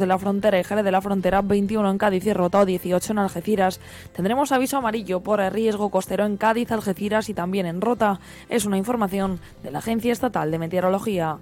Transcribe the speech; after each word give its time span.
de 0.00 0.06
la 0.06 0.18
Frontera 0.18 0.58
y 0.58 0.64
Jerez 0.64 0.84
de 0.84 0.90
la 0.90 1.00
Frontera, 1.00 1.42
21 1.42 1.88
en 1.88 1.98
Cádiz 1.98 2.26
y 2.26 2.32
Rota 2.32 2.64
18 2.64 3.12
en 3.12 3.18
Algeciras. 3.18 3.80
Tendremos 4.12 4.50
aviso 4.50 4.78
amarillo 4.78 5.20
por 5.20 5.38
riesgo 5.52 5.90
costero 5.90 6.26
en 6.26 6.36
Cádiz, 6.36 6.72
Algeciras 6.72 7.28
y 7.28 7.34
también 7.34 7.66
en 7.66 7.80
Rota. 7.80 8.18
Es 8.48 8.64
una 8.64 8.78
información 8.78 9.38
de 9.62 9.70
la 9.70 9.78
Agencia 9.78 10.12
Estatal 10.12 10.50
de 10.50 10.58
Meteorología. 10.58 11.38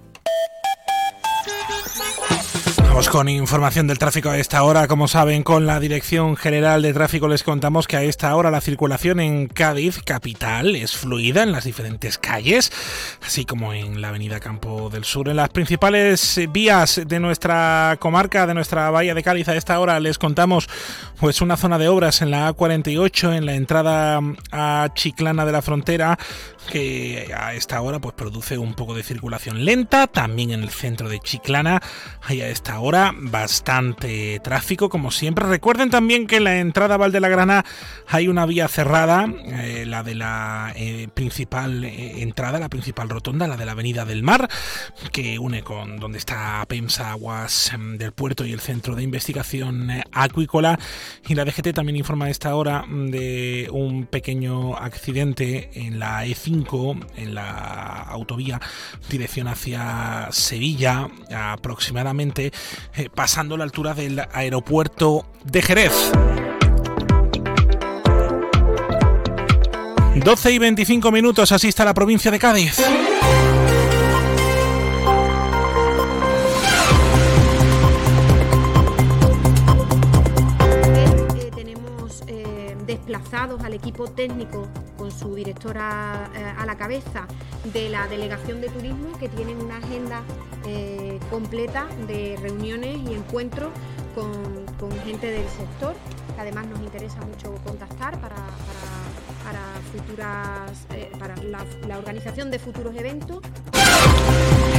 Vamos 2.89 3.07
con 3.07 3.29
información 3.29 3.85
del 3.85 3.99
tráfico 3.99 4.29
a 4.29 4.37
esta 4.39 4.63
hora. 4.63 4.87
Como 4.87 5.07
saben, 5.07 5.43
con 5.43 5.67
la 5.67 5.79
Dirección 5.79 6.35
General 6.35 6.81
de 6.81 6.91
Tráfico 6.91 7.27
les 7.27 7.43
contamos 7.43 7.87
que 7.87 7.95
a 7.95 8.03
esta 8.03 8.35
hora 8.35 8.49
la 8.49 8.61
circulación 8.61 9.19
en 9.19 9.47
Cádiz, 9.47 10.01
capital, 10.03 10.75
es 10.75 10.97
fluida 10.97 11.43
en 11.43 11.51
las 11.51 11.63
diferentes 11.63 12.17
calles, 12.17 12.73
así 13.25 13.45
como 13.45 13.73
en 13.73 14.01
la 14.01 14.09
Avenida 14.09 14.39
Campo 14.39 14.89
del 14.89 15.05
Sur. 15.05 15.29
En 15.29 15.37
las 15.37 15.49
principales 15.49 16.41
vías 16.49 17.01
de 17.05 17.19
nuestra 17.19 17.95
comarca, 17.99 18.47
de 18.47 18.55
nuestra 18.55 18.89
bahía 18.89 19.13
de 19.13 19.23
Cádiz, 19.23 19.47
a 19.47 19.55
esta 19.55 19.79
hora 19.79 19.99
les 19.99 20.17
contamos 20.17 20.67
pues 21.19 21.41
una 21.41 21.57
zona 21.57 21.77
de 21.77 21.87
obras 21.87 22.21
en 22.21 22.31
la 22.31 22.51
A48, 22.51 23.37
en 23.37 23.45
la 23.45 23.53
entrada 23.53 24.19
a 24.51 24.89
Chiclana 24.95 25.45
de 25.45 25.51
la 25.51 25.61
Frontera, 25.61 26.17
que 26.71 27.33
a 27.37 27.53
esta 27.53 27.79
hora 27.81 27.99
pues 27.99 28.15
produce 28.15 28.57
un 28.57 28.73
poco 28.73 28.95
de 28.95 29.03
circulación 29.03 29.63
lenta. 29.63 30.07
También 30.07 30.51
en 30.51 30.63
el 30.63 30.69
centro 30.69 31.07
de 31.07 31.19
Chiclana 31.19 31.81
hay 32.23 32.41
a 32.41 32.49
esta 32.49 32.78
ahora 32.79 33.13
bastante 33.13 34.39
tráfico, 34.39 34.87
como 34.87 35.11
siempre. 35.11 35.45
Recuerden 35.45 35.89
también 35.89 36.27
que 36.27 36.37
en 36.37 36.45
la 36.45 36.59
entrada 36.59 36.95
a 36.95 36.97
Valdelagrana 36.97 37.65
hay 38.07 38.29
una 38.29 38.45
vía 38.45 38.69
cerrada, 38.69 39.27
eh, 39.47 39.83
la 39.85 40.01
de 40.01 40.15
la 40.15 40.71
eh, 40.77 41.09
principal 41.13 41.83
eh, 41.83 42.21
entrada, 42.21 42.57
la 42.57 42.69
principal 42.69 43.09
rotonda, 43.09 43.49
la 43.49 43.57
de 43.57 43.65
la 43.65 43.73
Avenida 43.73 44.05
del 44.05 44.23
Mar, 44.23 44.47
que 45.11 45.37
une 45.39 45.61
con 45.61 45.99
donde 45.99 46.19
está 46.19 46.65
PEMSA 46.69 47.11
Aguas 47.11 47.73
em, 47.73 47.97
del 47.97 48.13
Puerto 48.13 48.45
y 48.45 48.53
el 48.53 48.61
Centro 48.61 48.95
de 48.95 49.03
Investigación 49.03 49.89
Acuícola. 50.13 50.79
Y 51.27 51.35
la 51.35 51.43
DGT 51.43 51.73
también 51.73 51.97
informa 51.97 52.25
a 52.25 52.29
esta 52.29 52.55
hora 52.55 52.85
de 52.87 53.67
un 53.73 54.05
pequeño 54.05 54.77
accidente 54.77 55.69
en 55.73 55.99
la 55.99 56.25
E5, 56.25 57.07
en 57.17 57.35
la 57.35 58.03
autovía, 58.03 58.61
dirección 59.09 59.49
hacia 59.49 60.29
Sevilla, 60.31 61.09
aproximadamente 61.29 62.53
eh, 62.95 63.09
pasando 63.13 63.57
la 63.57 63.63
altura 63.63 63.93
del 63.93 64.21
aeropuerto 64.31 65.25
de 65.43 65.61
Jerez. 65.61 66.11
12 70.15 70.51
y 70.51 70.59
25 70.59 71.11
minutos, 71.11 71.51
así 71.51 71.69
está 71.69 71.85
la 71.85 71.93
provincia 71.93 72.29
de 72.29 72.39
Cádiz. 72.39 72.81
Desplazados 83.09 83.63
al 83.63 83.73
equipo 83.73 84.07
técnico 84.07 84.67
con 84.97 85.11
su 85.11 85.33
directora 85.33 86.29
eh, 86.35 86.43
a 86.57 86.65
la 86.65 86.77
cabeza 86.77 87.25
de 87.73 87.89
la 87.89 88.07
delegación 88.07 88.61
de 88.61 88.69
turismo 88.69 89.17
que 89.19 89.27
tienen 89.29 89.59
una 89.59 89.77
agenda 89.77 90.21
eh, 90.67 91.19
completa 91.31 91.87
de 92.07 92.37
reuniones 92.39 92.97
y 92.97 93.15
encuentros 93.15 93.69
con, 94.13 94.31
con 94.79 94.91
gente 95.01 95.31
del 95.31 95.47
sector, 95.49 95.95
que 96.35 96.41
además 96.41 96.67
nos 96.67 96.79
interesa 96.81 97.19
mucho 97.21 97.55
contactar 97.65 98.13
para, 98.21 98.35
para, 98.35 98.98
para 99.49 99.81
futuras, 99.91 100.85
eh, 100.93 101.11
para 101.17 101.35
la, 101.37 101.65
la 101.87 101.97
organización 101.97 102.51
de 102.51 102.59
futuros 102.59 102.95
eventos. 102.95 103.39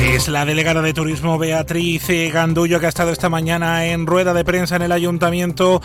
Es 0.01 0.29
la 0.29 0.45
delegada 0.45 0.81
de 0.81 0.95
turismo 0.95 1.39
Beatriz 1.39 2.07
Gandullo 2.33 2.79
que 2.79 2.87
ha 2.87 2.89
estado 2.89 3.11
esta 3.11 3.29
mañana 3.29 3.87
en 3.87 4.07
rueda 4.07 4.33
de 4.33 4.45
prensa 4.45 4.77
en 4.77 4.83
el 4.83 4.93
ayuntamiento 4.93 5.83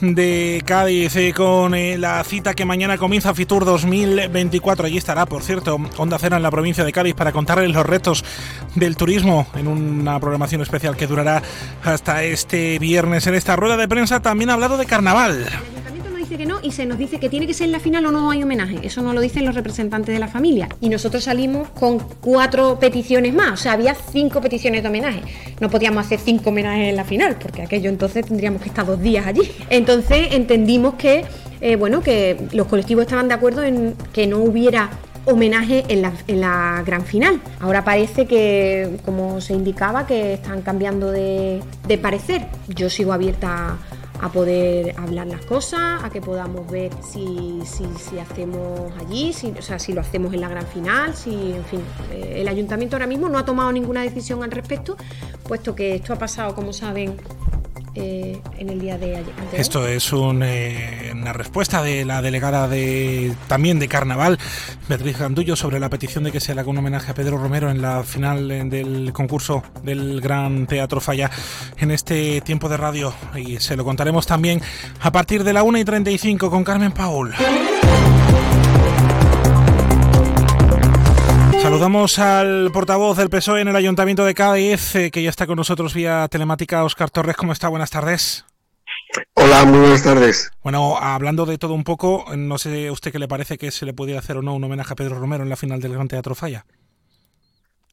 de 0.00 0.62
Cádiz 0.66 1.16
eh, 1.16 1.32
con 1.34 1.74
eh, 1.74 1.96
la 1.96 2.22
cita 2.24 2.54
que 2.54 2.66
mañana 2.66 2.98
comienza 2.98 3.34
Fitur 3.34 3.64
2024. 3.64 4.86
Allí 4.86 4.98
estará, 4.98 5.24
por 5.24 5.42
cierto, 5.42 5.78
Onda 5.96 6.18
Cera 6.18 6.36
en 6.36 6.42
la 6.42 6.50
provincia 6.50 6.84
de 6.84 6.92
Cádiz 6.92 7.14
para 7.14 7.32
contarles 7.32 7.70
los 7.72 7.86
retos 7.86 8.24
del 8.74 8.96
turismo 8.96 9.46
en 9.54 9.66
una 9.66 10.20
programación 10.20 10.60
especial 10.60 10.96
que 10.96 11.06
durará 11.06 11.42
hasta 11.82 12.22
este 12.22 12.78
viernes. 12.78 13.26
En 13.26 13.34
esta 13.34 13.56
rueda 13.56 13.78
de 13.78 13.88
prensa 13.88 14.20
también 14.20 14.50
ha 14.50 14.54
hablado 14.54 14.76
de 14.76 14.84
carnaval. 14.84 15.46
Dice 16.28 16.38
que 16.38 16.46
no 16.46 16.58
y 16.60 16.72
se 16.72 16.86
nos 16.86 16.98
dice 16.98 17.20
que 17.20 17.28
tiene 17.28 17.46
que 17.46 17.54
ser 17.54 17.66
en 17.66 17.72
la 17.72 17.78
final 17.78 18.04
o 18.04 18.10
no 18.10 18.32
hay 18.32 18.42
homenaje. 18.42 18.80
Eso 18.82 19.00
no 19.00 19.12
lo 19.12 19.20
dicen 19.20 19.44
los 19.44 19.54
representantes 19.54 20.12
de 20.12 20.18
la 20.18 20.26
familia. 20.26 20.68
Y 20.80 20.88
nosotros 20.88 21.22
salimos 21.22 21.68
con 21.68 22.00
cuatro 22.00 22.80
peticiones 22.80 23.32
más. 23.32 23.52
O 23.52 23.56
sea, 23.56 23.74
había 23.74 23.94
cinco 23.94 24.40
peticiones 24.40 24.82
de 24.82 24.88
homenaje. 24.88 25.22
No 25.60 25.70
podíamos 25.70 26.04
hacer 26.04 26.18
cinco 26.18 26.50
homenajes 26.50 26.88
en 26.88 26.96
la 26.96 27.04
final, 27.04 27.36
porque 27.40 27.62
aquello 27.62 27.88
entonces 27.90 28.26
tendríamos 28.26 28.60
que 28.60 28.70
estar 28.70 28.84
dos 28.84 29.00
días 29.00 29.24
allí. 29.24 29.48
Entonces 29.70 30.32
entendimos 30.32 30.94
que, 30.94 31.24
eh, 31.60 31.76
bueno, 31.76 32.02
que 32.02 32.36
los 32.50 32.66
colectivos 32.66 33.02
estaban 33.02 33.28
de 33.28 33.34
acuerdo 33.34 33.62
en 33.62 33.94
que 34.12 34.26
no 34.26 34.38
hubiera 34.38 34.90
homenaje 35.26 35.84
en 35.86 36.02
la, 36.02 36.12
en 36.26 36.40
la 36.40 36.82
gran 36.84 37.04
final. 37.04 37.40
Ahora 37.60 37.84
parece 37.84 38.26
que, 38.26 38.98
como 39.04 39.40
se 39.40 39.52
indicaba, 39.52 40.08
que 40.08 40.34
están 40.34 40.62
cambiando 40.62 41.12
de, 41.12 41.60
de 41.86 41.98
parecer. 41.98 42.46
Yo 42.66 42.90
sigo 42.90 43.12
abierta 43.12 43.76
a 44.20 44.30
poder 44.30 44.94
hablar 44.98 45.26
las 45.26 45.44
cosas, 45.44 46.02
a 46.02 46.10
que 46.10 46.20
podamos 46.20 46.70
ver 46.70 46.90
si, 47.02 47.60
si, 47.64 47.84
si 47.98 48.18
hacemos 48.18 48.92
allí, 48.98 49.32
si, 49.32 49.50
o 49.50 49.62
sea, 49.62 49.78
si 49.78 49.92
lo 49.92 50.00
hacemos 50.00 50.32
en 50.34 50.40
la 50.40 50.48
gran 50.48 50.66
final, 50.66 51.14
si, 51.14 51.52
en 51.52 51.64
fin, 51.64 51.80
eh, 52.12 52.40
el 52.40 52.48
ayuntamiento 52.48 52.96
ahora 52.96 53.06
mismo 53.06 53.28
no 53.28 53.38
ha 53.38 53.44
tomado 53.44 53.70
ninguna 53.72 54.02
decisión 54.02 54.42
al 54.42 54.50
respecto, 54.50 54.96
puesto 55.46 55.74
que 55.74 55.94
esto 55.96 56.12
ha 56.12 56.18
pasado, 56.18 56.54
como 56.54 56.72
saben, 56.72 57.16
eh, 57.96 58.40
en 58.58 58.68
el 58.68 58.80
día 58.80 58.98
de 58.98 59.16
ayer. 59.16 59.34
Esto 59.52 59.86
es 59.86 60.12
un, 60.12 60.42
eh, 60.42 61.12
una 61.14 61.32
respuesta 61.32 61.82
de 61.82 62.04
la 62.04 62.20
delegada 62.22 62.68
de 62.68 63.34
también 63.48 63.78
de 63.78 63.88
Carnaval, 63.88 64.38
Beatriz 64.88 65.18
Gandullo, 65.18 65.56
sobre 65.56 65.80
la 65.80 65.88
petición 65.88 66.24
de 66.24 66.32
que 66.32 66.40
se 66.40 66.54
le 66.54 66.60
haga 66.60 66.70
un 66.70 66.78
homenaje 66.78 67.10
a 67.10 67.14
Pedro 67.14 67.38
Romero 67.38 67.70
en 67.70 67.80
la 67.80 68.02
final 68.02 68.50
eh, 68.50 68.64
del 68.64 69.12
concurso 69.12 69.62
del 69.82 70.20
Gran 70.20 70.66
Teatro 70.66 71.00
Falla 71.00 71.30
en 71.78 71.90
este 71.90 72.40
tiempo 72.42 72.68
de 72.68 72.76
radio. 72.76 73.14
Y 73.34 73.58
se 73.60 73.76
lo 73.76 73.84
contaremos 73.84 74.26
también 74.26 74.60
a 75.00 75.10
partir 75.10 75.42
de 75.42 75.52
la 75.52 75.62
1 75.62 75.78
y 75.78 75.84
35 75.84 76.50
con 76.50 76.64
Carmen 76.64 76.92
Paul. 76.92 77.34
Saludamos 81.66 82.20
al 82.20 82.70
portavoz 82.72 83.16
del 83.18 83.28
PSOE 83.28 83.62
en 83.62 83.66
el 83.66 83.74
Ayuntamiento 83.74 84.24
de 84.24 84.34
Cádiz, 84.34 84.94
eh, 84.94 85.10
que 85.10 85.20
ya 85.20 85.30
está 85.30 85.48
con 85.48 85.56
nosotros 85.56 85.94
vía 85.94 86.28
telemática, 86.30 86.84
Óscar 86.84 87.10
Torres. 87.10 87.34
¿Cómo 87.34 87.52
está? 87.52 87.66
Buenas 87.66 87.90
tardes. 87.90 88.44
Hola, 89.34 89.64
muy 89.64 89.80
buenas 89.80 90.04
tardes. 90.04 90.52
Bueno, 90.62 90.96
hablando 90.96 91.44
de 91.44 91.58
todo 91.58 91.74
un 91.74 91.82
poco, 91.82 92.24
no 92.36 92.56
sé 92.58 92.86
a 92.86 92.92
usted 92.92 93.10
qué 93.10 93.18
le 93.18 93.26
parece 93.26 93.58
que 93.58 93.72
se 93.72 93.84
le 93.84 93.92
pudiera 93.94 94.20
hacer 94.20 94.36
o 94.36 94.42
no 94.42 94.54
un 94.54 94.62
homenaje 94.62 94.92
a 94.92 94.94
Pedro 94.94 95.18
Romero 95.18 95.42
en 95.42 95.48
la 95.50 95.56
final 95.56 95.80
del 95.80 95.94
Gran 95.94 96.06
Teatro 96.06 96.36
Falla. 96.36 96.64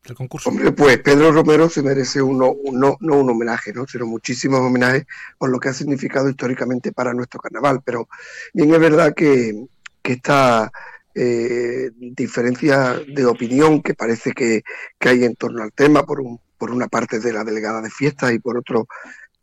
Del 0.06 0.16
concurso. 0.16 0.50
Hombre, 0.52 0.72
pues 0.72 1.00
Pedro 1.00 1.32
Romero 1.32 1.68
se 1.68 1.82
merece 1.82 2.22
uno, 2.22 2.52
un- 2.52 2.80
no, 2.80 2.98
no 3.00 3.16
un 3.16 3.32
homenaje, 3.32 3.74
¿no? 3.74 3.88
sino 3.88 4.06
muchísimos 4.06 4.60
homenajes 4.60 5.08
por 5.40 5.50
lo 5.50 5.60
que 5.60 5.70
ha 5.70 5.74
significado 5.74 6.30
históricamente 6.30 6.92
para 6.92 7.12
nuestro 7.16 7.40
carnaval. 7.40 7.82
Pero 7.84 8.08
bien 8.54 8.72
es 8.72 8.80
verdad 8.80 9.16
que, 9.16 9.66
que 10.04 10.14
esta 10.14 10.72
eh, 11.16 11.92
diferencia 11.96 13.00
de 13.08 13.26
opinión 13.26 13.82
que 13.82 13.94
parece 13.94 14.32
que, 14.32 14.64
que 15.00 15.10
hay 15.10 15.24
en 15.24 15.36
torno 15.36 15.64
al 15.64 15.72
tema, 15.74 16.04
por, 16.04 16.22
un, 16.22 16.40
por 16.58 16.72
una 16.72 16.88
parte 16.88 17.20
de 17.20 17.34
la 17.34 17.44
delegada 17.44 17.82
de 17.82 17.90
fiestas 17.90 18.34
y 18.34 18.40
por 18.40 18.58
otro 18.58 18.88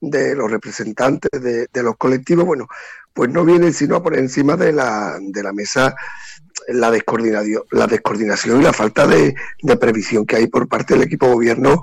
de 0.01 0.35
los 0.35 0.51
representantes 0.51 1.31
de, 1.43 1.69
de 1.73 1.83
los 1.83 1.97
colectivos, 1.97 2.47
bueno, 2.47 2.67
pues 3.13 3.31
no 3.31 3.45
viene 3.45 3.73
sino 3.73 3.97
a 3.97 4.03
poner 4.03 4.21
encima 4.21 4.57
de 4.57 4.73
la, 4.73 5.19
de 5.21 5.43
la 5.43 5.53
mesa 5.53 5.95
la 6.73 6.91
descoordinación, 6.91 8.61
y 8.61 8.65
la 8.65 8.73
falta 8.73 9.07
de, 9.07 9.35
previsión 9.79 10.27
que 10.27 10.37
hay 10.37 10.47
por 10.47 10.69
parte 10.69 10.95
del 10.95 11.05
equipo 11.05 11.27
gobierno, 11.27 11.83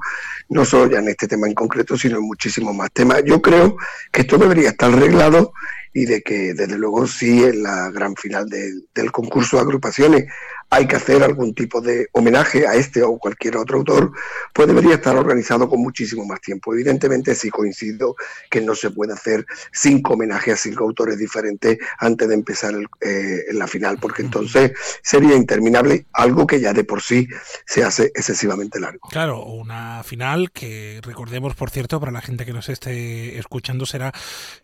no 0.50 0.66
solo 0.66 0.92
ya 0.92 1.00
en 1.00 1.10
este 1.10 1.28
tema 1.28 1.48
en 1.48 1.54
concreto, 1.54 1.98
sino 1.98 2.18
en 2.18 2.24
muchísimos 2.24 2.76
más 2.76 2.92
temas. 2.92 3.24
Yo 3.26 3.42
creo 3.42 3.78
que 4.12 4.22
esto 4.22 4.38
debería 4.38 4.70
estar 4.70 4.92
arreglado 4.92 5.54
y 5.94 6.06
de 6.06 6.22
que, 6.22 6.54
desde 6.54 6.78
luego, 6.78 7.08
sí, 7.08 7.44
en 7.44 7.64
la 7.64 7.90
gran 7.90 8.16
final 8.16 8.48
del 8.48 9.12
concurso 9.12 9.58
de 9.58 9.64
agrupaciones 9.64 10.26
hay 10.70 10.86
que 10.86 10.98
hacer 10.98 11.24
algún 11.24 11.54
tipo 11.54 11.80
de 11.82 12.08
homenaje 12.12 12.68
a 12.68 12.76
este 12.76 13.02
o 13.04 13.18
cualquier 13.18 13.58
otro 13.58 13.78
autor, 13.78 14.12
pues 14.54 14.68
debería 14.68 14.96
estar 14.96 15.16
organizado 15.16 15.70
con 15.70 15.82
muchísimo 15.82 16.26
más 16.26 16.42
tiempo. 16.42 16.74
Evidentemente, 16.74 17.36
sí 17.36 17.50
coincido 17.50 18.16
que 18.50 18.60
no 18.62 18.76
se 18.76 18.92
puede 18.92 19.14
hacer 19.14 19.46
cinco 19.72 20.14
homenajes 20.14 20.54
a 20.54 20.58
cinco 20.58 20.84
autores 20.84 21.18
diferentes 21.18 21.78
antes 22.00 22.28
de 22.28 22.34
empezar 22.34 22.74
el- 22.74 22.88
eh, 23.02 23.46
en 23.50 23.60
la 23.60 23.68
final, 23.68 23.98
porque 24.00 24.22
entonces 24.24 24.72
sería 25.02 25.36
interminable, 25.36 26.06
algo 26.14 26.46
que 26.46 26.60
ya 26.60 26.74
de 26.74 26.84
por 26.84 27.02
sí 27.02 27.28
se 27.66 27.84
hace 27.84 28.12
excesivamente 28.16 28.80
largo. 28.80 29.08
Claro, 29.10 29.46
una 29.46 30.04
final 30.04 30.52
que 30.52 31.00
recordemos, 31.04 31.56
por 31.56 31.70
cierto, 31.70 32.00
para 32.00 32.12
la 32.12 32.22
gente 32.22 32.46
que 32.46 32.54
nos 32.54 32.68
esté 32.70 33.38
escuchando, 33.38 33.86
será 33.86 34.12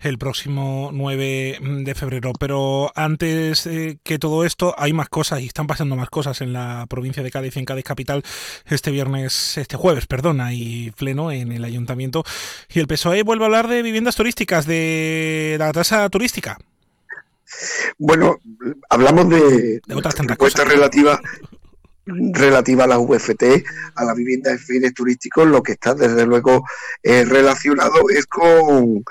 el 0.02 0.18
próximo 0.18 0.90
9 0.94 1.60
de 1.62 1.96
febrero. 1.96 2.34
Pero 2.40 2.92
antes 2.96 3.66
eh, 3.68 3.98
que 4.04 4.20
todo 4.20 4.44
esto, 4.44 4.76
hay 4.78 4.92
más 4.94 5.08
cosas 5.10 5.40
y 5.42 5.48
están 5.48 5.68
pasando 5.68 5.93
pasando 5.94 6.02
más 6.02 6.10
cosas 6.10 6.42
en 6.42 6.54
la 6.54 6.86
provincia 6.90 7.24
de 7.24 7.32
Cádiz, 7.32 7.58
en 7.58 7.66
Cádiz 7.66 7.84
capital, 7.84 8.24
este 8.66 8.92
viernes, 8.92 9.58
este 9.58 9.78
jueves, 9.78 10.08
perdona, 10.08 10.48
hay 10.48 10.92
pleno 10.98 11.32
en 11.32 11.52
el 11.52 11.64
ayuntamiento. 11.64 12.24
Y 12.70 12.80
el 12.80 12.88
PSOE 12.88 13.24
vuelve 13.24 13.44
a 13.44 13.48
hablar 13.48 13.68
de 13.68 13.82
viviendas 13.82 14.16
turísticas, 14.16 14.66
de 14.66 15.56
la 15.60 15.72
tasa 15.72 16.10
turística. 16.10 16.58
Bueno, 17.98 18.38
hablamos 18.90 19.30
de, 19.30 19.82
de 19.86 19.96
otras 19.96 20.16
tantas 20.16 20.38
cosas 20.38 20.66
relativa 22.06 22.84
a 22.84 22.88
la 22.88 22.98
VFT, 22.98 23.44
a 23.96 24.04
la 24.04 24.14
vivienda 24.14 24.52
de 24.52 24.58
fines 24.58 24.94
turísticos, 24.94 25.48
lo 25.48 25.64
que 25.64 25.74
está 25.74 25.94
desde 25.94 26.26
luego 26.26 26.66
eh, 27.02 27.24
relacionado 27.26 28.10
es 28.10 28.26
con, 28.26 29.04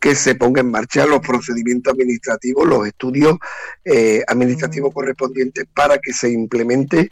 que 0.00 0.14
se 0.14 0.34
ponga 0.34 0.60
en 0.60 0.70
marcha 0.70 1.06
los 1.06 1.20
procedimientos 1.20 1.92
administrativos, 1.92 2.66
los 2.66 2.86
estudios 2.86 3.38
eh, 3.84 4.22
administrativos 4.26 4.92
correspondientes 4.92 5.64
para 5.74 5.98
que 5.98 6.12
se 6.12 6.30
implemente 6.30 7.10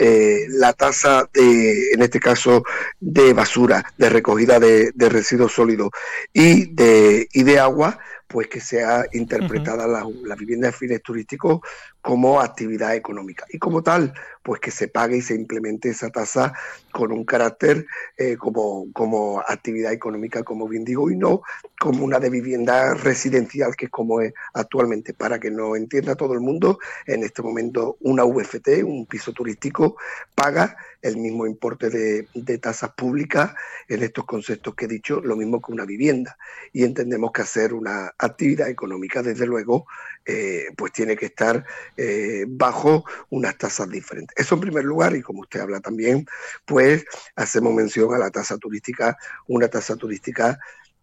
eh, 0.00 0.46
la 0.50 0.72
tasa 0.74 1.28
de, 1.32 1.90
en 1.92 2.02
este 2.02 2.20
caso, 2.20 2.62
de 3.00 3.32
basura, 3.32 3.84
de 3.96 4.08
recogida 4.08 4.60
de, 4.60 4.92
residuos 4.96 5.52
sólidos 5.52 5.90
y 6.32 6.72
de, 6.72 7.26
y 7.32 7.42
de 7.42 7.58
agua, 7.58 7.98
pues 8.28 8.46
que 8.46 8.60
sea 8.60 9.06
interpretada 9.12 9.88
la, 9.88 10.06
la, 10.22 10.36
vivienda 10.36 10.68
de 10.68 10.72
fines 10.72 11.02
turísticos 11.02 11.60
como 12.02 12.40
actividad 12.40 12.94
económica. 12.94 13.44
Y 13.50 13.58
como 13.58 13.82
tal, 13.82 14.14
pues 14.42 14.60
que 14.60 14.70
se 14.70 14.88
pague 14.88 15.18
y 15.18 15.22
se 15.22 15.34
implemente 15.34 15.90
esa 15.90 16.10
tasa 16.10 16.54
con 16.92 17.12
un 17.12 17.24
carácter 17.24 17.86
eh, 18.16 18.36
como, 18.36 18.86
como 18.92 19.40
actividad 19.40 19.92
económica, 19.92 20.42
como 20.42 20.66
bien 20.68 20.84
digo, 20.84 21.10
y 21.10 21.16
no 21.16 21.42
como 21.78 22.04
una 22.04 22.18
de 22.18 22.30
vivienda 22.30 22.94
residencial, 22.94 23.76
que 23.76 23.86
es 23.86 23.90
como 23.90 24.20
es 24.20 24.32
actualmente. 24.54 25.12
Para 25.14 25.38
que 25.38 25.50
no 25.50 25.76
entienda 25.76 26.16
todo 26.16 26.34
el 26.34 26.40
mundo, 26.40 26.78
en 27.06 27.22
este 27.22 27.42
momento 27.42 27.98
una 28.00 28.24
VFT, 28.24 28.84
un 28.84 29.06
piso 29.06 29.32
turístico, 29.32 29.96
paga 30.34 30.76
el 31.02 31.16
mismo 31.16 31.46
importe 31.46 31.90
de, 31.90 32.26
de 32.34 32.58
tasas 32.58 32.90
públicas 32.92 33.54
en 33.88 34.02
estos 34.02 34.24
conceptos 34.24 34.74
que 34.74 34.86
he 34.86 34.88
dicho, 34.88 35.20
lo 35.20 35.36
mismo 35.36 35.60
que 35.60 35.72
una 35.72 35.84
vivienda. 35.84 36.36
Y 36.72 36.84
entendemos 36.84 37.32
que 37.32 37.42
hacer 37.42 37.74
una 37.74 38.12
actividad 38.18 38.68
económica, 38.68 39.22
desde 39.22 39.46
luego, 39.46 39.86
eh, 40.28 40.66
pues 40.76 40.92
tiene 40.92 41.16
que 41.16 41.24
estar 41.26 41.64
eh, 41.96 42.44
bajo 42.46 43.06
unas 43.30 43.56
tasas 43.56 43.88
diferentes. 43.88 44.36
Eso 44.36 44.56
en 44.56 44.60
primer 44.60 44.84
lugar, 44.84 45.16
y 45.16 45.22
como 45.22 45.40
usted 45.40 45.60
habla 45.60 45.80
también, 45.80 46.26
pues 46.66 47.06
hacemos 47.34 47.72
mención 47.72 48.12
a 48.14 48.18
la 48.18 48.30
tasa 48.30 48.58
turística, 48.58 49.16
una 49.46 49.68
tasa 49.68 49.96
turística 49.96 50.58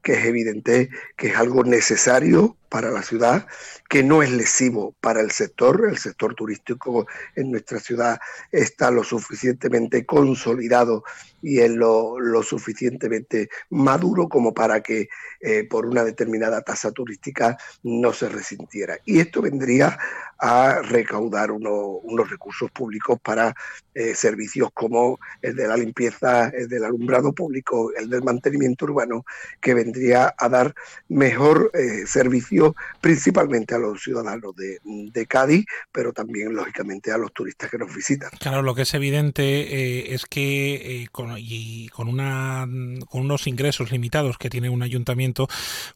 que 0.05 0.13
es 0.13 0.25
evidente 0.25 0.91
que 1.17 1.29
es 1.29 1.35
algo 1.35 1.63
necesario 1.63 2.55
para 2.69 2.91
la 2.91 3.01
ciudad, 3.01 3.47
que 3.89 4.03
no 4.03 4.21
es 4.21 4.29
lesivo 4.29 4.93
para 5.01 5.19
el 5.19 5.31
sector. 5.31 5.87
El 5.89 5.97
sector 5.97 6.35
turístico 6.35 7.07
en 7.35 7.49
nuestra 7.49 7.79
ciudad 7.79 8.19
está 8.51 8.91
lo 8.91 9.03
suficientemente 9.03 10.05
consolidado 10.05 11.03
y 11.41 11.59
es 11.59 11.71
lo, 11.71 12.17
suficientemente 12.43 13.49
maduro 13.71 14.29
como 14.29 14.53
para 14.53 14.81
que 14.81 15.09
eh, 15.41 15.63
por 15.67 15.87
una 15.87 16.03
determinada 16.03 16.61
tasa 16.61 16.91
turística 16.91 17.57
no 17.81 18.13
se 18.13 18.29
resintiera. 18.29 18.99
Y 19.05 19.19
esto 19.19 19.41
vendría 19.41 19.97
a 20.39 20.81
recaudar 20.81 21.51
unos 21.51 22.29
recursos 22.29 22.69
públicos 22.71 23.19
para 23.21 23.55
eh, 23.93 24.13
servicios 24.13 24.69
como 24.73 25.19
el 25.41 25.55
de 25.55 25.67
la 25.67 25.77
limpieza, 25.77 26.49
el 26.49 26.67
del 26.67 26.83
alumbrado 26.83 27.33
público, 27.33 27.91
el 27.97 28.09
del 28.09 28.23
mantenimiento 28.23 28.85
urbano, 28.85 29.25
que 29.61 29.73
vendría 29.73 30.35
a 30.37 30.49
dar 30.49 30.75
mejor 31.07 31.71
eh, 31.73 32.05
servicio 32.05 32.75
principalmente 32.99 33.73
a 33.73 33.77
los 33.77 34.03
ciudadanos 34.03 34.53
de, 34.55 35.25
Cádiz, 35.27 35.65
pero 35.91 36.13
también 36.13 36.53
lógicamente 36.53 37.11
a 37.11 37.17
los 37.17 37.33
turistas 37.33 37.71
que 37.71 37.77
nos 37.77 37.93
visitan. 37.95 38.29
Claro, 38.39 38.61
lo 38.61 38.75
que 38.75 38.83
es 38.83 38.93
evidente 38.93 39.43
eh, 39.43 40.13
es 40.13 40.25
que 40.25 41.07
con, 41.11 41.35
y 41.37 41.87
con, 41.89 42.07
una, 42.07 42.67
con 43.09 43.21
unos 43.21 43.47
ingresos 43.47 43.91
limitados 43.91 44.37
que 44.37 44.49
tiene 44.49 44.69
un 44.69 44.83
ayuntamiento, 44.83 45.47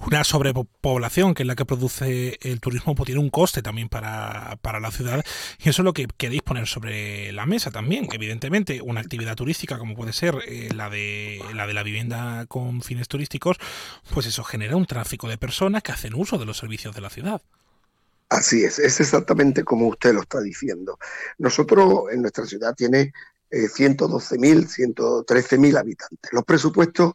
una 0.05 0.23
sobrepoblación 0.23 1.33
que 1.33 1.43
es 1.43 1.47
la 1.47 1.55
que 1.55 1.65
produce 1.65 2.39
el 2.41 2.59
turismo, 2.59 2.95
pues 2.95 3.05
tiene 3.05 3.21
un 3.21 3.29
coste 3.29 3.61
también 3.61 3.89
para 3.89 4.28
para, 4.61 4.79
la 4.79 4.91
ciudad 4.91 5.23
y 5.59 5.69
eso 5.69 5.81
es 5.81 5.85
lo 5.85 5.93
que 5.93 6.07
queréis 6.17 6.41
poner 6.41 6.67
sobre 6.67 7.31
la 7.31 7.45
mesa 7.45 7.71
también. 7.71 8.07
Evidentemente, 8.11 8.81
una 8.81 9.01
actividad 9.01 9.35
turística 9.35 9.77
como 9.77 9.95
puede 9.95 10.13
ser 10.13 10.35
eh, 10.47 10.69
la, 10.73 10.89
de, 10.89 11.41
la 11.53 11.67
de 11.67 11.73
la 11.73 11.83
vivienda 11.83 12.45
con 12.47 12.81
fines 12.81 13.07
turísticos, 13.07 13.57
pues 14.13 14.25
eso 14.25 14.43
genera 14.43 14.75
un 14.75 14.85
tráfico 14.85 15.27
de 15.27 15.37
personas 15.37 15.83
que 15.83 15.91
hacen 15.91 16.13
uso 16.15 16.37
de 16.37 16.45
los 16.45 16.57
servicios 16.57 16.95
de 16.95 17.01
la 17.01 17.09
ciudad. 17.09 17.41
Así 18.29 18.63
es, 18.63 18.77
es 18.77 18.99
exactamente 18.99 19.63
como 19.63 19.87
usted 19.87 20.13
lo 20.13 20.21
está 20.21 20.39
diciendo. 20.39 20.99
Nosotros 21.39 22.03
en 22.11 22.21
nuestra 22.21 22.45
ciudad 22.45 22.75
tiene 22.75 23.11
eh, 23.49 23.67
112.000, 23.67 24.67
113.000 24.67 25.77
habitantes. 25.79 26.31
Los 26.31 26.43
presupuestos 26.45 27.13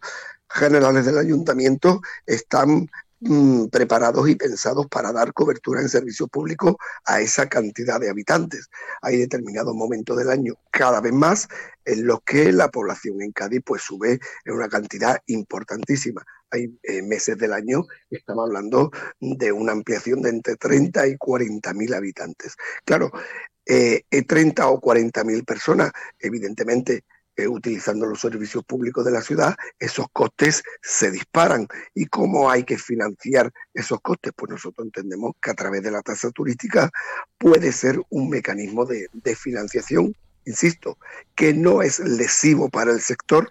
generales 0.48 1.06
del 1.06 1.18
ayuntamiento 1.18 2.00
están 2.26 2.88
Mm, 3.20 3.68
preparados 3.68 4.28
y 4.28 4.34
pensados 4.34 4.86
para 4.86 5.10
dar 5.12 5.32
cobertura 5.32 5.80
en 5.80 5.88
servicios 5.88 6.28
públicos 6.28 6.74
a 7.06 7.20
esa 7.20 7.48
cantidad 7.48 7.98
de 7.98 8.10
habitantes. 8.10 8.68
Hay 9.00 9.16
determinados 9.16 9.74
momentos 9.74 10.16
del 10.18 10.28
año, 10.30 10.54
cada 10.70 11.00
vez 11.00 11.12
más, 11.12 11.48
en 11.84 12.06
los 12.06 12.20
que 12.22 12.52
la 12.52 12.68
población 12.68 13.22
en 13.22 13.32
Cádiz 13.32 13.62
pues 13.64 13.82
sube 13.82 14.18
en 14.44 14.54
una 14.54 14.68
cantidad 14.68 15.18
importantísima. 15.26 16.22
Hay 16.50 16.78
eh, 16.82 17.02
meses 17.02 17.38
del 17.38 17.52
año, 17.52 17.86
estamos 18.10 18.46
hablando 18.46 18.90
de 19.20 19.52
una 19.52 19.72
ampliación 19.72 20.20
de 20.20 20.30
entre 20.30 20.56
30 20.56 21.06
y 21.06 21.16
40 21.16 21.72
mil 21.72 21.94
habitantes. 21.94 22.56
Claro, 22.84 23.10
eh, 23.64 24.02
30 24.26 24.62
eh, 24.62 24.66
o 24.66 24.80
40 24.80 25.24
mil 25.24 25.44
personas, 25.44 25.92
evidentemente, 26.18 27.04
eh, 27.36 27.48
utilizando 27.48 28.06
los 28.06 28.20
servicios 28.20 28.64
públicos 28.64 29.04
de 29.04 29.10
la 29.10 29.20
ciudad, 29.20 29.54
esos 29.78 30.06
costes 30.12 30.62
se 30.82 31.10
disparan. 31.10 31.66
¿Y 31.94 32.06
cómo 32.06 32.50
hay 32.50 32.64
que 32.64 32.78
financiar 32.78 33.52
esos 33.72 34.00
costes? 34.00 34.32
Pues 34.36 34.50
nosotros 34.50 34.86
entendemos 34.86 35.32
que 35.40 35.50
a 35.50 35.54
través 35.54 35.82
de 35.82 35.90
la 35.90 36.02
tasa 36.02 36.30
turística 36.30 36.90
puede 37.38 37.72
ser 37.72 38.00
un 38.10 38.30
mecanismo 38.30 38.84
de, 38.84 39.08
de 39.12 39.36
financiación, 39.36 40.14
insisto, 40.44 40.98
que 41.34 41.54
no 41.54 41.82
es 41.82 41.98
lesivo 42.00 42.68
para 42.68 42.92
el 42.92 43.00
sector, 43.00 43.50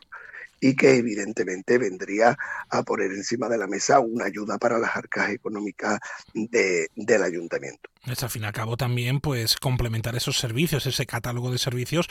y 0.63 0.77
que 0.77 0.95
evidentemente 0.95 1.77
vendría 1.77 2.37
a 2.69 2.83
poner 2.83 3.11
encima 3.11 3.49
de 3.49 3.57
la 3.57 3.67
mesa 3.67 3.99
una 3.99 4.25
ayuda 4.25 4.57
para 4.57 4.79
las 4.79 4.95
arcas 4.95 5.29
económicas 5.29 5.99
del 6.33 7.23
ayuntamiento. 7.23 7.89
Es 8.05 8.23
al 8.23 8.29
fin 8.29 8.43
y 8.43 8.45
al 8.45 8.53
cabo 8.53 8.77
también 8.77 9.19
pues 9.19 9.57
complementar 9.57 10.15
esos 10.15 10.37
servicios, 10.37 10.85
ese 10.85 11.05
catálogo 11.05 11.51
de 11.51 11.57
servicios 11.57 12.09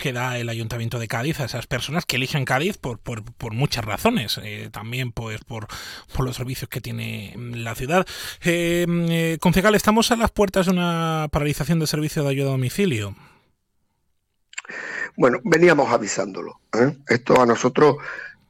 que 0.00 0.12
da 0.12 0.36
el 0.38 0.48
Ayuntamiento 0.48 0.98
de 0.98 1.06
Cádiz 1.06 1.38
a 1.38 1.44
esas 1.44 1.68
personas 1.68 2.04
que 2.04 2.16
eligen 2.16 2.44
Cádiz 2.44 2.76
por, 2.76 2.98
por, 2.98 3.52
muchas 3.52 3.84
razones, 3.84 4.40
eh, 4.42 4.68
también 4.72 5.12
pues 5.12 5.40
por, 5.44 5.68
por 6.12 6.24
los 6.24 6.36
servicios 6.36 6.68
que 6.68 6.80
tiene 6.80 7.34
la 7.36 7.76
ciudad. 7.76 8.04
Eh, 8.42 8.86
eh, 8.88 9.38
concejal, 9.40 9.76
estamos 9.76 10.10
a 10.10 10.16
las 10.16 10.32
puertas 10.32 10.66
de 10.66 10.72
una 10.72 11.28
paralización 11.30 11.78
de 11.78 11.86
servicio 11.86 12.24
de 12.24 12.30
ayuda 12.30 12.48
a 12.48 12.52
domicilio. 12.52 13.14
Bueno, 15.16 15.38
veníamos 15.44 15.90
avisándolo. 15.92 16.60
¿eh? 16.72 16.96
Esto 17.08 17.40
a 17.40 17.46
nosotros 17.46 17.96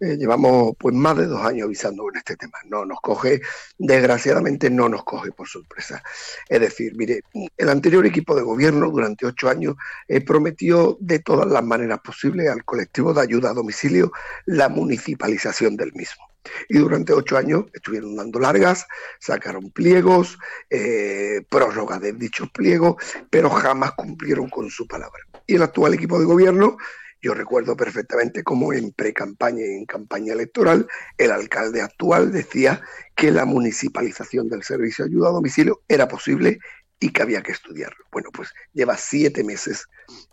eh, 0.03 0.17
llevamos 0.17 0.75
pues 0.79 0.95
más 0.97 1.17
de 1.17 1.27
dos 1.27 1.41
años 1.45 1.67
avisando 1.67 2.09
en 2.11 2.17
este 2.17 2.37
tema. 2.37 2.59
No 2.69 2.85
nos 2.85 3.01
coge, 3.01 3.41
desgraciadamente 3.79 4.69
no 4.69 4.89
nos 4.89 5.05
coge 5.05 5.31
por 5.31 5.47
sorpresa. 5.47 6.03
Es 6.49 6.61
decir, 6.61 6.97
mire, 6.97 7.21
el 7.57 7.69
anterior 7.69 8.05
equipo 8.05 8.35
de 8.35 8.43
gobierno 8.43 8.91
durante 8.91 9.27
ocho 9.27 9.49
años 9.49 9.77
eh, 10.09 10.21
prometió 10.21 10.97
de 10.99 11.21
todas 11.21 11.47
las 11.47 11.63
maneras 11.63 12.01
posibles 12.01 12.49
al 12.49 12.65
colectivo 12.65 13.15
de 13.15 13.23
ayuda 13.23 13.51
a 13.51 13.55
domicilio 13.55 14.11
la 14.47 14.69
municipalización 14.69 15.77
del 15.77 15.93
mismo. 15.93 16.32
Y 16.69 16.79
durante 16.79 17.13
ocho 17.13 17.37
años 17.37 17.65
estuvieron 17.73 18.17
dando 18.17 18.39
largas, 18.39 18.87
sacaron 19.21 19.71
pliegos, 19.71 20.39
eh, 20.71 21.43
prórroga 21.49 21.99
de 21.99 22.13
dichos 22.13 22.51
pliegos, 22.51 22.97
pero 23.31 23.51
jamás 23.51 23.93
cumplieron 23.93 24.49
con 24.49 24.71
su 24.71 24.87
palabra. 24.87 25.23
Y 25.47 25.57
el 25.57 25.63
actual 25.63 25.95
equipo 25.95 26.19
de 26.19 26.25
gobierno, 26.25 26.77
yo 27.21 27.35
recuerdo 27.35 27.77
perfectamente 27.77 28.43
cómo 28.43 28.73
en 28.73 28.91
pre-campaña 28.93 29.65
y 29.65 29.75
en 29.75 29.87
campaña 29.87 30.33
electoral, 30.33 30.89
el 31.19 31.31
alcalde 31.31 31.81
actual 31.81 32.33
decía 32.33 32.83
que 33.15 33.31
la 33.31 33.45
municipalización 33.45 34.49
del 34.49 34.65
servicio 34.65 35.05
de 35.05 35.13
ayuda 35.13 35.29
a 35.29 35.33
domicilio 35.33 35.83
era 35.89 36.09
posible 36.09 36.59
y 36.99 37.11
que 37.11 37.23
había 37.23 37.43
que 37.43 37.53
estudiarlo. 37.53 38.05
Bueno, 38.11 38.31
pues 38.33 38.53
lleva 38.73 38.97
siete 38.97 39.45
meses 39.45 39.87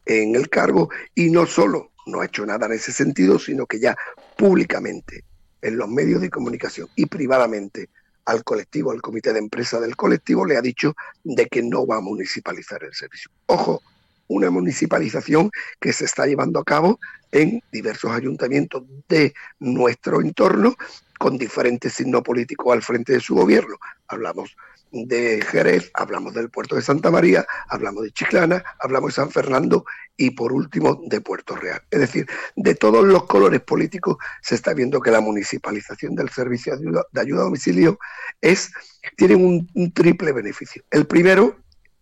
en 0.05 0.35
el 0.35 0.49
cargo 0.49 0.89
y 1.13 1.29
no 1.29 1.45
solo 1.45 1.91
no 2.07 2.21
ha 2.21 2.25
hecho 2.25 2.45
nada 2.45 2.65
en 2.65 2.73
ese 2.73 2.91
sentido, 2.91 3.37
sino 3.37 3.65
que 3.65 3.79
ya 3.79 3.95
públicamente 4.35 5.25
en 5.61 5.77
los 5.77 5.89
medios 5.89 6.21
de 6.21 6.29
comunicación 6.29 6.87
y 6.95 7.05
privadamente 7.05 7.89
al 8.25 8.43
colectivo, 8.43 8.91
al 8.91 9.01
comité 9.01 9.33
de 9.33 9.39
empresa 9.39 9.79
del 9.79 9.95
colectivo, 9.95 10.45
le 10.45 10.57
ha 10.57 10.61
dicho 10.61 10.95
de 11.23 11.47
que 11.47 11.63
no 11.63 11.87
va 11.87 11.97
a 11.97 12.01
municipalizar 12.01 12.83
el 12.83 12.93
servicio. 12.93 13.31
Ojo, 13.47 13.81
una 14.27 14.51
municipalización 14.51 15.49
que 15.79 15.91
se 15.93 16.05
está 16.05 16.27
llevando 16.27 16.59
a 16.59 16.63
cabo 16.63 16.99
en 17.31 17.61
diversos 17.71 18.11
ayuntamientos 18.11 18.83
de 19.07 19.33
nuestro 19.59 20.21
entorno 20.21 20.75
con 21.17 21.37
diferentes 21.37 21.93
signos 21.93 22.21
políticos 22.21 22.71
al 22.71 22.83
frente 22.83 23.13
de 23.13 23.19
su 23.19 23.35
gobierno. 23.35 23.75
Hablamos 24.07 24.55
de 24.91 25.41
Jerez, 25.41 25.91
hablamos 25.93 26.33
del 26.33 26.49
puerto 26.49 26.75
de 26.75 26.81
Santa 26.81 27.11
María, 27.11 27.45
hablamos 27.67 28.03
de 28.03 28.11
Chiclana, 28.11 28.63
hablamos 28.79 29.09
de 29.09 29.15
San 29.15 29.31
Fernando 29.31 29.85
y 30.17 30.31
por 30.31 30.51
último 30.51 31.01
de 31.07 31.21
Puerto 31.21 31.55
Real. 31.55 31.81
Es 31.91 31.99
decir, 31.99 32.27
de 32.55 32.75
todos 32.75 33.05
los 33.05 33.25
colores 33.25 33.61
políticos 33.61 34.17
se 34.41 34.55
está 34.55 34.73
viendo 34.73 34.99
que 35.01 35.11
la 35.11 35.21
municipalización 35.21 36.15
del 36.15 36.29
servicio 36.29 36.75
de 36.77 37.21
ayuda, 37.21 37.41
a 37.41 37.43
domicilio 37.45 37.99
es, 38.41 38.71
tiene 39.15 39.35
un, 39.35 39.69
un 39.73 39.91
triple 39.93 40.31
beneficio. 40.31 40.83
El 40.91 41.07
primero 41.07 41.57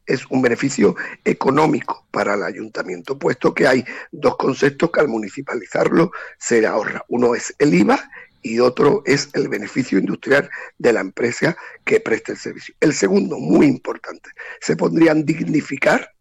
es 0.08 0.26
un 0.30 0.42
beneficio 0.42 0.96
económico 1.26 2.08
para 2.12 2.34
el 2.36 2.44
ayuntamiento, 2.44 3.20
puesto 3.20 3.54
que 3.54 3.68
hay 3.68 3.86
dos 4.12 4.38
conceptos 4.38 4.90
que 4.90 5.02
al 5.02 5.10
municipalizarlo 5.10 6.12
se 6.40 6.66
ahorra. 6.66 7.04
Uno 7.10 7.36
es 7.36 7.54
el 7.60 7.74
IVA 7.74 8.10
y 8.48 8.60
otro 8.60 9.04
es 9.06 9.30
el 9.34 9.50
beneficio 9.50 10.00
industrial 10.00 10.50
de 10.78 10.94
la 10.94 11.02
empresa 11.02 11.58
que 11.84 12.00
presta 12.00 12.32
el 12.32 12.38
servicio. 12.38 12.76
El 12.80 12.94
segundo, 12.94 13.38
muy 13.38 13.66
importante, 13.66 14.30
se 14.62 14.78
podrían 14.78 15.26
dignificar 15.26 16.14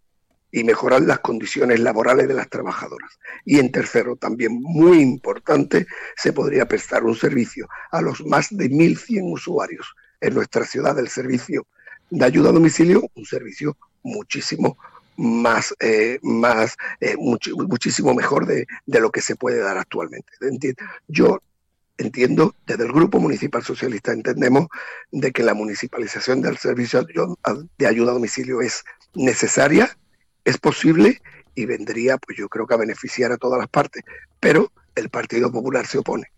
y 0.51 0.65
mejorar 0.65 1.03
las 1.03 1.21
condiciones 1.21 1.81
laborales 1.81 2.27
de 2.27 2.35
las 2.35 2.49
trabajadoras. 2.49 3.19
Y 3.45 3.59
en 3.59 3.71
tercero, 3.71 4.17
también 4.17 4.61
muy 4.61 5.01
importante, 5.01 5.87
se 6.17 6.33
podría 6.33 6.67
prestar 6.67 7.05
un 7.05 7.15
servicio 7.15 7.69
a 7.91 8.01
los 8.01 8.25
más 8.25 8.49
de 8.51 8.71
1.100 8.71 9.33
usuarios 9.33 9.95
en 10.21 10.35
nuestra 10.35 10.65
ciudad 10.65 10.97
del 10.97 11.09
servicio 11.09 11.67
de 12.11 12.25
ayuda 12.25 12.51
a 12.51 12.53
domicilio, 12.53 13.09
un 13.15 13.25
servicio 13.25 13.77
muchísimo 14.03 14.79
más, 15.17 15.75
eh, 15.81 16.19
más 16.23 16.77
eh, 17.01 17.17
muchísimo 17.17 18.15
mejor 18.15 18.47
de, 18.47 18.67
de, 18.85 19.01
lo 19.01 19.11
que 19.11 19.21
se 19.21 19.37
puede 19.37 19.61
dar 19.61 19.79
actualmente. 19.79 20.33
Yo 21.09 21.41
entiendo, 21.99 22.55
desde 22.67 22.85
el 22.85 22.93
Grupo 22.93 23.19
Municipal 23.19 23.63
Socialista 23.63 24.13
entendemos 24.13 24.69
de 25.11 25.33
que 25.33 25.43
la 25.43 25.55
municipalización 25.55 26.43
del 26.43 26.59
servicio 26.59 27.07
de 27.79 27.87
ayuda 27.87 28.11
a 28.11 28.15
domicilio 28.15 28.61
es 28.61 28.85
necesaria, 29.15 29.97
es 30.45 30.59
posible 30.59 31.21
y 31.55 31.65
vendría, 31.67 32.19
pues 32.19 32.39
yo 32.39 32.49
creo 32.49 32.67
que 32.67 32.75
a 32.75 32.79
beneficiar 32.79 33.33
a 33.33 33.39
todas 33.39 33.59
las 33.59 33.69
partes, 33.69 34.05
pero 34.41 34.71
el 34.95 35.09
Partido 35.09 35.51
Popular 35.51 35.87
se 35.87 35.99
opone. 35.99 36.31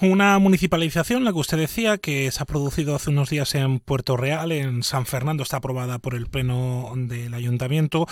Una 0.00 0.38
municipalización, 0.38 1.24
la 1.24 1.32
que 1.32 1.38
usted 1.38 1.58
decía, 1.58 1.98
que 1.98 2.30
se 2.30 2.42
ha 2.42 2.46
producido 2.46 2.94
hace 2.94 3.10
unos 3.10 3.30
días 3.30 3.54
en 3.54 3.80
Puerto 3.80 4.16
Real, 4.16 4.52
en 4.52 4.82
San 4.82 5.06
Fernando, 5.06 5.42
está 5.42 5.58
aprobada 5.58 5.98
por 5.98 6.14
el 6.14 6.26
Pleno 6.26 6.92
del 6.96 7.34
Ayuntamiento, 7.34 8.06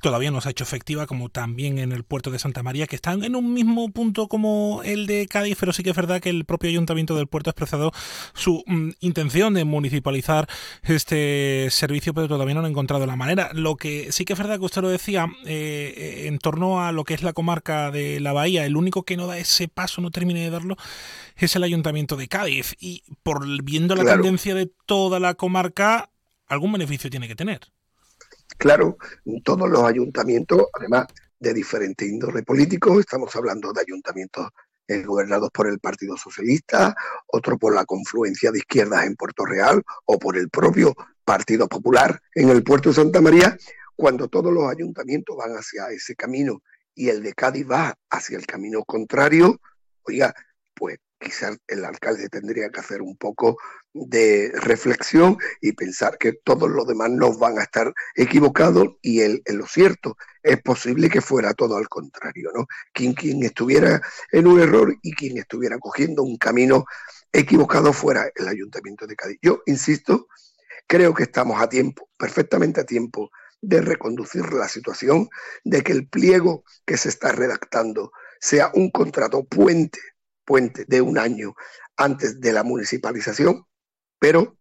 todavía 0.00 0.30
no 0.30 0.40
se 0.40 0.48
ha 0.48 0.50
hecho 0.52 0.64
efectiva, 0.64 1.06
como 1.06 1.28
también 1.28 1.78
en 1.78 1.92
el 1.92 2.04
puerto 2.04 2.30
de 2.30 2.38
Santa 2.38 2.62
María, 2.62 2.86
que 2.86 2.96
están 2.96 3.24
en 3.24 3.34
un 3.34 3.52
mismo 3.52 3.90
punto 3.90 4.28
como 4.28 4.82
el 4.84 5.06
de 5.06 5.26
Cádiz, 5.26 5.56
pero 5.58 5.72
sí 5.72 5.82
que 5.82 5.90
es 5.90 5.96
verdad 5.96 6.20
que 6.20 6.30
el 6.30 6.44
propio 6.44 6.70
Ayuntamiento 6.70 7.16
del 7.16 7.26
puerto 7.26 7.50
ha 7.50 7.52
expresado 7.52 7.92
su 8.34 8.62
mm, 8.66 8.90
intención 9.00 9.54
de 9.54 9.64
municipalizar 9.64 10.48
este 10.82 11.68
servicio, 11.70 12.14
pero 12.14 12.28
todavía 12.28 12.54
no 12.54 12.60
han 12.60 12.66
encontrado 12.66 13.06
la 13.06 13.16
manera. 13.16 13.50
Lo 13.52 13.76
que 13.76 14.12
sí 14.12 14.24
que 14.24 14.34
es 14.34 14.38
verdad 14.38 14.58
que 14.58 14.64
usted 14.64 14.82
lo 14.82 14.88
decía, 14.88 15.26
eh, 15.44 16.24
en 16.26 16.38
torno 16.38 16.82
a 16.84 16.92
lo 16.92 17.04
que 17.04 17.14
es 17.14 17.22
la 17.22 17.32
comarca 17.32 17.90
de 17.90 18.20
la 18.20 18.32
Bahía, 18.32 18.64
el 18.64 18.76
único 18.76 19.02
que 19.02 19.16
no 19.16 19.26
da 19.26 19.38
ese 19.38 19.68
paso, 19.68 20.00
no 20.00 20.10
termine 20.10 20.40
de 20.40 20.50
darlo, 20.50 20.76
es 21.36 21.56
el 21.56 21.64
ayuntamiento 21.64 22.16
de 22.16 22.28
Cádiz. 22.28 22.74
Y 22.78 23.02
por 23.22 23.44
viendo 23.62 23.94
la 23.94 24.04
tendencia 24.04 24.54
de 24.54 24.72
toda 24.86 25.20
la 25.20 25.34
comarca, 25.34 26.10
algún 26.46 26.72
beneficio 26.72 27.10
tiene 27.10 27.28
que 27.28 27.36
tener. 27.36 27.60
Claro, 28.58 28.96
todos 29.44 29.68
los 29.68 29.82
ayuntamientos, 29.84 30.66
además 30.74 31.06
de 31.38 31.54
diferente 31.54 32.06
índole 32.06 32.42
político, 32.42 33.00
estamos 33.00 33.34
hablando 33.34 33.72
de 33.72 33.80
ayuntamientos 33.80 34.48
eh, 34.86 35.02
gobernados 35.02 35.50
por 35.50 35.66
el 35.68 35.78
Partido 35.80 36.16
Socialista, 36.16 36.94
otro 37.26 37.58
por 37.58 37.74
la 37.74 37.84
confluencia 37.84 38.50
de 38.52 38.58
izquierdas 38.58 39.06
en 39.06 39.16
Puerto 39.16 39.44
Real 39.44 39.82
o 40.04 40.18
por 40.18 40.36
el 40.36 40.50
propio 40.50 40.94
Partido 41.24 41.68
Popular 41.68 42.20
en 42.34 42.48
el 42.48 42.62
puerto 42.62 42.90
de 42.90 42.96
Santa 42.96 43.20
María, 43.20 43.56
cuando 43.96 44.28
todos 44.28 44.52
los 44.52 44.70
ayuntamientos 44.70 45.36
van 45.36 45.52
hacia 45.52 45.86
ese 45.90 46.14
camino 46.14 46.62
y 46.94 47.08
el 47.08 47.22
de 47.22 47.32
Cádiz 47.32 47.66
va 47.70 47.94
hacia 48.10 48.36
el 48.36 48.46
camino 48.46 48.84
contrario, 48.84 49.60
oiga, 50.02 50.34
pues 50.82 50.98
quizás 51.16 51.56
el 51.68 51.84
alcalde 51.84 52.28
tendría 52.28 52.68
que 52.68 52.80
hacer 52.80 53.02
un 53.02 53.16
poco 53.16 53.56
de 53.94 54.50
reflexión 54.52 55.38
y 55.60 55.74
pensar 55.74 56.18
que 56.18 56.32
todos 56.32 56.68
los 56.68 56.88
demás 56.88 57.08
no 57.08 57.38
van 57.38 57.56
a 57.60 57.62
estar 57.62 57.94
equivocados 58.16 58.96
y 59.00 59.20
en 59.20 59.40
lo 59.46 59.64
cierto 59.68 60.16
es 60.42 60.60
posible 60.60 61.08
que 61.08 61.20
fuera 61.20 61.54
todo 61.54 61.76
al 61.76 61.88
contrario, 61.88 62.50
¿no? 62.52 62.66
Quien, 62.92 63.14
quien 63.14 63.44
estuviera 63.44 64.00
en 64.32 64.48
un 64.48 64.58
error 64.58 64.92
y 65.02 65.14
quien 65.14 65.38
estuviera 65.38 65.78
cogiendo 65.78 66.24
un 66.24 66.36
camino 66.36 66.84
equivocado 67.32 67.92
fuera 67.92 68.28
el 68.34 68.48
ayuntamiento 68.48 69.06
de 69.06 69.14
Cádiz. 69.14 69.38
Yo 69.40 69.62
insisto, 69.66 70.26
creo 70.88 71.14
que 71.14 71.22
estamos 71.22 71.62
a 71.62 71.68
tiempo, 71.68 72.10
perfectamente 72.16 72.80
a 72.80 72.86
tiempo 72.86 73.30
de 73.60 73.82
reconducir 73.82 74.52
la 74.52 74.66
situación, 74.66 75.28
de 75.62 75.82
que 75.82 75.92
el 75.92 76.08
pliego 76.08 76.64
que 76.84 76.96
se 76.96 77.08
está 77.08 77.30
redactando 77.30 78.10
sea 78.40 78.72
un 78.74 78.90
contrato 78.90 79.44
puente 79.44 80.00
de 80.58 81.00
un 81.00 81.18
año 81.18 81.54
antes 81.96 82.40
de 82.40 82.52
la 82.52 82.62
municipalización, 82.62 83.64
pero 84.18 84.56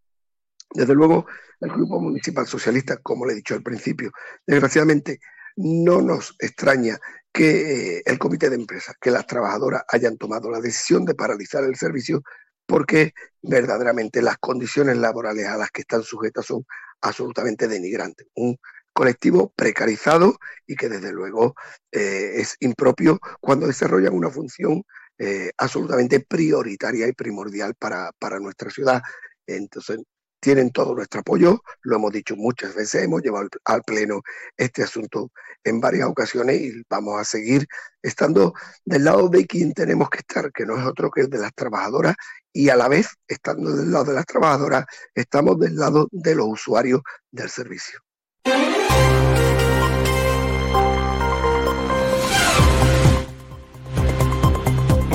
desde 0.73 0.95
luego 0.95 1.25
el 1.59 1.69
Grupo 1.69 1.99
Municipal 1.99 2.47
Socialista, 2.47 2.97
como 2.97 3.25
le 3.25 3.33
he 3.33 3.35
dicho 3.35 3.53
al 3.53 3.63
principio, 3.63 4.11
desgraciadamente 4.45 5.19
no 5.57 6.01
nos 6.01 6.35
extraña 6.39 6.97
que 7.31 7.97
eh, 7.97 8.03
el 8.05 8.17
comité 8.17 8.49
de 8.49 8.55
empresa, 8.55 8.93
que 8.99 9.11
las 9.11 9.27
trabajadoras 9.27 9.83
hayan 9.89 10.17
tomado 10.17 10.49
la 10.49 10.59
decisión 10.59 11.05
de 11.05 11.15
paralizar 11.15 11.63
el 11.63 11.75
servicio 11.75 12.23
porque 12.65 13.13
verdaderamente 13.41 14.21
las 14.21 14.37
condiciones 14.37 14.97
laborales 14.97 15.47
a 15.47 15.57
las 15.57 15.71
que 15.71 15.81
están 15.81 16.03
sujetas 16.03 16.45
son 16.45 16.65
absolutamente 17.01 17.67
denigrantes. 17.67 18.27
Un 18.35 18.57
colectivo 18.93 19.53
precarizado 19.55 20.37
y 20.65 20.75
que 20.75 20.89
desde 20.89 21.11
luego 21.11 21.55
eh, 21.91 22.33
es 22.35 22.55
impropio 22.59 23.19
cuando 23.39 23.67
desarrollan 23.67 24.13
una 24.13 24.29
función 24.29 24.83
eh, 25.23 25.51
absolutamente 25.57 26.19
prioritaria 26.21 27.07
y 27.07 27.13
primordial 27.13 27.75
para, 27.75 28.11
para 28.17 28.39
nuestra 28.39 28.71
ciudad. 28.71 29.03
Entonces, 29.45 29.99
tienen 30.39 30.71
todo 30.71 30.95
nuestro 30.95 31.19
apoyo, 31.19 31.61
lo 31.83 31.97
hemos 31.97 32.11
dicho 32.11 32.35
muchas 32.35 32.73
veces, 32.73 33.03
hemos 33.03 33.21
llevado 33.21 33.47
al 33.65 33.83
Pleno 33.83 34.23
este 34.57 34.81
asunto 34.81 35.31
en 35.63 35.79
varias 35.79 36.07
ocasiones 36.09 36.59
y 36.59 36.81
vamos 36.89 37.21
a 37.21 37.23
seguir 37.23 37.67
estando 38.01 38.55
del 38.83 39.03
lado 39.03 39.29
de 39.29 39.45
quien 39.45 39.73
tenemos 39.73 40.09
que 40.09 40.17
estar, 40.17 40.51
que 40.51 40.65
no 40.65 40.75
es 40.79 40.85
otro 40.87 41.11
que 41.11 41.21
el 41.21 41.29
de 41.29 41.37
las 41.37 41.53
trabajadoras, 41.53 42.15
y 42.51 42.69
a 42.69 42.75
la 42.75 42.87
vez, 42.87 43.09
estando 43.27 43.71
del 43.75 43.91
lado 43.91 44.05
de 44.05 44.13
las 44.13 44.25
trabajadoras, 44.25 44.85
estamos 45.13 45.59
del 45.59 45.75
lado 45.75 46.07
de 46.11 46.33
los 46.33 46.47
usuarios 46.47 47.01
del 47.29 47.51
servicio. 47.51 47.99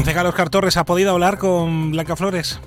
Carlos 0.05 0.35
Cartorres, 0.35 0.79
¿ha 0.79 0.85
podido 0.85 1.11
hablar 1.11 1.37
con 1.37 1.91
Blanca 1.91 2.17
Flores? 2.17 2.59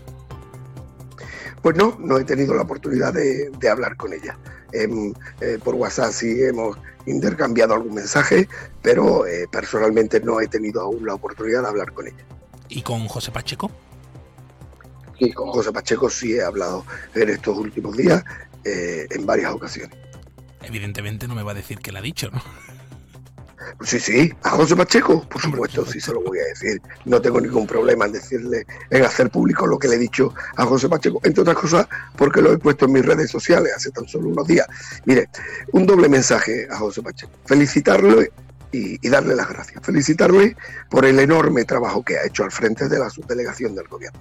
Pues 1.63 1.75
no, 1.75 1.98
no 2.00 2.19
he 2.19 2.24
tenido 2.24 2.53
la 2.53 2.62
oportunidad 2.62 3.12
de, 3.12 3.69
hablar 3.69 3.98
con 3.98 4.13
ella. 4.13 4.38
Em, 4.71 5.13
eh, 5.41 5.57
por 5.63 5.74
WhatsApp 5.74 6.12
sí 6.12 6.43
hemos 6.43 6.77
intercambiado 7.07 7.74
algún 7.74 7.95
mensaje, 7.95 8.48
pero 8.83 9.25
eh, 9.25 9.48
personalmente 9.51 10.19
no 10.19 10.39
he 10.41 10.48
tenido 10.48 10.81
aún 10.81 11.07
la 11.07 11.15
oportunidad 11.15 11.63
de 11.63 11.67
hablar 11.69 11.91
con 11.91 12.05
ella. 12.05 12.24
¿Y 12.67 12.83
con 12.83 13.07
José 13.07 13.31
Pacheco? 13.31 13.71
Y 15.17 15.33
con 15.33 15.50
José 15.50 15.71
Pacheco 15.71 16.09
sí 16.09 16.33
he 16.33 16.43
hablado 16.43 16.86
en 17.15 17.29
estos 17.29 17.57
últimos 17.57 17.98
días 17.98 18.24
eh, 18.63 19.07
en 19.09 19.25
varias 19.25 19.51
ocasiones. 19.51 19.98
Evidentemente 20.62 21.27
no 21.27 21.33
me 21.33 21.41
va 21.41 21.53
a 21.53 21.55
decir 21.55 21.79
que 21.79 21.91
la 21.91 22.00
ha 22.00 22.03
dicho, 22.03 22.29
¿no? 22.31 22.41
Sí, 23.81 23.99
sí, 23.99 24.33
a 24.43 24.51
José 24.51 24.75
Pacheco, 24.75 25.27
por 25.27 25.41
supuesto, 25.41 25.85
sí 25.85 25.99
se 25.99 26.13
lo 26.13 26.21
voy 26.21 26.39
a 26.39 26.45
decir. 26.45 26.81
No 27.05 27.21
tengo 27.21 27.39
ningún 27.39 27.65
problema 27.65 28.05
en 28.05 28.11
decirle, 28.11 28.65
en 28.89 29.03
hacer 29.03 29.29
público 29.29 29.65
lo 29.65 29.79
que 29.79 29.88
le 29.88 29.95
he 29.95 29.99
dicho 29.99 30.33
a 30.55 30.65
José 30.65 30.89
Pacheco, 30.89 31.19
entre 31.23 31.41
otras 31.41 31.57
cosas 31.57 31.88
porque 32.15 32.41
lo 32.41 32.53
he 32.53 32.57
puesto 32.57 32.85
en 32.85 32.93
mis 32.93 33.05
redes 33.05 33.29
sociales 33.29 33.73
hace 33.75 33.91
tan 33.91 34.07
solo 34.07 34.29
unos 34.29 34.47
días. 34.47 34.67
Mire, 35.05 35.29
un 35.71 35.85
doble 35.85 36.09
mensaje 36.09 36.67
a 36.69 36.77
José 36.77 37.01
Pacheco. 37.01 37.31
Felicitarle 37.45 38.31
y, 38.71 39.05
y, 39.05 39.09
darle 39.09 39.35
las 39.35 39.49
gracias. 39.49 39.83
Felicitarle 39.83 40.55
por 40.89 41.05
el 41.05 41.19
enorme 41.19 41.65
trabajo 41.65 42.03
que 42.03 42.17
ha 42.17 42.25
hecho 42.25 42.43
al 42.43 42.51
frente 42.51 42.88
de 42.88 42.99
la 42.99 43.09
subdelegación 43.09 43.73
del 43.73 43.88
gobierno. 43.88 44.19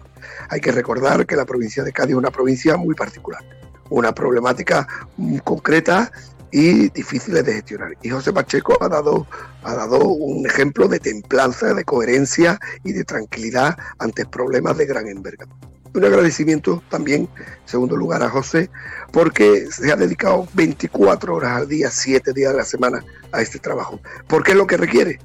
Hay 0.49 0.61
que 0.61 0.73
recordar 0.73 1.27
que 1.27 1.37
la 1.37 1.45
provincia 1.45 1.85
de 1.85 1.93
Cádiz 1.93 2.13
es 2.13 2.17
una 2.17 2.31
provincia 2.31 2.77
muy 2.77 2.95
particular, 2.95 3.43
una 3.91 4.15
problemática 4.15 4.87
concreta 5.45 6.11
y 6.51 6.89
difíciles 6.91 7.45
de 7.45 7.55
gestionar. 7.55 7.97
Y 8.03 8.11
José 8.11 8.33
Pacheco 8.33 8.77
ha 8.83 8.89
dado, 8.89 9.27
ha 9.63 9.75
dado 9.75 10.09
un 10.09 10.47
ejemplo 10.47 10.89
de 10.89 10.99
templanza, 10.99 11.75
de 11.75 11.85
coherencia 11.85 12.59
y 12.85 12.93
de 12.93 13.05
tranquilidad 13.05 13.77
ante 13.99 14.27
problemas 14.27 14.77
de 14.79 14.87
gran 14.87 15.07
envergadura. 15.09 15.57
Un 15.95 16.05
agradecimiento 16.05 16.83
también, 16.91 17.29
en 17.37 17.69
segundo 17.69 17.97
lugar, 17.97 18.23
a 18.23 18.29
José, 18.29 18.71
porque 19.11 19.67
se 19.71 19.91
ha 19.91 19.97
dedicado 19.97 20.47
24 20.55 21.35
horas 21.35 21.57
al 21.57 21.69
día, 21.69 21.91
7 21.91 22.33
días 22.33 22.53
de 22.53 22.59
la 22.59 22.65
semana 22.65 23.05
a 23.33 23.41
este 23.41 23.59
trabajo, 23.59 23.99
porque 24.27 24.53
es 24.53 24.57
lo 24.57 24.67
que 24.67 24.77
requiere. 24.77 25.19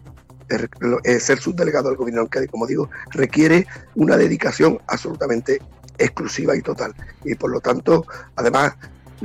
Ser 1.20 1.40
subdelegado 1.40 1.90
del 1.90 1.98
gobierno 1.98 2.28
Cádiz, 2.28 2.50
como 2.50 2.68
digo, 2.68 2.90
requiere 3.12 3.66
una 3.96 4.18
dedicación 4.18 4.80
absolutamente 4.88 5.60
exclusiva 5.98 6.56
y 6.56 6.62
total. 6.62 6.94
Y 7.24 7.36
por 7.36 7.50
lo 7.50 7.60
tanto, 7.60 8.06
además, 8.36 8.74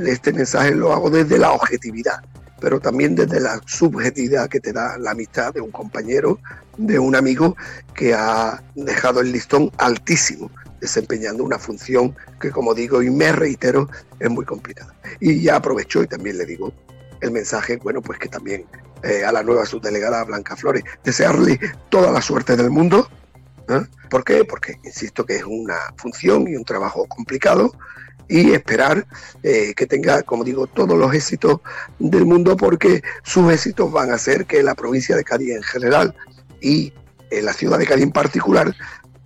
este 0.07 0.33
mensaje 0.33 0.75
lo 0.75 0.93
hago 0.93 1.11
desde 1.11 1.39
la 1.39 1.53
objetividad, 1.53 2.23
pero 2.61 2.81
también 2.81 3.15
desde 3.15 3.41
la 3.41 3.61
subjetividad 3.67 4.49
que 4.49 4.61
te 4.61 4.73
da 4.73 4.99
la 4.99 5.13
amistad 5.13 5.55
de 5.55 5.61
un 5.61 5.71
compañero, 5.71 6.39
de 6.77 6.99
un 6.99 7.17
amigo 7.17 7.57
que 7.95 8.15
ha 8.15 8.63
dejado 8.75 9.21
el 9.21 9.33
listón 9.33 9.71
altísimo, 9.79 10.51
desempeñando 10.81 11.43
una 11.43 11.59
función 11.59 12.15
que, 12.41 12.51
como 12.51 12.75
digo 12.75 13.03
y 13.03 13.11
me 13.11 13.33
reitero, 13.33 13.89
es 14.19 14.31
muy 14.31 14.45
complicada. 14.45 14.95
Y 15.21 15.43
ya 15.43 15.57
aprovecho 15.57 16.03
y 16.03 16.07
también 16.07 16.39
le 16.39 16.47
digo 16.47 16.73
el 17.21 17.33
mensaje, 17.33 17.77
bueno, 17.79 18.01
pues 18.01 18.19
que 18.19 18.29
también 18.29 18.65
eh, 19.03 19.25
a 19.25 19.31
la 19.31 19.43
nueva 19.43 19.65
subdelegada 19.65 20.25
Blanca 20.25 20.57
Flores, 20.57 20.83
desearle 21.05 21.59
toda 21.89 22.11
la 22.11 22.21
suerte 22.21 22.57
del 22.57 22.71
mundo. 22.71 23.09
¿eh? 23.69 23.83
¿Por 24.11 24.25
qué? 24.25 24.45
Porque 24.45 24.77
insisto 24.85 25.25
que 25.25 25.37
es 25.37 25.45
una 25.45 25.77
función 25.97 26.49
y 26.49 26.57
un 26.57 26.65
trabajo 26.65 27.07
complicado, 27.07 27.73
y 28.29 28.53
esperar 28.53 29.07
eh, 29.43 29.73
que 29.75 29.87
tenga, 29.87 30.23
como 30.23 30.45
digo, 30.45 30.67
todos 30.67 30.99
los 30.99 31.15
éxitos 31.15 31.61
del 31.99 32.27
mundo 32.27 32.57
porque 32.57 33.03
sus 33.23 33.53
éxitos 33.53 33.91
van 33.91 34.11
a 34.11 34.15
hacer 34.15 34.47
que 34.47 34.63
la 34.63 34.75
provincia 34.75 35.17
de 35.17 35.25
Cádiz 35.25 35.51
en 35.57 35.63
general 35.63 36.15
y 36.61 36.93
en 37.31 37.45
la 37.45 37.53
ciudad 37.53 37.79
de 37.79 37.87
Cádiz 37.87 38.05
en 38.05 38.13
particular 38.13 38.75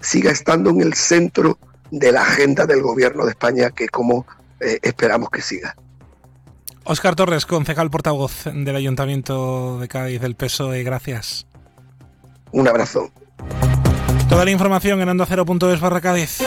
siga 0.00 0.30
estando 0.30 0.71
en 0.71 0.80
el 0.82 0.94
centro 0.94 1.59
de 1.90 2.12
la 2.12 2.23
agenda 2.23 2.66
del 2.66 2.82
gobierno 2.82 3.25
de 3.25 3.30
España 3.30 3.71
que 3.71 3.88
como 3.88 4.26
eh, 4.61 4.78
esperamos 4.82 5.30
que 5.30 5.42
siga. 5.42 5.76
Óscar 6.85 7.14
Torres, 7.14 7.47
concejal 7.47 7.90
portavoz 7.90 8.44
del 8.44 8.75
Ayuntamiento 8.75 9.78
de 9.78 9.88
Cádiz 9.88 10.21
del 10.21 10.35
PSOE, 10.35 10.82
gracias. 10.82 11.47
Un 12.50 12.66
abrazo. 12.66 13.11
Toda 14.28 14.44
la 14.44 14.50
información 14.50 15.00
en 15.00 15.09
andacero.es 15.09 15.80
barra 15.80 16.00
Cádiz. 16.00 16.38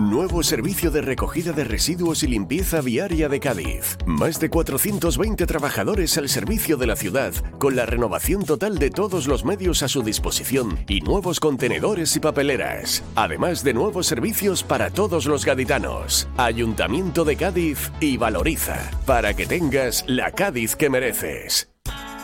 Nuevo 0.00 0.42
servicio 0.42 0.90
de 0.90 1.02
recogida 1.02 1.52
de 1.52 1.62
residuos 1.62 2.22
y 2.22 2.26
limpieza 2.26 2.80
viaria 2.80 3.28
de 3.28 3.38
Cádiz. 3.38 3.98
Más 4.06 4.40
de 4.40 4.48
420 4.48 5.44
trabajadores 5.44 6.16
al 6.16 6.30
servicio 6.30 6.78
de 6.78 6.86
la 6.86 6.96
ciudad, 6.96 7.34
con 7.58 7.76
la 7.76 7.84
renovación 7.84 8.42
total 8.46 8.78
de 8.78 8.88
todos 8.88 9.26
los 9.26 9.44
medios 9.44 9.82
a 9.82 9.88
su 9.88 10.02
disposición 10.02 10.78
y 10.88 11.02
nuevos 11.02 11.38
contenedores 11.38 12.16
y 12.16 12.20
papeleras. 12.20 13.02
Además 13.14 13.62
de 13.62 13.74
nuevos 13.74 14.06
servicios 14.06 14.62
para 14.62 14.88
todos 14.88 15.26
los 15.26 15.44
gaditanos. 15.44 16.28
Ayuntamiento 16.38 17.26
de 17.26 17.36
Cádiz 17.36 17.92
y 18.00 18.16
Valoriza, 18.16 18.90
para 19.04 19.34
que 19.34 19.44
tengas 19.44 20.02
la 20.06 20.30
Cádiz 20.30 20.76
que 20.76 20.88
mereces. 20.88 21.69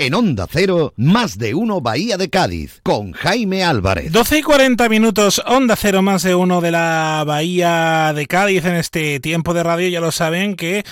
En 0.00 0.14
Onda 0.14 0.46
Cero, 0.48 0.94
más 0.96 1.38
de 1.38 1.56
uno 1.56 1.80
Bahía 1.80 2.16
de 2.16 2.30
Cádiz, 2.30 2.80
con 2.84 3.10
Jaime 3.10 3.64
Álvarez. 3.64 4.12
12 4.12 4.38
y 4.38 4.42
40 4.42 4.88
minutos, 4.88 5.42
Onda 5.44 5.74
Cero, 5.74 6.02
más 6.02 6.22
de 6.22 6.36
uno 6.36 6.60
de 6.60 6.70
la 6.70 7.24
Bahía 7.26 8.12
de 8.14 8.26
Cádiz 8.26 8.64
en 8.64 8.76
este 8.76 9.18
tiempo 9.18 9.54
de 9.54 9.64
radio. 9.64 9.88
Ya 9.88 10.00
lo 10.00 10.12
saben 10.12 10.54
que 10.54 10.84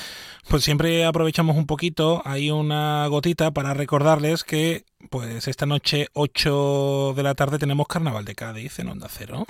pues 0.49 0.65
siempre 0.65 1.05
aprovechamos 1.05 1.57
un 1.57 1.67
poquito, 1.67 2.21
hay 2.25 2.51
una 2.51 3.07
gotita 3.07 3.53
para 3.53 3.75
recordarles 3.75 4.43
que 4.43 4.85
pues 5.09 5.47
esta 5.47 5.67
noche 5.67 6.09
8 6.15 7.15
de 7.15 7.23
la 7.23 7.37
tarde 7.37 7.61
tenemos 7.61 7.87
Carnaval 7.87 8.25
de 8.25 8.35
Cádiz 8.35 8.81
en 8.81 8.89
Onda 8.89 9.07
Cero. 9.09 9.45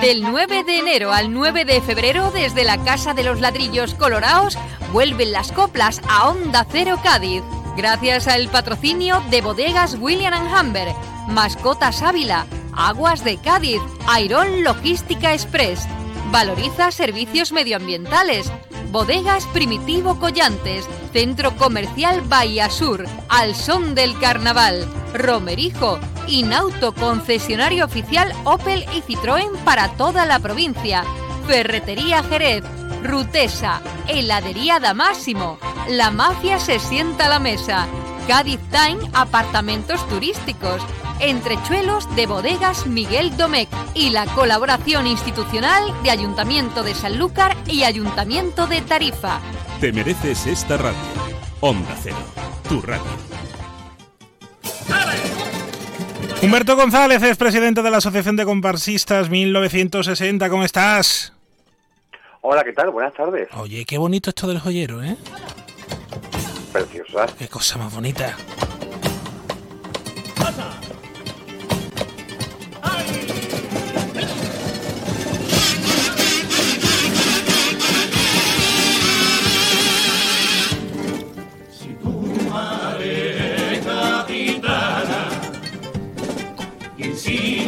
Del 0.00 0.22
9 0.22 0.62
de 0.62 0.78
enero 0.78 1.12
al 1.12 1.32
9 1.32 1.64
de 1.64 1.80
febrero 1.80 2.30
desde 2.30 2.62
la 2.62 2.80
Casa 2.84 3.12
de 3.12 3.24
los 3.24 3.40
Ladrillos 3.40 3.94
Colorados 3.94 4.56
vuelven 4.92 5.32
las 5.32 5.50
coplas 5.50 6.00
a 6.08 6.28
Onda 6.28 6.64
Cero 6.70 7.00
Cádiz 7.02 7.42
Gracias 7.76 8.28
al 8.28 8.48
patrocinio 8.48 9.22
de 9.30 9.40
bodegas 9.40 9.96
William 9.98 10.34
Humber, 10.52 10.88
Mascotas 11.28 12.02
Ávila, 12.02 12.46
Aguas 12.72 13.24
de 13.24 13.36
Cádiz, 13.38 13.80
Airón 14.08 14.64
Logística 14.64 15.32
Express, 15.32 15.86
Valoriza 16.30 16.90
Servicios 16.90 17.52
Medioambientales, 17.52 18.50
Bodegas 18.90 19.46
Primitivo 19.46 20.18
Collantes, 20.18 20.86
Centro 21.12 21.56
Comercial 21.56 22.20
Bahía 22.22 22.70
Sur, 22.70 23.06
Al 23.28 23.54
Son 23.54 23.94
del 23.94 24.18
Carnaval, 24.18 24.86
Romerijo, 25.14 25.98
Inauto 26.26 26.92
Concesionario 26.92 27.84
Oficial 27.84 28.32
Opel 28.44 28.84
y 28.94 29.02
Citroën 29.02 29.56
para 29.64 29.88
toda 29.92 30.26
la 30.26 30.38
provincia, 30.38 31.04
Ferretería 31.46 32.22
Jerez, 32.24 32.64
Rutesa, 33.02 33.80
Heladería 34.08 34.78
Máximo, 34.94 35.58
La 35.88 36.10
Mafia 36.10 36.58
se 36.58 36.78
sienta 36.78 37.26
a 37.26 37.28
la 37.28 37.38
mesa, 37.38 37.86
Cádiz 38.26 38.60
Time 38.70 39.10
Apartamentos 39.12 40.06
Turísticos, 40.08 40.82
Entrechuelos 41.20 42.14
de 42.16 42.26
Bodegas 42.26 42.86
Miguel 42.86 43.36
Domecq 43.36 43.68
y 43.94 44.10
la 44.10 44.26
colaboración 44.26 45.06
institucional 45.06 45.82
de 46.02 46.10
Ayuntamiento 46.10 46.82
de 46.82 46.94
Sanlúcar 46.94 47.56
y 47.66 47.84
Ayuntamiento 47.84 48.66
de 48.66 48.80
Tarifa. 48.80 49.40
Te 49.80 49.92
mereces 49.92 50.46
esta 50.46 50.76
radio. 50.76 50.98
Onda 51.60 51.94
Cero, 52.02 52.16
tu 52.68 52.80
radio. 52.80 53.02
Humberto 56.42 56.74
González 56.74 57.22
es 57.22 57.36
presidente 57.36 57.82
de 57.82 57.90
la 57.90 57.98
Asociación 57.98 58.36
de 58.36 58.46
Comparsistas 58.46 59.28
1960. 59.28 60.48
¿Cómo 60.48 60.64
estás? 60.64 61.34
Hola, 62.42 62.64
¿qué 62.64 62.72
tal? 62.72 62.90
Buenas 62.90 63.12
tardes. 63.12 63.48
Oye, 63.58 63.84
qué 63.84 63.98
bonito 63.98 64.30
esto 64.30 64.46
del 64.46 64.58
joyero, 64.60 65.02
¿eh? 65.02 65.16
Preciosa. 66.72 67.26
Qué 67.38 67.48
cosa 67.48 67.76
más 67.76 67.94
bonita. 67.94 68.36
Si 87.22 87.66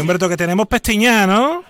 Y 0.00 0.02
Humberto, 0.02 0.28
que 0.28 0.36
tenemos 0.36 0.66
pestiñada, 0.66 1.26
¿no? 1.26 1.64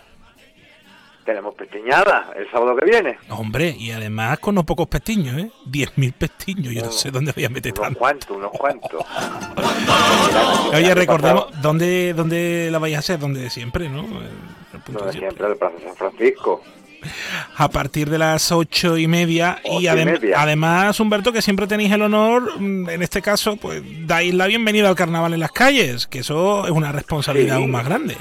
Tenemos 1.25 1.55
pestiñada 1.55 2.33
el 2.37 2.51
sábado 2.51 2.75
que 2.77 2.87
viene. 2.87 3.19
Hombre, 3.29 3.75
y 3.79 3.91
además 3.93 4.39
con 4.39 4.55
unos 4.55 4.65
pocos 4.65 4.89
pestiños, 4.89 5.37
¿eh? 5.39 5.51
10.000 5.67 6.13
pestiños, 6.15 6.73
yo 6.75 6.83
no 6.85 6.91
sé 6.93 7.11
dónde 7.11 7.33
voy 7.33 7.45
a 7.45 7.51
meter 7.51 7.73
Unos 7.73 7.83
tanto. 7.85 7.99
cuantos, 7.99 8.37
unos 8.37 8.51
cuantos. 8.53 9.05
Oye, 10.75 10.95
recordemos, 10.95 11.47
¿dónde, 11.61 12.15
¿dónde 12.15 12.69
la 12.73 12.79
vais 12.79 12.97
a 12.97 13.01
hacer? 13.01 13.19
Donde 13.19 13.51
siempre, 13.51 13.89
¿no? 13.89 14.01
El 14.73 14.81
punto 14.81 15.01
Lo 15.05 15.07
de 15.07 15.13
siempre, 15.13 15.47
el 15.47 15.57
Plaza 15.57 15.77
San 15.85 15.95
Francisco. 15.97 16.63
A 17.57 17.69
partir 17.69 18.09
de 18.11 18.19
las 18.19 18.53
ocho 18.53 18.97
y 18.99 19.07
media. 19.07 19.59
y, 19.65 19.69
Ocho 19.69 19.81
y 19.81 19.87
adem- 19.87 20.05
media. 20.21 20.41
además, 20.41 20.99
Humberto, 21.01 21.33
que 21.33 21.43
siempre 21.43 21.67
tenéis 21.67 21.93
el 21.93 22.03
honor, 22.03 22.61
mm, 22.61 22.89
en 22.91 23.03
este 23.03 23.23
caso, 23.23 23.57
pues 23.57 23.83
dais 24.07 24.35
la 24.35 24.47
bienvenida 24.47 24.89
al 24.89 24.95
carnaval 24.97 25.33
en 25.35 25.41
las 25.41 25.53
calles, 25.53 26.07
que 26.07 26.21
eso 26.21 26.65
es 26.65 26.71
una 26.71 26.93
responsabilidad 26.93 27.57
Sí. 27.57 27.63
aún 27.63 27.71
más 27.71 27.85
grande. 27.85 28.17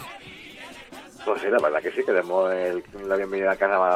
Pues 1.25 1.41
sí, 1.41 1.47
la 1.51 1.59
verdad 1.59 1.81
que 1.81 1.91
sí, 1.91 2.01
que 2.05 2.11
demos 2.11 2.51
el- 2.53 2.83
la 3.07 3.15
bienvenida 3.15 3.51
al 3.51 3.57
carnaval 3.57 3.91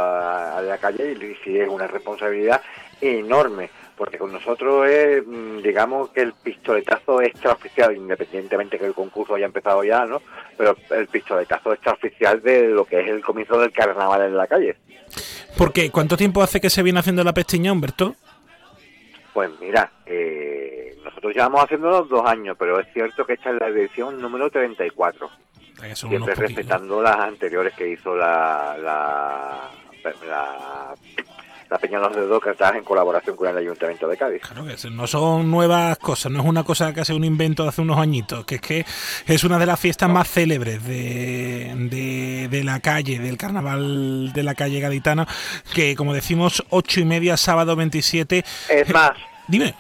a 0.58 0.62
la 0.62 0.78
calle 0.78 1.14
y 1.14 1.36
sí 1.44 1.58
es 1.58 1.68
una 1.68 1.88
responsabilidad 1.88 2.62
enorme, 3.02 3.70
porque 3.98 4.18
con 4.18 4.32
nosotros 4.32 4.88
es, 4.88 5.26
mm, 5.26 5.62
digamos, 5.62 6.10
que 6.10 6.22
el 6.22 6.34
pistoletazo 6.34 7.22
extraoficial, 7.22 7.96
independientemente 7.96 8.80
que 8.80 8.86
el 8.86 8.94
concurso 8.94 9.36
haya 9.36 9.46
empezado 9.46 9.84
ya, 9.84 10.06
¿no? 10.06 10.22
Pero 10.58 10.76
el 10.92 11.08
pistoletazo 11.08 11.74
extraoficial 11.74 12.42
de 12.42 12.70
lo 12.70 12.86
que 12.86 13.02
es 13.02 13.08
el 13.08 13.24
comienzo 13.24 13.60
del 13.60 13.72
carnaval 13.72 14.24
en 14.24 14.38
la 14.38 14.48
calle. 14.48 14.78
¿Por 15.58 15.72
qué? 15.72 15.92
¿Cuánto 15.92 16.18
tiempo 16.18 16.42
hace 16.42 16.60
que 16.60 16.70
se 16.70 16.84
viene 16.84 17.00
haciendo 17.00 17.24
la 17.24 17.34
pestiña, 17.34 17.72
Humberto? 17.72 18.16
Pues 19.34 19.50
mira, 19.60 19.92
eh, 20.06 20.96
nosotros 21.04 21.34
llevamos 21.34 21.64
haciéndolo 21.64 22.04
dos 22.04 22.26
años, 22.26 22.56
pero 22.58 22.80
es 22.80 22.88
cierto 22.94 23.26
que 23.26 23.34
esta 23.34 23.52
es 23.52 23.60
la 23.60 23.68
edición 23.68 24.22
número 24.22 24.50
34. 24.50 25.30
Son 25.94 26.10
Siempre 26.10 26.36
respetando 26.36 27.02
las 27.02 27.18
anteriores 27.18 27.74
que 27.74 27.90
hizo 27.90 28.16
la, 28.16 28.78
la, 28.80 29.72
la, 30.26 30.96
la 31.70 31.78
Peña 31.78 32.00
de 32.00 32.06
los 32.06 32.16
Demócratas 32.16 32.76
en 32.76 32.84
colaboración 32.84 33.36
con 33.36 33.48
el 33.48 33.58
Ayuntamiento 33.58 34.08
de 34.08 34.18
Cádiz. 34.18 34.42
Claro 34.42 34.66
que 34.66 34.90
no 34.90 35.08
son 35.08 35.50
nuevas 35.50 35.98
cosas, 36.00 36.32
no 36.32 36.42
es 36.42 36.46
una 36.46 36.64
cosa 36.64 36.94
que 36.94 37.02
hace 37.02 37.14
un 37.14 37.24
invento 37.24 37.64
de 37.64 37.70
hace 37.70 37.82
unos 37.82 37.98
añitos, 37.98 38.46
que 38.46 38.56
es 38.56 38.62
que 38.62 38.86
es 39.26 39.44
una 39.44 39.60
de 39.60 39.66
las 39.66 39.80
fiestas 39.80 40.10
más 40.10 40.30
célebres 40.30 40.86
de, 40.86 41.72
de, 41.90 42.48
de 42.50 42.64
la 42.64 42.80
calle, 42.80 43.20
del 43.20 43.38
carnaval 43.38 44.32
de 44.34 44.44
la 44.44 44.56
calle 44.56 44.80
gaditana, 44.80 45.28
que 45.74 45.96
como 45.96 46.14
decimos, 46.14 46.64
ocho 46.70 47.00
y 47.00 47.06
media, 47.06 47.38
sábado 47.38 47.76
27. 47.76 48.44
Es 48.70 48.94
más, 48.94 49.14
Dime. 49.48 49.74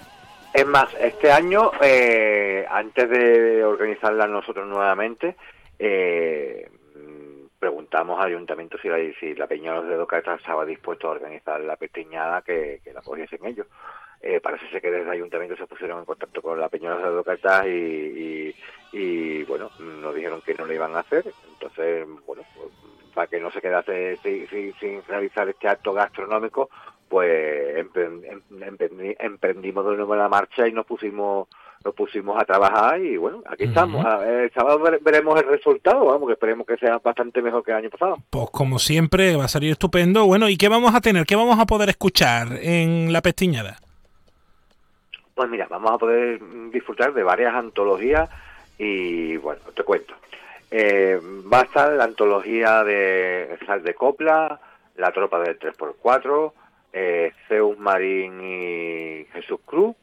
Es 0.53 0.65
más, 0.67 0.87
este 0.99 1.31
año, 1.31 1.71
eh, 1.81 2.65
antes 2.69 3.09
de 3.09 3.63
organizarla 3.63 4.27
nosotros 4.27 4.67
nuevamente, 4.67 5.35
eh, 5.79 6.69
preguntamos 7.63 8.19
al 8.19 8.27
ayuntamiento 8.27 8.77
si 8.77 8.89
la, 8.89 8.97
si 9.21 9.35
la 9.35 9.47
Peña 9.47 9.71
de 9.71 9.77
los 9.77 9.87
Dedos 9.87 10.37
estaba 10.37 10.65
dispuesto 10.65 11.07
a 11.07 11.11
organizar 11.11 11.61
la 11.61 11.77
pestiñada 11.77 12.41
que, 12.41 12.81
que 12.83 12.91
la 12.91 13.01
cogiesen 13.01 13.45
ellos. 13.45 13.67
Eh, 14.21 14.41
parece 14.41 14.69
ser 14.69 14.81
que 14.81 14.91
desde 14.91 15.05
el 15.05 15.11
ayuntamiento 15.11 15.55
se 15.55 15.65
pusieron 15.65 15.99
en 15.99 16.03
contacto 16.05 16.41
con 16.41 16.59
la 16.59 16.67
Peña 16.67 16.93
de 16.93 17.03
los 17.03 17.25
Dedos 17.25 17.65
y, 17.65 17.69
y, 17.69 18.55
y, 18.91 19.43
bueno, 19.45 19.69
nos 19.79 20.13
dijeron 20.13 20.41
que 20.41 20.55
no 20.55 20.65
lo 20.65 20.73
iban 20.73 20.93
a 20.93 20.99
hacer. 20.99 21.23
Entonces, 21.53 22.05
bueno, 22.25 22.43
pues, 22.53 22.67
para 23.13 23.27
que 23.27 23.39
no 23.39 23.49
se 23.49 23.61
quedase 23.61 24.17
sin, 24.17 24.73
sin- 24.75 25.03
realizar 25.07 25.47
este 25.47 25.69
acto 25.69 25.93
gastronómico, 25.93 26.69
pues 27.07 27.77
em- 27.77 27.89
emprendi- 27.93 29.15
emprendimos 29.19 29.85
de 29.89 29.95
nuevo 29.95 30.15
la 30.17 30.27
marcha 30.27 30.67
y 30.67 30.73
nos 30.73 30.85
pusimos 30.85 31.47
nos 31.83 31.93
pusimos 31.95 32.41
a 32.41 32.45
trabajar 32.45 33.01
y 33.01 33.17
bueno, 33.17 33.41
aquí 33.45 33.65
estamos. 33.65 34.05
El 34.25 34.51
sábado 34.53 34.79
vere- 34.79 34.99
veremos 35.01 35.39
el 35.41 35.47
resultado, 35.47 36.05
vamos, 36.05 36.27
que 36.27 36.33
esperemos 36.33 36.65
que 36.65 36.77
sea 36.77 36.97
bastante 36.99 37.41
mejor 37.41 37.63
que 37.63 37.71
el 37.71 37.77
año 37.77 37.89
pasado. 37.89 38.17
Pues 38.29 38.49
como 38.51 38.79
siempre, 38.79 39.35
va 39.35 39.45
a 39.45 39.47
salir 39.49 39.71
estupendo. 39.71 40.25
Bueno, 40.25 40.47
¿y 40.49 40.57
qué 40.57 40.69
vamos 40.69 40.95
a 40.95 41.01
tener? 41.01 41.25
¿Qué 41.25 41.35
vamos 41.35 41.59
a 41.59 41.65
poder 41.65 41.89
escuchar 41.89 42.47
en 42.61 43.11
la 43.11 43.21
pestiñada? 43.21 43.77
Pues 45.35 45.49
mira, 45.49 45.67
vamos 45.69 45.91
a 45.91 45.97
poder 45.97 46.39
disfrutar 46.71 47.13
de 47.13 47.23
varias 47.23 47.53
antologías 47.55 48.29
y 48.77 49.37
bueno, 49.37 49.61
te 49.75 49.83
cuento. 49.83 50.13
Eh, 50.69 51.19
va 51.51 51.61
a 51.61 51.63
estar 51.63 51.91
la 51.93 52.03
antología 52.03 52.83
de 52.83 53.57
Sal 53.65 53.83
de 53.83 53.93
Copla, 53.93 54.59
La 54.95 55.11
Tropa 55.11 55.39
del 55.39 55.57
3x4, 55.59 56.53
eh, 56.93 57.31
Zeus 57.47 57.77
Marín 57.79 58.39
y 58.41 59.25
Jesús 59.33 59.59
Cruz, 59.65 59.95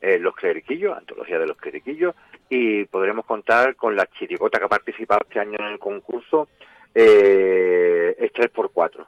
eh, 0.00 0.18
Los 0.18 0.34
Cleriquillos, 0.34 0.96
antología 0.96 1.38
de 1.38 1.46
los 1.46 1.56
Cleriquillos, 1.56 2.14
y 2.48 2.84
podremos 2.86 3.24
contar 3.26 3.76
con 3.76 3.94
la 3.96 4.06
chirigota 4.06 4.58
que 4.58 4.64
ha 4.64 4.68
participado 4.68 5.20
este 5.26 5.40
año 5.40 5.56
en 5.58 5.66
el 5.72 5.78
concurso, 5.78 6.48
eh, 6.94 8.16
es 8.18 8.32
3x4. 8.32 9.06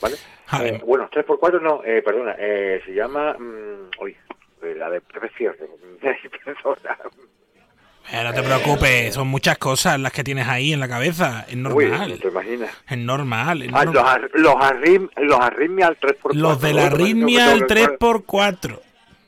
¿Vale? 0.00 0.16
Eh, 0.62 0.80
bueno, 0.86 1.08
3x4 1.10 1.60
no, 1.60 1.82
eh, 1.84 2.02
perdona, 2.02 2.36
eh, 2.38 2.80
se 2.84 2.92
llama. 2.94 3.34
mm, 3.38 3.90
uy, 4.02 4.16
eh, 4.62 4.74
la 4.76 4.88
de 4.90 5.00
Pepe 5.00 5.30
Cierre. 5.36 5.66
Eh, 8.12 8.22
no 8.22 8.32
te 8.32 8.40
preocupes, 8.40 9.14
son 9.14 9.26
muchas 9.26 9.58
cosas 9.58 9.98
las 9.98 10.12
que 10.12 10.22
tienes 10.22 10.46
ahí 10.46 10.72
en 10.72 10.78
la 10.78 10.86
cabeza. 10.88 11.44
Es 11.48 11.56
Uy, 11.56 11.60
normal. 11.62 12.08
no 12.10 12.18
te 12.18 12.28
imaginas. 12.28 12.70
Es 12.88 12.98
normal. 12.98 13.62
es 13.62 13.70
Ah, 13.74 13.84
los, 13.84 13.94
normal. 13.94 14.14
ar- 14.24 14.30
los, 14.34 14.54
arrim, 14.60 15.08
los 15.16 15.40
arritmia 15.40 15.88
al 15.88 15.98
3x4. 15.98 16.34
Los 16.34 16.60
de 16.60 16.72
la 16.72 16.86
arritmia 16.86 17.50
al 17.50 17.66
que- 17.66 17.74
tengo 17.74 17.88
que- 17.88 17.98
3x4. 17.98 18.80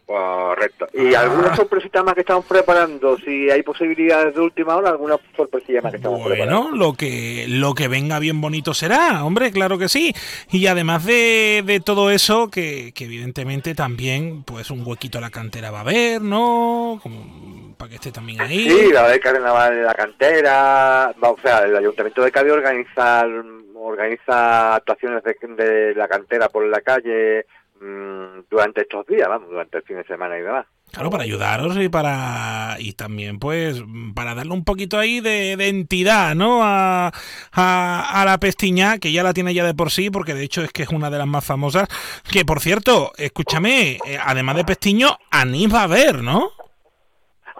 Correcto. 0.08 0.88
Y 0.94 1.14
Ah. 1.14 1.20
alguna 1.20 1.54
sorpresita 1.54 2.02
más 2.02 2.14
que 2.14 2.20
estamos 2.20 2.46
preparando. 2.46 3.18
Si 3.18 3.50
hay 3.50 3.62
posibilidades 3.62 4.34
de 4.34 4.40
última 4.40 4.74
hora, 4.74 4.88
alguna 4.88 5.16
sorpresilla 5.36 5.82
más 5.82 5.90
que 5.92 5.98
estamos 5.98 6.26
preparando. 6.26 6.62
Bueno, 6.70 6.76
lo 6.76 6.94
que, 6.94 7.44
lo 7.46 7.74
que 7.74 7.88
venga 7.88 8.18
bien 8.18 8.40
bonito 8.40 8.72
será, 8.72 9.22
hombre, 9.26 9.52
claro 9.52 9.76
que 9.76 9.90
sí. 9.90 10.14
Y 10.50 10.66
además 10.66 11.04
de, 11.04 11.62
de 11.66 11.80
todo 11.80 12.10
eso, 12.10 12.48
que, 12.50 12.92
que 12.94 13.04
evidentemente 13.04 13.74
también, 13.74 14.44
pues 14.44 14.70
un 14.70 14.82
huequito 14.86 15.18
a 15.18 15.20
la 15.20 15.28
cantera 15.28 15.70
va 15.70 15.78
a 15.78 15.82
haber, 15.82 16.22
¿no? 16.22 16.98
Como 17.02 17.74
para 17.76 17.90
que 17.90 17.96
esté 17.96 18.10
también 18.10 18.40
ahí. 18.40 18.66
Sí, 18.66 18.90
la 18.90 19.08
de 19.08 19.20
carnaval 19.20 19.74
de 19.76 19.82
la 19.82 19.94
cantera, 19.94 21.14
va, 21.22 21.30
o 21.30 21.38
sea, 21.42 21.58
el 21.64 21.76
Ayuntamiento 21.76 22.22
de 22.22 22.32
Cádiz 22.32 22.52
organiza, 22.52 23.26
organiza 23.74 24.76
actuaciones 24.76 25.22
de, 25.22 25.36
de 25.54 25.94
la 25.94 26.08
cantera 26.08 26.48
por 26.48 26.64
la 26.66 26.80
calle 26.80 27.44
mm, 27.80 28.40
durante 28.50 28.82
estos 28.82 29.06
días, 29.06 29.28
vamos, 29.28 29.48
durante 29.50 29.78
el 29.78 29.82
fin 29.84 29.96
de 29.96 30.04
semana 30.04 30.38
y 30.38 30.42
demás. 30.42 30.66
Claro, 30.90 31.10
para 31.10 31.24
ayudaros 31.24 31.76
y 31.76 31.90
para 31.90 32.76
y 32.78 32.94
también 32.94 33.38
pues 33.38 33.82
para 34.14 34.34
darle 34.34 34.52
un 34.54 34.64
poquito 34.64 34.98
ahí 34.98 35.20
de, 35.20 35.56
de 35.56 35.68
entidad, 35.68 36.34
¿no? 36.34 36.60
A, 36.62 37.12
a, 37.52 38.20
a 38.22 38.24
la 38.24 38.38
pestiña, 38.38 38.96
que 38.98 39.12
ya 39.12 39.22
la 39.22 39.34
tiene 39.34 39.52
ya 39.52 39.64
de 39.66 39.74
por 39.74 39.90
sí, 39.90 40.08
porque 40.10 40.32
de 40.32 40.44
hecho 40.44 40.62
es 40.62 40.72
que 40.72 40.84
es 40.84 40.88
una 40.88 41.10
de 41.10 41.18
las 41.18 41.26
más 41.26 41.44
famosas. 41.44 41.88
Que 42.30 42.46
por 42.46 42.60
cierto, 42.60 43.12
escúchame, 43.18 43.98
eh, 44.06 44.18
además 44.24 44.56
de 44.56 44.64
pestiño, 44.64 45.18
anís 45.30 45.72
va 45.72 45.80
a 45.80 45.84
haber, 45.84 46.22
¿no? 46.22 46.52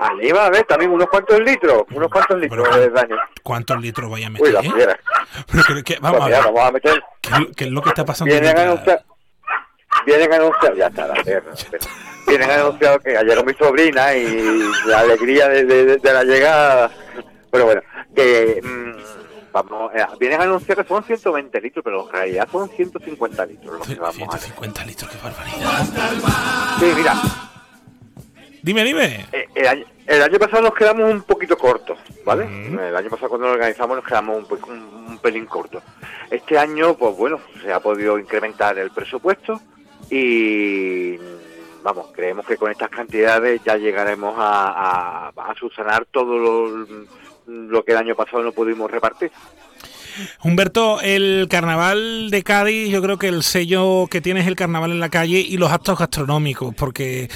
Allí 0.01 0.31
va 0.31 0.45
a 0.45 0.47
haber 0.47 0.63
también 0.65 0.93
unos 0.93 1.09
cuantos 1.09 1.41
litros, 1.41 1.83
unos 1.91 2.09
cuantos 2.09 2.39
litros. 2.41 2.69
¿Cuántos 3.43 3.81
litros 3.81 4.09
vaya 4.11 4.29
a 4.29 4.31
Uy, 4.31 4.53
la 4.53 4.63
meter? 4.63 4.75
fiera. 4.77 5.01
Pero 5.67 5.83
que- 5.85 5.99
vamos, 6.01 6.19
Pues 6.21 6.23
a 6.23 6.27
mira, 6.27 6.39
ver, 6.39 6.47
vamos 6.55 6.69
a 6.69 6.73
meter, 6.73 7.03
¿qué, 7.21 7.29
es 7.35 7.39
lo- 7.41 7.53
qué 7.53 7.65
es 7.65 7.71
lo 7.73 7.83
que 7.83 7.89
está 7.91 8.05
pasando? 8.05 8.33
vienen 8.33 8.57
a 8.57 8.65
aquí? 10.15 10.25
anunciar, 10.25 10.29
vienen 10.29 10.33
a 10.33 10.37
anunciar, 10.37 10.77
ya 10.77 10.87
está, 10.87 11.07
la 11.07 11.23
tierra, 11.23 11.53
vienen 12.27 12.51
a 12.51 12.55
anunciar 12.55 13.01
que 13.01 13.17
ayer 13.17 13.45
mi 13.47 13.55
sobrina 13.55 14.15
y 14.15 14.61
la 14.87 15.01
alegría 15.01 15.49
de, 15.49 15.65
de- 15.65 15.97
de 15.97 16.13
la 16.13 16.25
llegada, 16.25 16.91
pero 17.51 17.65
bueno, 17.67 17.83
que 18.15 18.61
mm, 18.63 19.53
vamos, 19.53 19.93
eh, 19.95 20.05
vienen 20.19 20.41
a 20.41 20.45
anunciar 20.45 20.79
que 20.79 20.85
son 20.89 21.03
120 21.05 21.61
litros, 21.61 21.85
pero 21.85 22.07
en 22.07 22.13
realidad 22.13 22.49
son 22.51 22.69
150 22.69 23.47
litros 23.47 23.79
lo 23.79 23.81
que 23.83 23.95
vamos 24.01 24.35
a 24.35 24.39
150 24.39 24.85
litros, 24.85 25.11
qué 25.11 25.19
barbaridad. 25.23 26.77
Sí, 26.79 26.93
mira, 26.97 27.15
Dime, 28.61 28.85
dime. 28.85 29.27
eh, 29.33 29.47
el, 29.55 29.67
año, 29.69 29.85
el 30.07 30.23
año 30.23 30.39
pasado 30.39 30.63
nos 30.63 30.75
quedamos 30.75 31.11
un 31.11 31.23
poquito 31.23 31.57
cortos, 31.57 31.97
¿vale? 32.25 32.45
El 32.45 32.95
año 32.97 33.09
pasado 33.09 33.29
cuando 33.31 33.47
lo 33.47 33.53
organizamos 33.55 33.97
nos 33.97 34.05
quedamos 34.05 34.37
un, 34.37 34.59
un- 34.75 35.07
un 35.09 35.19
pelín 35.19 35.47
cortos. 35.47 35.83
Este 36.31 36.59
año, 36.59 36.95
pues 36.95 37.17
bueno, 37.17 37.41
se 37.63 37.73
ha 37.73 37.81
podido 37.81 38.19
incrementar 38.19 38.77
el 38.79 38.91
presupuesto 38.91 39.61
y 40.11 41.17
vamos, 41.83 42.09
creemos 42.13 42.47
que 42.47 42.57
con 42.57 42.71
estas 42.71 42.91
cantidades 42.91 43.63
ya 43.65 43.77
llegaremos 43.77 44.35
a, 44.39 45.29
a, 45.29 45.51
a 45.51 45.55
subsanar 45.55 46.07
todo 46.07 46.39
lo, 46.39 46.87
lo 47.47 47.85
que 47.85 47.93
el 47.93 47.99
año 47.99 48.15
pasado 48.15 48.43
no 48.43 48.53
pudimos 48.53 48.91
repartir. 48.91 49.31
Humberto, 50.43 51.01
el 51.01 51.47
carnaval 51.51 52.31
de 52.31 52.43
Cádiz, 52.43 52.91
yo 52.91 53.03
creo 53.03 53.19
que 53.19 53.29
el 53.29 53.43
sello 53.43 54.07
que 54.09 54.21
tiene 54.21 54.41
es 54.41 54.47
el 54.47 54.57
carnaval 54.57 54.93
en 54.93 55.01
la 55.01 55.09
calle 55.09 55.41
y 55.41 55.57
los 55.57 55.71
actos 55.71 55.99
gastronómicos, 55.99 56.75
porque 56.75 57.29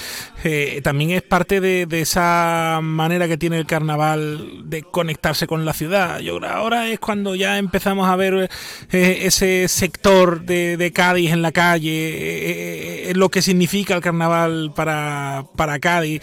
eh, 0.45 0.81
también 0.83 1.11
es 1.11 1.23
parte 1.23 1.61
de, 1.61 1.87
esa 2.01 2.81
manera 2.83 3.29
que 3.29 3.37
tiene 3.37 3.59
el 3.59 3.67
carnaval 3.67 4.69
de 4.69 4.83
conectarse 4.83 5.47
con 5.47 5.65
la 5.65 5.73
ciudad. 5.73 6.21
Yo 6.21 6.39
ahora 6.45 6.89
es 6.89 6.99
cuando 6.99 7.35
ya 7.35 7.59
empezamos 7.59 8.09
a 8.09 8.17
ver 8.17 8.51
eh, 8.91 9.19
ese 9.23 9.69
sector 9.69 10.43
de, 10.43 10.93
Cádiz 10.93 11.33
en 11.33 11.43
la 11.43 11.53
calle, 11.53 13.11
eh, 13.11 13.13
lo 13.15 13.31
que 13.31 13.41
significa 13.41 13.95
el 13.95 14.01
carnaval 14.01 14.73
para, 14.75 15.47
para 15.57 15.79
Cádiz, 15.79 16.21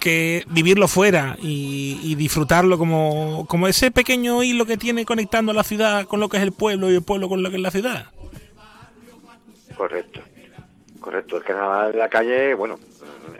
que 0.00 0.44
vivirlo 0.48 0.88
fuera 0.88 1.36
y, 1.42 2.00
y 2.02 2.14
disfrutarlo 2.14 2.78
como, 2.78 3.46
como 3.48 3.68
ese 3.68 3.90
pequeño 3.90 4.42
hilo 4.42 4.66
que 4.66 4.76
tiene 4.76 5.04
conectando 5.04 5.52
a 5.52 5.54
la 5.54 5.64
ciudad 5.64 5.87
con 6.06 6.20
lo 6.20 6.28
que 6.28 6.38
es 6.38 6.42
el 6.42 6.52
pueblo 6.52 6.90
y 6.90 6.94
el 6.94 7.02
pueblo 7.02 7.28
con 7.28 7.42
lo 7.42 7.50
que 7.50 7.56
es 7.56 7.62
la 7.62 7.70
ciudad. 7.70 8.06
Correcto, 9.76 10.20
correcto. 11.00 11.36
El 11.36 11.44
carnaval 11.44 11.92
de 11.92 11.98
la 11.98 12.08
calle, 12.08 12.54
bueno, 12.54 12.78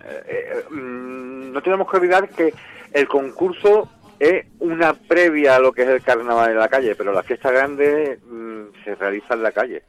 eh, 0.04 0.24
eh, 0.26 0.64
mm, 0.70 1.52
no 1.52 1.62
tenemos 1.62 1.90
que 1.90 1.96
olvidar 1.96 2.28
que 2.28 2.54
el 2.92 3.08
concurso 3.08 3.88
es 4.18 4.46
una 4.60 4.94
previa 4.94 5.56
a 5.56 5.60
lo 5.60 5.72
que 5.72 5.82
es 5.82 5.88
el 5.88 6.02
carnaval 6.02 6.48
de 6.48 6.54
la 6.54 6.68
calle, 6.68 6.94
pero 6.94 7.12
la 7.12 7.22
fiesta 7.22 7.50
grande 7.50 8.18
mm, 8.24 8.84
se 8.84 8.94
realiza 8.94 9.34
en 9.34 9.42
la 9.42 9.52
calle. 9.52 9.82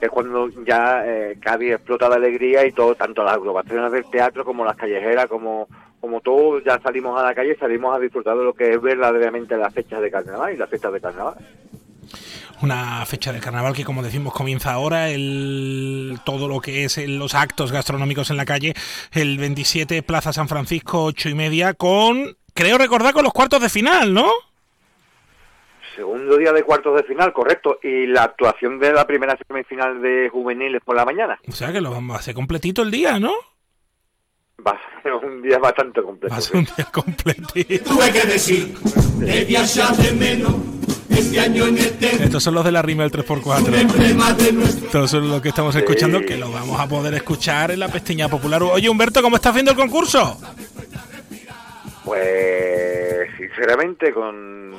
Es 0.00 0.10
cuando 0.10 0.48
ya 0.64 1.04
eh, 1.06 1.38
Cádiz 1.40 1.74
explota 1.74 2.08
de 2.08 2.16
alegría 2.16 2.66
y 2.66 2.72
todo, 2.72 2.94
tanto 2.94 3.22
las 3.22 3.34
agrupaciones 3.34 3.92
del 3.92 4.10
teatro 4.10 4.44
como 4.44 4.64
las 4.64 4.76
callejeras, 4.76 5.26
como, 5.26 5.68
como 6.00 6.20
todo, 6.20 6.58
ya 6.58 6.80
salimos 6.80 7.18
a 7.18 7.24
la 7.24 7.34
calle 7.34 7.52
y 7.52 7.56
salimos 7.56 7.94
a 7.94 8.00
disfrutar 8.00 8.36
de 8.36 8.44
lo 8.44 8.52
que 8.52 8.72
es 8.72 8.82
verdaderamente 8.82 9.56
las 9.56 9.72
fechas 9.72 10.02
de 10.02 10.10
carnaval 10.10 10.52
y 10.52 10.56
las 10.56 10.68
fiestas 10.68 10.92
de 10.92 11.00
carnaval. 11.00 11.36
Una 12.62 13.04
fecha 13.06 13.32
del 13.32 13.40
carnaval 13.42 13.74
que, 13.74 13.84
como 13.84 14.02
decimos, 14.02 14.32
comienza 14.32 14.72
ahora. 14.72 15.10
El, 15.10 16.18
todo 16.24 16.46
lo 16.48 16.60
que 16.60 16.84
es 16.84 16.96
el- 16.98 17.18
los 17.18 17.34
actos 17.34 17.72
gastronómicos 17.72 18.30
en 18.30 18.36
la 18.36 18.44
calle. 18.44 18.74
El 19.12 19.36
27, 19.38 20.02
Plaza 20.02 20.32
San 20.32 20.48
Francisco, 20.48 21.04
8 21.04 21.28
y 21.28 21.34
media, 21.34 21.74
con, 21.74 22.36
creo 22.54 22.78
recordar, 22.78 23.12
con 23.14 23.24
los 23.24 23.32
cuartos 23.32 23.60
de 23.60 23.68
final, 23.68 24.14
¿no? 24.14 24.30
Segundo 25.96 26.38
día 26.38 26.52
de 26.52 26.62
cuartos 26.62 26.96
de 26.96 27.02
final, 27.02 27.32
correcto. 27.32 27.78
Y 27.82 28.06
la 28.06 28.22
actuación 28.24 28.78
de 28.78 28.92
la 28.92 29.06
primera 29.06 29.36
semifinal 29.46 30.00
de 30.00 30.28
juveniles 30.30 30.80
por 30.84 30.96
la 30.96 31.04
mañana. 31.04 31.38
O 31.48 31.52
sea 31.52 31.72
que 31.72 31.80
lo 31.80 31.90
vamos 31.90 32.16
a 32.16 32.20
hacer 32.20 32.34
completito 32.34 32.82
el 32.82 32.90
día, 32.90 33.18
¿no? 33.18 33.32
Va 34.66 34.72
a 34.72 35.02
ser 35.02 35.12
un 35.14 35.42
día 35.42 35.58
bastante 35.58 36.00
completo. 36.02 36.32
Va 36.32 36.38
a 36.38 36.40
ser 36.40 36.56
un 36.56 36.64
día 36.64 36.84
completito. 36.92 37.90
Tuve 37.92 38.12
que 38.12 38.26
decir, 38.26 38.74
menos 40.18 40.54
este 41.14 41.40
año 41.40 41.66
en 41.66 41.78
este 41.78 42.24
Estos 42.24 42.42
son 42.42 42.54
los 42.54 42.64
de 42.64 42.72
la 42.72 42.82
rima 42.82 43.02
del 43.02 43.12
3x4. 43.12 43.74
emblema 43.74 44.32
de 44.32 44.52
nuestro 44.52 44.86
Estos 44.86 45.10
son 45.10 45.28
los 45.28 45.40
que 45.42 45.48
estamos 45.48 45.74
escuchando, 45.74 46.20
que 46.20 46.36
lo 46.36 46.50
vamos 46.50 46.80
a 46.80 46.88
poder 46.88 47.14
escuchar 47.14 47.70
en 47.70 47.80
la 47.80 47.88
pestaña 47.88 48.28
popular. 48.28 48.62
Oye, 48.62 48.88
Humberto, 48.88 49.22
¿cómo 49.22 49.36
estás 49.36 49.54
viendo 49.54 49.72
el 49.72 49.76
concurso? 49.76 50.38
Pues 52.04 53.28
sinceramente 53.38 54.12
con 54.12 54.72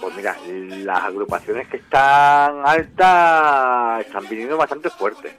pues 0.00 0.16
mira, 0.16 0.36
las 0.48 1.02
agrupaciones 1.04 1.68
que 1.68 1.76
están 1.78 2.62
altas 2.66 4.06
están 4.06 4.28
viniendo 4.28 4.56
bastante 4.56 4.90
fuertes. 4.90 5.34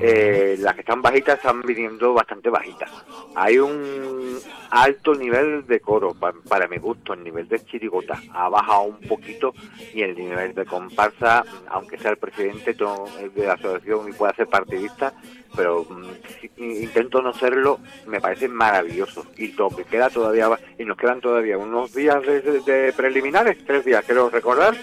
Eh, 0.00 0.56
las 0.58 0.74
que 0.74 0.80
están 0.80 1.00
bajitas 1.02 1.36
están 1.36 1.62
viniendo 1.62 2.12
bastante 2.12 2.50
bajitas. 2.50 2.90
Hay 3.34 3.58
un 3.58 4.38
alto 4.70 5.14
nivel 5.14 5.66
de 5.66 5.80
coro, 5.80 6.14
pa- 6.14 6.32
para 6.48 6.66
mi 6.68 6.78
gusto, 6.78 7.12
el 7.14 7.22
nivel 7.22 7.48
de 7.48 7.64
chirigota 7.64 8.20
ha 8.32 8.48
bajado 8.48 8.82
un 8.82 9.00
poquito 9.00 9.54
y 9.94 10.02
el 10.02 10.14
nivel 10.16 10.54
de 10.54 10.64
comparsa, 10.64 11.44
aunque 11.68 11.98
sea 11.98 12.10
el 12.12 12.16
presidente 12.18 12.74
de 12.74 13.46
la 13.46 13.54
asociación 13.54 14.08
y 14.08 14.12
pueda 14.12 14.34
ser 14.34 14.46
partidista, 14.48 15.12
pero 15.56 15.84
mm, 15.88 16.62
intento 16.62 17.20
no 17.22 17.32
serlo, 17.32 17.80
me 18.06 18.20
parece 18.20 18.48
maravilloso. 18.48 19.26
Y 19.36 19.48
lo 19.52 19.68
que 19.70 19.84
queda 19.84 20.10
todavía, 20.10 20.48
va- 20.48 20.58
y 20.78 20.84
nos 20.84 20.96
quedan 20.96 21.20
todavía 21.20 21.58
unos 21.58 21.92
días 21.94 22.20
de, 22.22 22.92
preliminares, 22.96 23.58
tres 23.66 23.84
días 23.84 24.04
quiero 24.04 24.30
recordar, 24.30 24.76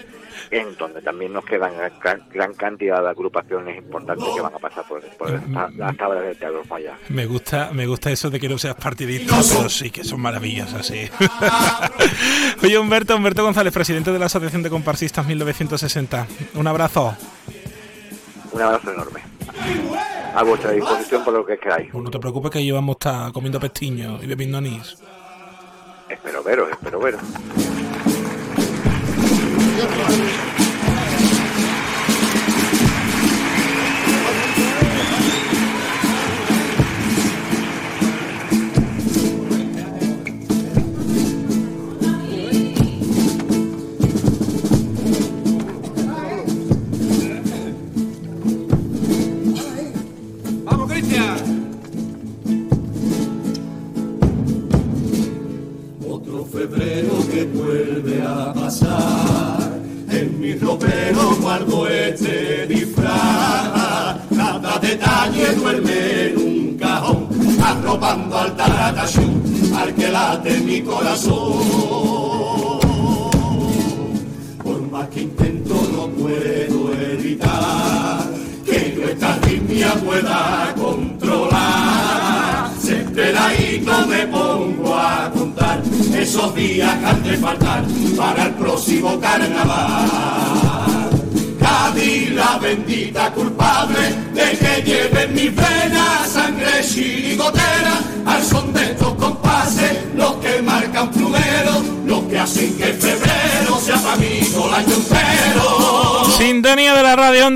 en 0.50 0.74
donde 0.76 1.02
también 1.02 1.32
nos 1.32 1.44
quedan 1.44 1.72
gran, 2.02 2.22
gran 2.30 2.54
cantidad 2.54 3.02
de 3.02 3.08
agrupaciones 3.10 3.76
importantes 3.78 4.26
que 4.34 4.40
van 4.40 4.54
a 4.54 4.58
pasar 4.58 4.84
por, 4.88 5.00
por 5.16 5.30
esta- 5.34 5.70
las 5.76 5.96
tablas 5.96 6.22
de 6.24 6.34
Teatro 6.34 6.64
Falla. 6.64 6.96
Me 7.08 7.26
gusta, 7.26 7.70
me 7.72 7.86
gusta 7.86 8.10
eso 8.10 8.30
de 8.30 8.40
que 8.40 8.48
no 8.48 8.58
seas 8.58 8.74
partidista, 8.76 9.36
pero 9.56 9.68
sí 9.68 9.90
que 9.90 10.02
son 10.04 10.20
maravillosas, 10.20 10.86
sí. 10.86 11.08
Oye, 12.62 12.78
Humberto, 12.78 13.16
Humberto 13.16 13.42
González, 13.44 13.72
presidente 13.72 14.12
de 14.12 14.18
la 14.18 14.26
Asociación 14.26 14.62
de 14.62 14.70
Comparsistas 14.70 15.26
1960. 15.26 16.26
Un 16.54 16.66
abrazo. 16.66 17.16
Un 18.52 18.62
abrazo 18.62 18.90
enorme. 18.92 19.20
A 20.34 20.42
vuestra 20.44 20.70
disposición 20.72 21.24
por 21.24 21.34
lo 21.34 21.44
que 21.44 21.58
queráis. 21.58 21.92
No 21.92 22.10
te 22.10 22.18
preocupes 22.18 22.50
que 22.50 22.62
llevamos 22.62 22.96
está 22.96 23.30
comiendo 23.32 23.58
pestiños 23.58 24.22
y 24.22 24.26
bebiendo 24.26 24.58
anís. 24.58 24.96
Espero 26.08 26.42
veros, 26.42 26.70
espero 26.70 27.00
veros. 27.00 27.22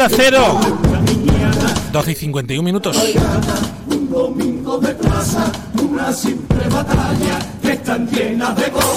Onda 0.04 0.16
Cero. 0.18 0.60
12 1.90 2.10
y 2.10 2.14
51 2.14 2.62
minutos. 2.62 2.98
Un 3.86 4.10
domingo 4.10 4.76
de 4.78 4.94
plaza, 4.96 5.50
una 5.82 6.12
simple 6.12 6.68
batalla 6.68 7.38
que 7.62 7.72
están 7.72 8.06
llenas 8.08 8.54
de 8.54 8.70
cosas, 8.70 8.93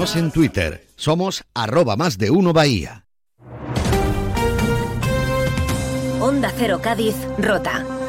Síguenos 0.00 0.16
en 0.16 0.30
Twitter. 0.30 0.86
Somos 0.96 1.44
arroba 1.52 1.94
más 1.94 2.16
de 2.16 2.30
uno 2.30 2.54
Bahía. 2.54 3.04
Onda 6.20 6.50
Cero 6.56 6.80
Cádiz, 6.82 7.16
Rota. 7.36 7.99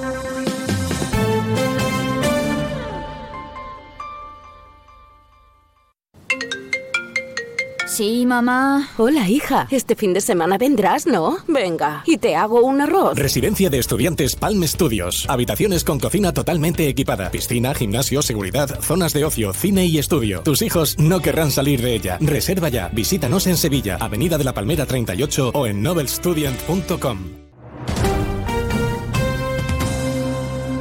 Sí, 8.01 8.25
mamá. 8.25 8.89
Hola, 8.97 9.29
hija. 9.29 9.67
Este 9.69 9.95
fin 9.95 10.11
de 10.11 10.21
semana 10.21 10.57
vendrás, 10.57 11.05
¿no? 11.05 11.37
Venga, 11.47 12.01
y 12.07 12.17
te 12.17 12.35
hago 12.35 12.63
un 12.63 12.81
arroz. 12.81 13.15
Residencia 13.15 13.69
de 13.69 13.77
estudiantes 13.77 14.35
Palm 14.35 14.63
Studios. 14.63 15.27
Habitaciones 15.29 15.83
con 15.83 15.99
cocina 15.99 16.33
totalmente 16.33 16.87
equipada. 16.87 17.29
Piscina, 17.29 17.75
gimnasio, 17.75 18.23
seguridad, 18.23 18.79
zonas 18.81 19.13
de 19.13 19.23
ocio, 19.23 19.53
cine 19.53 19.85
y 19.85 19.99
estudio. 19.99 20.41
Tus 20.41 20.63
hijos 20.63 20.97
no 20.97 21.19
querrán 21.19 21.51
salir 21.51 21.79
de 21.83 21.93
ella. 21.93 22.17
Reserva 22.19 22.69
ya. 22.69 22.87
Visítanos 22.87 23.45
en 23.45 23.55
Sevilla, 23.55 23.97
Avenida 23.97 24.39
de 24.39 24.45
la 24.45 24.55
Palmera 24.55 24.87
38 24.87 25.51
o 25.53 25.67
en 25.67 25.83
nobelstudent.com. 25.83 27.40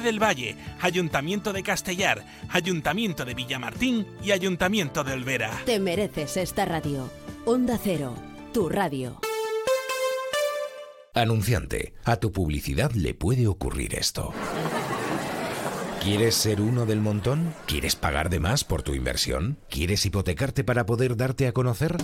del 0.00 0.22
Valle, 0.22 0.56
Ayuntamiento 0.80 1.52
de 1.52 1.62
Castellar, 1.62 2.24
Ayuntamiento 2.48 3.24
de 3.24 3.34
Villamartín 3.34 4.06
y 4.22 4.30
Ayuntamiento 4.30 5.04
de 5.04 5.12
Olvera. 5.12 5.50
Te 5.66 5.78
mereces 5.78 6.36
esta 6.36 6.64
radio. 6.64 7.10
Onda 7.44 7.78
Cero, 7.82 8.14
tu 8.52 8.68
radio. 8.68 9.20
Anunciante, 11.14 11.92
a 12.04 12.16
tu 12.16 12.32
publicidad 12.32 12.92
le 12.92 13.12
puede 13.12 13.46
ocurrir 13.46 13.94
esto. 13.94 14.32
¿Quieres 16.02 16.34
ser 16.34 16.60
uno 16.60 16.86
del 16.86 17.00
montón? 17.00 17.54
¿Quieres 17.66 17.94
pagar 17.94 18.30
de 18.30 18.40
más 18.40 18.64
por 18.64 18.82
tu 18.82 18.94
inversión? 18.94 19.58
¿Quieres 19.68 20.04
hipotecarte 20.06 20.64
para 20.64 20.86
poder 20.86 21.16
darte 21.16 21.46
a 21.46 21.52
conocer? 21.52 21.96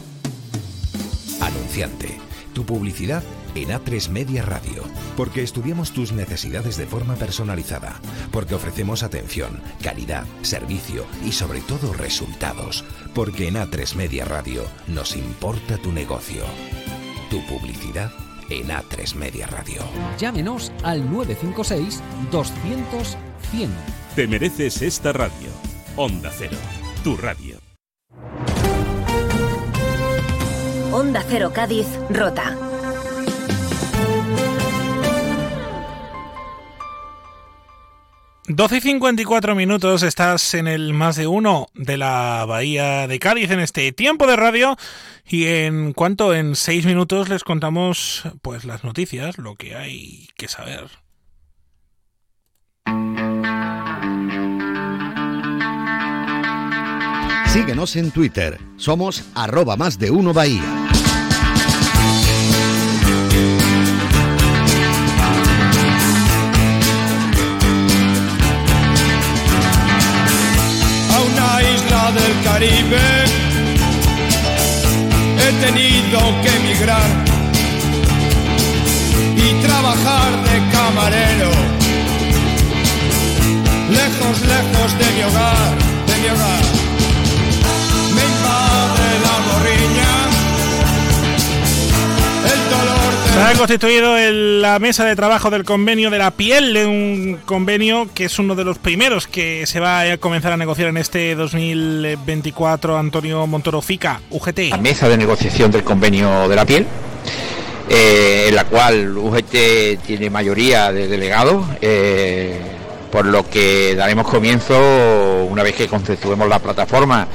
Anunciante, 1.40 2.18
tu 2.52 2.64
publicidad 2.66 3.22
en 3.62 3.70
A3 3.70 4.08
Media 4.08 4.42
Radio, 4.42 4.84
porque 5.16 5.42
estudiamos 5.42 5.92
tus 5.92 6.12
necesidades 6.12 6.76
de 6.76 6.86
forma 6.86 7.16
personalizada, 7.16 8.00
porque 8.30 8.54
ofrecemos 8.54 9.02
atención, 9.02 9.60
calidad, 9.82 10.24
servicio 10.42 11.04
y 11.24 11.32
sobre 11.32 11.60
todo 11.60 11.92
resultados, 11.92 12.84
porque 13.14 13.48
en 13.48 13.54
A3 13.54 13.94
Media 13.96 14.24
Radio 14.24 14.64
nos 14.86 15.16
importa 15.16 15.76
tu 15.78 15.92
negocio. 15.92 16.44
Tu 17.30 17.44
publicidad 17.46 18.12
en 18.50 18.68
A3 18.68 19.14
Media 19.14 19.46
Radio. 19.46 19.82
Llámenos 20.18 20.72
al 20.82 21.10
956 21.10 22.02
200 22.30 23.16
100. 23.50 23.70
Te 24.14 24.26
mereces 24.26 24.82
esta 24.82 25.12
radio. 25.12 25.48
Onda 25.96 26.30
Cero, 26.36 26.56
tu 27.02 27.16
radio. 27.16 27.58
Onda 30.92 31.24
Cero 31.28 31.52
Cádiz, 31.54 31.86
Rota. 32.10 32.67
Doce 38.50 38.78
y 38.78 38.80
54 38.80 39.54
minutos, 39.54 40.02
estás 40.02 40.54
en 40.54 40.68
el 40.68 40.94
más 40.94 41.16
de 41.16 41.26
uno 41.26 41.66
de 41.74 41.98
la 41.98 42.46
Bahía 42.48 43.06
de 43.06 43.18
Cádiz 43.18 43.50
en 43.50 43.60
este 43.60 43.92
tiempo 43.92 44.26
de 44.26 44.36
radio 44.36 44.78
y 45.26 45.44
en 45.44 45.92
cuanto 45.92 46.34
en 46.34 46.56
seis 46.56 46.86
minutos 46.86 47.28
les 47.28 47.44
contamos 47.44 48.22
pues 48.40 48.64
las 48.64 48.84
noticias, 48.84 49.36
lo 49.36 49.54
que 49.54 49.76
hay 49.76 50.30
que 50.38 50.48
saber. 50.48 50.88
Síguenos 57.52 57.96
en 57.96 58.10
Twitter, 58.12 58.58
somos 58.78 59.24
arroba 59.34 59.76
más 59.76 59.98
de 59.98 60.10
uno 60.10 60.32
Bahía. 60.32 60.87
Del 72.20 72.34
Caribe. 72.44 73.06
He 75.40 75.50
tenido 75.66 76.18
que 76.42 76.50
emigrar 76.60 77.10
y 79.36 79.62
trabajar 79.66 80.30
de 80.48 80.56
camarero. 80.76 81.50
Lejos, 83.90 84.36
lejos 84.54 84.98
de 85.00 85.06
mi 85.14 85.22
hogar, 85.22 85.70
de 86.06 86.16
mi 86.22 86.28
hogar. 86.28 86.67
Se 93.48 93.54
ha 93.54 93.56
constituido 93.56 94.18
el- 94.18 94.60
la 94.60 94.78
mesa 94.78 95.06
de 95.06 95.16
trabajo 95.16 95.48
del 95.48 95.64
convenio 95.64 96.10
de 96.10 96.18
la 96.18 96.30
piel, 96.30 96.76
un 96.86 97.38
convenio 97.46 98.06
que 98.14 98.26
es 98.26 98.38
uno 98.38 98.54
de 98.54 98.62
los 98.62 98.76
primeros 98.76 99.26
que 99.26 99.66
se 99.66 99.80
va 99.80 100.02
a 100.02 100.18
comenzar 100.18 100.52
a 100.52 100.58
negociar 100.58 100.88
en 100.88 100.98
este 100.98 101.34
2024. 101.34 102.98
Antonio 102.98 103.46
Montoro 103.46 103.80
Fica, 103.80 104.20
UGT. 104.30 104.68
la 104.68 104.76
mesa 104.76 105.08
de 105.08 105.16
negociación 105.16 105.70
del 105.70 105.82
convenio 105.82 106.46
de 106.46 106.56
la 106.56 106.66
piel, 106.66 106.86
eh, 107.88 108.46
en 108.50 108.54
la 108.54 108.64
cual 108.66 109.16
UGT 109.16 109.96
tiene 110.06 110.28
mayoría 110.28 110.92
de 110.92 111.08
delegados, 111.08 111.64
eh, 111.80 112.60
por 113.10 113.24
lo 113.24 113.48
que 113.48 113.94
daremos 113.96 114.28
comienzo, 114.28 114.78
una 115.50 115.62
vez 115.62 115.74
que 115.74 115.88
constituemos 115.88 116.46
la 116.50 116.58
plataforma, 116.58 117.26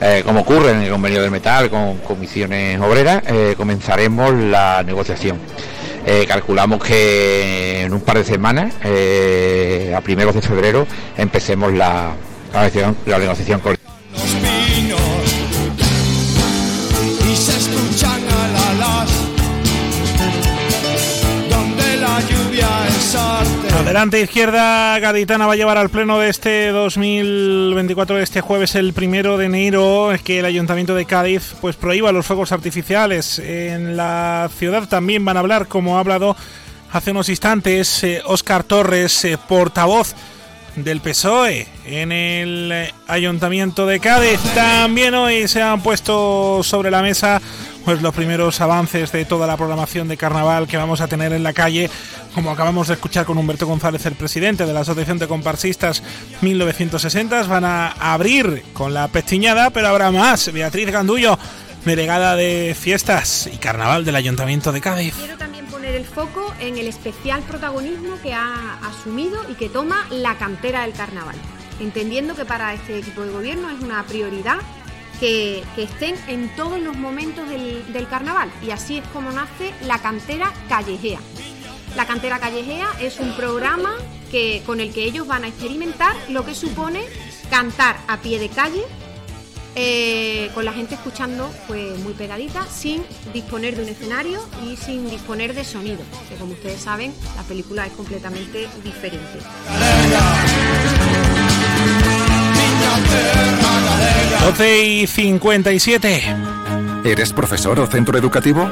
eh, 0.00 0.22
como 0.24 0.40
ocurre 0.40 0.72
en 0.72 0.82
el 0.82 0.90
convenio 0.90 1.22
del 1.22 1.30
metal 1.30 1.70
con 1.70 1.98
comisiones 1.98 2.80
obreras, 2.80 3.22
eh, 3.26 3.54
comenzaremos 3.56 4.32
la 4.34 4.82
negociación. 4.84 5.38
Eh, 6.06 6.24
calculamos 6.28 6.82
que 6.84 7.82
en 7.82 7.92
un 7.92 8.00
par 8.00 8.18
de 8.18 8.24
semanas, 8.24 8.72
a 9.94 10.00
primeros 10.02 10.34
de 10.34 10.42
febrero, 10.42 10.86
empecemos 11.16 11.72
la, 11.72 12.12
negociación- 12.52 12.96
la 13.06 13.18
negociación. 13.18 13.60
Lluvia 23.16 23.42
es 23.42 23.48
arte. 23.48 23.74
Adelante 23.74 24.20
izquierda 24.20 24.98
gaditana 24.98 25.46
va 25.46 25.52
a 25.54 25.56
llevar 25.56 25.78
al 25.78 25.90
pleno 25.90 26.18
de 26.18 26.28
este 26.28 26.68
2024, 26.68 28.18
este 28.18 28.40
jueves 28.40 28.74
el 28.74 28.92
primero 28.92 29.38
de 29.38 29.46
enero, 29.46 30.12
es 30.12 30.22
que 30.22 30.38
el 30.38 30.44
Ayuntamiento 30.44 30.94
de 30.94 31.04
Cádiz 31.04 31.54
pues 31.60 31.76
prohíba 31.76 32.12
los 32.12 32.26
fuegos 32.26 32.52
artificiales. 32.52 33.38
En 33.38 33.96
la 33.96 34.50
ciudad 34.56 34.88
también 34.88 35.24
van 35.24 35.36
a 35.36 35.40
hablar, 35.40 35.68
como 35.68 35.96
ha 35.96 36.00
hablado 36.00 36.36
hace 36.92 37.10
unos 37.10 37.28
instantes, 37.28 38.04
Óscar 38.24 38.64
Torres, 38.64 39.24
eh, 39.24 39.38
portavoz 39.48 40.14
del 40.76 41.00
PSOE 41.00 41.66
en 41.86 42.12
el 42.12 42.70
eh, 42.72 42.94
Ayuntamiento 43.06 43.86
de 43.86 43.98
Cádiz. 43.98 44.40
También 44.54 45.14
hoy 45.14 45.48
se 45.48 45.62
han 45.62 45.82
puesto 45.82 46.62
sobre 46.62 46.90
la 46.90 47.02
mesa 47.02 47.40
pues 47.86 48.02
los 48.02 48.12
primeros 48.12 48.60
avances 48.60 49.12
de 49.12 49.24
toda 49.24 49.46
la 49.46 49.56
programación 49.56 50.08
de 50.08 50.16
carnaval 50.16 50.66
que 50.66 50.76
vamos 50.76 51.00
a 51.00 51.06
tener 51.06 51.32
en 51.32 51.44
la 51.44 51.52
calle, 51.52 51.88
como 52.34 52.50
acabamos 52.50 52.88
de 52.88 52.94
escuchar 52.94 53.24
con 53.24 53.38
Humberto 53.38 53.64
González, 53.64 54.04
el 54.06 54.16
presidente 54.16 54.66
de 54.66 54.72
la 54.72 54.80
Asociación 54.80 55.20
de 55.20 55.28
Comparsistas 55.28 56.02
1960, 56.40 57.44
van 57.44 57.64
a 57.64 57.92
abrir 57.92 58.64
con 58.72 58.92
la 58.92 59.06
pestiñada, 59.06 59.70
pero 59.70 59.86
habrá 59.86 60.10
más. 60.10 60.52
Beatriz 60.52 60.90
Gandullo, 60.90 61.38
delegada 61.84 62.34
de 62.34 62.76
fiestas 62.76 63.48
y 63.52 63.56
carnaval 63.58 64.04
del 64.04 64.16
Ayuntamiento 64.16 64.72
de 64.72 64.80
Cádiz. 64.80 65.14
Quiero 65.14 65.38
también 65.38 65.66
poner 65.66 65.94
el 65.94 66.06
foco 66.06 66.52
en 66.58 66.78
el 66.78 66.88
especial 66.88 67.42
protagonismo 67.42 68.20
que 68.20 68.34
ha 68.34 68.80
asumido 68.82 69.38
y 69.48 69.54
que 69.54 69.68
toma 69.68 70.08
la 70.10 70.36
cantera 70.38 70.82
del 70.82 70.92
carnaval, 70.92 71.36
entendiendo 71.78 72.34
que 72.34 72.44
para 72.44 72.74
este 72.74 72.98
equipo 72.98 73.22
de 73.22 73.30
gobierno 73.30 73.70
es 73.70 73.80
una 73.80 74.02
prioridad 74.02 74.58
que, 75.20 75.64
estén 75.76 76.16
en 76.28 76.54
todos 76.56 76.80
los 76.80 76.96
momentos 76.96 77.48
del, 77.48 77.92
del 77.92 78.08
carnaval 78.08 78.50
y 78.66 78.70
así 78.70 78.98
es 78.98 79.06
como 79.08 79.30
nace 79.32 79.72
la 79.82 79.98
cantera 79.98 80.52
callejea. 80.68 81.20
La 81.96 82.06
cantera 82.06 82.38
callejea 82.38 82.88
es 83.00 83.18
un 83.20 83.32
programa 83.36 83.94
que, 84.30 84.62
con 84.66 84.80
el 84.80 84.92
que 84.92 85.04
ellos 85.04 85.26
van 85.26 85.44
a 85.44 85.48
experimentar 85.48 86.14
lo 86.28 86.44
que 86.44 86.54
supone 86.54 87.02
cantar 87.50 87.96
a 88.08 88.18
pie 88.18 88.38
de 88.38 88.48
calle 88.48 88.82
eh, 89.78 90.50
con 90.54 90.64
la 90.64 90.72
gente 90.72 90.94
escuchando 90.94 91.50
pues 91.68 91.98
muy 91.98 92.14
pegadita, 92.14 92.66
sin 92.66 93.04
disponer 93.34 93.76
de 93.76 93.82
un 93.82 93.88
escenario 93.90 94.40
y 94.64 94.74
sin 94.76 95.08
disponer 95.10 95.54
de 95.54 95.64
sonido, 95.64 95.98
que 96.30 96.36
como 96.36 96.52
ustedes 96.52 96.80
saben, 96.80 97.12
la 97.36 97.42
película 97.42 97.86
es 97.86 97.92
completamente 97.92 98.68
diferente. 98.82 99.38
12 104.40 104.84
y 104.84 105.06
57. 105.06 106.22
¿Eres 107.04 107.32
profesor 107.32 107.80
o 107.80 107.86
centro 107.86 108.16
educativo? 108.16 108.68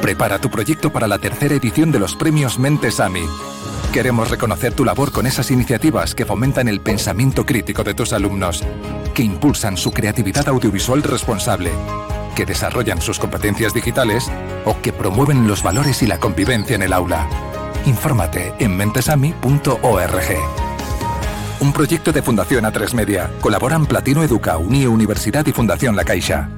Prepara 0.00 0.38
tu 0.38 0.50
proyecto 0.50 0.90
para 0.90 1.06
la 1.06 1.18
tercera 1.18 1.54
edición 1.54 1.92
de 1.92 1.98
los 1.98 2.16
premios 2.16 2.58
Mentes 2.58 2.98
AMI. 2.98 3.22
Queremos 3.92 4.30
reconocer 4.30 4.72
tu 4.72 4.84
labor 4.84 5.12
con 5.12 5.26
esas 5.26 5.50
iniciativas 5.50 6.14
que 6.14 6.24
fomentan 6.24 6.66
el 6.66 6.80
pensamiento 6.80 7.44
crítico 7.44 7.84
de 7.84 7.92
tus 7.92 8.12
alumnos, 8.14 8.64
que 9.14 9.22
impulsan 9.22 9.76
su 9.76 9.90
creatividad 9.90 10.48
audiovisual 10.48 11.02
responsable, 11.02 11.70
que 12.34 12.46
desarrollan 12.46 13.02
sus 13.02 13.18
competencias 13.18 13.74
digitales 13.74 14.30
o 14.64 14.80
que 14.80 14.92
promueven 14.92 15.46
los 15.46 15.62
valores 15.62 16.02
y 16.02 16.06
la 16.06 16.18
convivencia 16.18 16.74
en 16.74 16.82
el 16.82 16.92
aula. 16.94 17.28
Infórmate 17.84 18.54
en 18.58 18.76
mentesami.org. 18.76 20.61
Un 21.62 21.72
proyecto 21.72 22.10
de 22.10 22.22
Fundación 22.22 22.64
A3 22.64 22.92
Media. 22.92 23.30
Colaboran 23.40 23.86
Platino 23.86 24.24
Educa, 24.24 24.58
Unie 24.58 24.88
Universidad 24.88 25.46
y 25.46 25.52
Fundación 25.52 25.94
La 25.94 26.04
Caixa. 26.04 26.48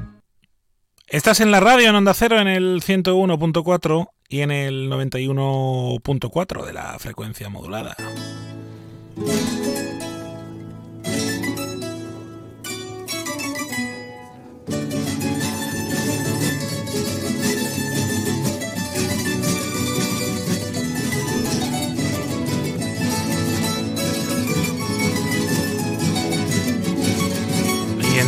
Estás 1.07 1.41
en 1.41 1.51
la 1.51 1.61
radio 1.61 1.91
en 1.91 1.95
Onda 1.95 2.15
Cero 2.15 2.41
en 2.41 2.49
el 2.49 2.81
101.4 2.81 4.09
y 4.31 4.41
en 4.41 4.51
el 4.51 4.91
91.4 4.91 6.65
de 6.65 6.73
la 6.73 6.99
frecuencia 6.99 7.51
modulada. 7.51 7.95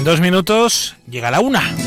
Dos 0.07 0.21
minutos 0.21 0.95
llega 1.11 1.33
la 1.33 1.41
una. 1.41 1.86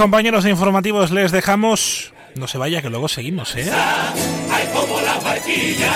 Compañeros 0.00 0.46
informativos 0.46 1.10
les 1.10 1.30
dejamos. 1.30 2.14
No 2.34 2.48
se 2.48 2.56
vaya, 2.56 2.80
que 2.80 2.88
luego 2.88 3.06
seguimos, 3.06 3.54
¿eh? 3.54 3.70
Hay 4.50 4.66
como 4.72 4.98
la 4.98 5.18
barquilla 5.18 5.92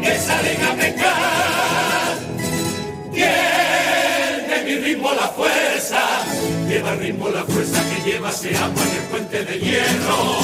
que 0.00 0.16
salen 0.16 0.62
a 0.62 0.74
pescar. 0.74 2.18
Tiene 3.12 4.64
mi 4.64 4.74
ritmo 4.76 5.12
la 5.12 5.26
fuerza, 5.26 6.02
lleva 6.68 6.94
ritmo 6.94 7.30
la 7.30 7.42
fuerza 7.42 7.82
que 7.90 8.08
lleva 8.08 8.30
ese 8.30 8.56
agua 8.56 8.82
en 8.84 8.96
el 8.96 9.08
puente 9.10 9.44
de 9.44 9.58
hierro. 9.58 10.38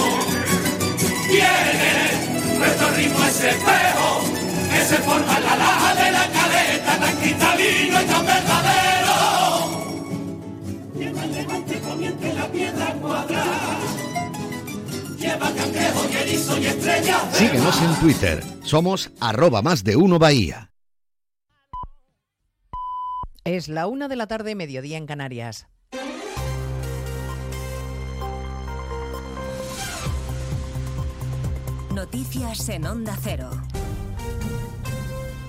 Tiene 1.28 2.58
nuestro 2.58 2.90
ritmo 2.96 3.24
ese 3.26 3.50
espejo 3.50 4.24
que 4.72 4.84
se 4.84 4.96
forma 4.96 5.36
en 5.36 5.44
la 5.44 5.56
laja 5.56 5.94
de 5.94 6.10
la 6.10 6.26
caleta 6.32 6.98
tan 6.98 7.16
cristalino 7.18 8.02
y 8.02 8.06
tan 8.06 8.26
verdadero. 8.26 8.87
El 11.08 11.32
levante 11.32 11.80
comiente 11.80 12.34
la 12.34 12.52
piedra 12.52 12.92
cuadrada. 13.00 13.78
Lleva 15.18 15.50
cangrejo 15.54 16.06
y 16.12 16.16
erizo 16.16 16.58
y 16.58 16.62
de 16.64 17.02
Síguenos 17.32 17.82
en 17.82 17.94
Twitter. 18.00 18.44
Somos 18.62 19.10
arroba 19.18 19.62
más 19.62 19.84
de 19.84 19.96
uno 19.96 20.18
Bahía. 20.18 20.70
Es 23.44 23.68
la 23.68 23.86
una 23.86 24.08
de 24.08 24.16
la 24.16 24.26
tarde, 24.26 24.54
mediodía 24.54 24.98
en 24.98 25.06
Canarias. 25.06 25.66
Noticias 31.94 32.68
en 32.68 32.86
Onda 32.86 33.16
Cero. 33.22 33.50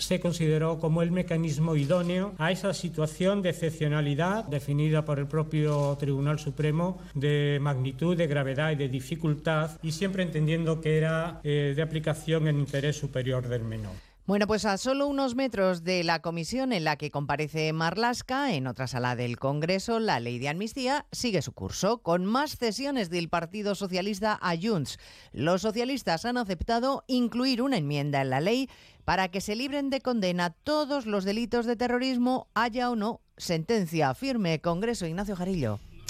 Se 0.00 0.18
consideró 0.18 0.78
como 0.78 1.02
el 1.02 1.10
mecanismo 1.10 1.76
idóneo 1.76 2.34
a 2.38 2.50
esa 2.50 2.74
situación 2.74 3.42
de 3.42 3.50
excepcionalidad 3.50 4.44
definida 4.44 5.04
por 5.04 5.18
el 5.18 5.26
propio 5.26 5.96
Tribunal 5.98 6.38
Supremo 6.38 6.98
de 7.14 7.58
magnitud, 7.60 8.16
de 8.16 8.26
gravedad 8.26 8.72
y 8.72 8.76
de 8.76 8.88
dificultad 8.88 9.78
y 9.82 9.92
siempre 9.92 10.22
entendiendo 10.22 10.80
que 10.80 10.96
era 10.96 11.40
eh, 11.44 11.74
de 11.76 11.82
aplicación 11.82 12.48
en 12.48 12.58
interés 12.58 12.96
superior 12.96 13.46
del 13.48 13.62
menor. 13.62 13.92
Bueno, 14.30 14.46
pues 14.46 14.64
a 14.64 14.78
solo 14.78 15.08
unos 15.08 15.34
metros 15.34 15.82
de 15.82 16.04
la 16.04 16.22
comisión 16.22 16.72
en 16.72 16.84
la 16.84 16.94
que 16.94 17.10
comparece 17.10 17.72
Marlasca, 17.72 18.54
en 18.54 18.68
otra 18.68 18.86
sala 18.86 19.16
del 19.16 19.38
Congreso, 19.38 19.98
la 19.98 20.20
ley 20.20 20.38
de 20.38 20.48
amnistía 20.48 21.04
sigue 21.10 21.42
su 21.42 21.50
curso, 21.50 21.98
con 21.98 22.24
más 22.26 22.56
cesiones 22.56 23.10
del 23.10 23.28
Partido 23.28 23.74
Socialista 23.74 24.38
a 24.40 24.54
Junts. 24.56 24.98
Los 25.32 25.62
socialistas 25.62 26.26
han 26.26 26.36
aceptado 26.36 27.02
incluir 27.08 27.60
una 27.60 27.78
enmienda 27.78 28.22
en 28.22 28.30
la 28.30 28.40
ley 28.40 28.70
para 29.04 29.28
que 29.28 29.40
se 29.40 29.56
libren 29.56 29.90
de 29.90 30.00
condena 30.00 30.50
todos 30.50 31.06
los 31.06 31.24
delitos 31.24 31.66
de 31.66 31.76
terrorismo, 31.76 32.48
haya 32.54 32.90
o 32.90 32.96
no 32.96 33.20
sentencia 33.36 34.14
firme. 34.14 34.60
Congreso, 34.60 35.06
Ignacio 35.06 35.36
Jarillo. 35.36 35.80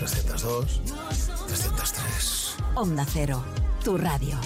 302, 0.00 0.80
303. 1.46 2.56
Onda 2.74 3.04
Cero, 3.04 3.44
tu 3.84 3.98
radio. 3.98 4.38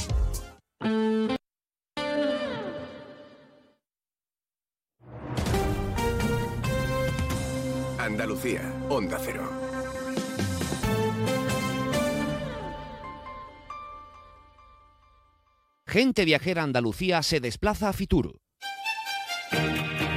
Andalucía, 7.98 8.62
Onda 8.88 9.16
Cero. 9.24 9.48
Gente 15.86 16.24
viajera 16.24 16.64
Andalucía 16.64 17.22
se 17.22 17.38
desplaza 17.38 17.90
a 17.90 17.92
Fitur 17.92 18.40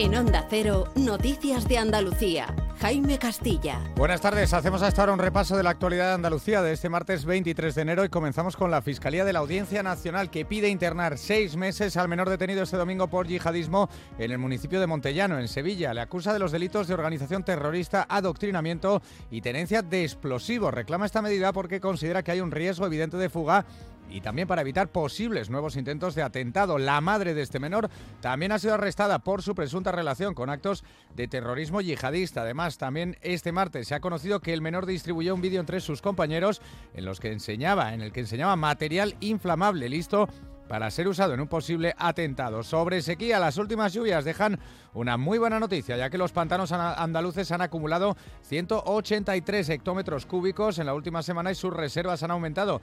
En 0.00 0.14
Onda 0.14 0.46
Cero, 0.48 0.86
Noticias 0.96 1.68
de 1.68 1.76
Andalucía. 1.76 2.46
Jaime 2.80 3.18
Castilla. 3.18 3.82
Buenas 3.96 4.22
tardes, 4.22 4.54
hacemos 4.54 4.80
hasta 4.80 5.02
ahora 5.02 5.12
un 5.12 5.18
repaso 5.18 5.58
de 5.58 5.62
la 5.62 5.68
actualidad 5.68 6.08
de 6.08 6.14
Andalucía 6.14 6.62
de 6.62 6.72
este 6.72 6.88
martes 6.88 7.26
23 7.26 7.74
de 7.74 7.82
enero 7.82 8.02
y 8.06 8.08
comenzamos 8.08 8.56
con 8.56 8.70
la 8.70 8.80
Fiscalía 8.80 9.26
de 9.26 9.34
la 9.34 9.40
Audiencia 9.40 9.82
Nacional 9.82 10.30
que 10.30 10.46
pide 10.46 10.70
internar 10.70 11.18
seis 11.18 11.54
meses 11.54 11.98
al 11.98 12.08
menor 12.08 12.30
detenido 12.30 12.62
este 12.62 12.78
domingo 12.78 13.08
por 13.08 13.26
yihadismo 13.26 13.90
en 14.18 14.30
el 14.30 14.38
municipio 14.38 14.80
de 14.80 14.86
Montellano, 14.86 15.38
en 15.38 15.48
Sevilla. 15.48 15.92
Le 15.92 16.00
acusa 16.00 16.32
de 16.32 16.38
los 16.38 16.50
delitos 16.50 16.88
de 16.88 16.94
organización 16.94 17.44
terrorista, 17.44 18.06
adoctrinamiento 18.08 19.02
y 19.30 19.42
tenencia 19.42 19.82
de 19.82 20.04
explosivos. 20.04 20.72
Reclama 20.72 21.04
esta 21.04 21.20
medida 21.20 21.52
porque 21.52 21.78
considera 21.78 22.22
que 22.22 22.30
hay 22.30 22.40
un 22.40 22.52
riesgo 22.52 22.86
evidente 22.86 23.18
de 23.18 23.28
fuga 23.28 23.66
y 24.10 24.20
también 24.20 24.48
para 24.48 24.62
evitar 24.62 24.88
posibles 24.88 25.50
nuevos 25.50 25.76
intentos 25.76 26.14
de 26.14 26.22
atentado. 26.22 26.78
La 26.78 27.00
madre 27.00 27.34
de 27.34 27.42
este 27.42 27.60
menor 27.60 27.88
también 28.20 28.52
ha 28.52 28.58
sido 28.58 28.74
arrestada 28.74 29.20
por 29.20 29.42
su 29.42 29.54
presunta 29.54 29.92
relación 29.92 30.34
con 30.34 30.50
actos 30.50 30.84
de 31.14 31.28
terrorismo 31.28 31.80
yihadista. 31.80 32.42
Además, 32.42 32.78
también 32.78 33.16
este 33.22 33.52
martes 33.52 33.88
se 33.88 33.94
ha 33.94 34.00
conocido 34.00 34.40
que 34.40 34.52
el 34.52 34.62
menor 34.62 34.86
distribuyó 34.86 35.34
un 35.34 35.40
vídeo 35.40 35.60
entre 35.60 35.80
sus 35.80 36.02
compañeros 36.02 36.60
en 36.94 37.04
los 37.04 37.20
que 37.20 37.32
enseñaba, 37.32 37.94
en 37.94 38.00
el 38.00 38.12
que 38.12 38.20
enseñaba 38.20 38.56
material 38.56 39.16
inflamable 39.20 39.88
listo 39.88 40.28
para 40.70 40.88
ser 40.92 41.08
usado 41.08 41.34
en 41.34 41.40
un 41.40 41.48
posible 41.48 41.96
atentado. 41.98 42.62
Sobre 42.62 43.02
sequía, 43.02 43.40
las 43.40 43.56
últimas 43.56 43.92
lluvias 43.92 44.24
dejan 44.24 44.60
una 44.94 45.16
muy 45.16 45.36
buena 45.36 45.58
noticia, 45.58 45.96
ya 45.96 46.10
que 46.10 46.16
los 46.16 46.30
pantanos 46.30 46.70
andaluces 46.70 47.50
han 47.50 47.60
acumulado 47.60 48.16
183 48.42 49.68
hectómetros 49.68 50.26
cúbicos 50.26 50.78
en 50.78 50.86
la 50.86 50.94
última 50.94 51.24
semana 51.24 51.50
y 51.50 51.56
sus 51.56 51.74
reservas 51.74 52.22
han 52.22 52.30
aumentado 52.30 52.80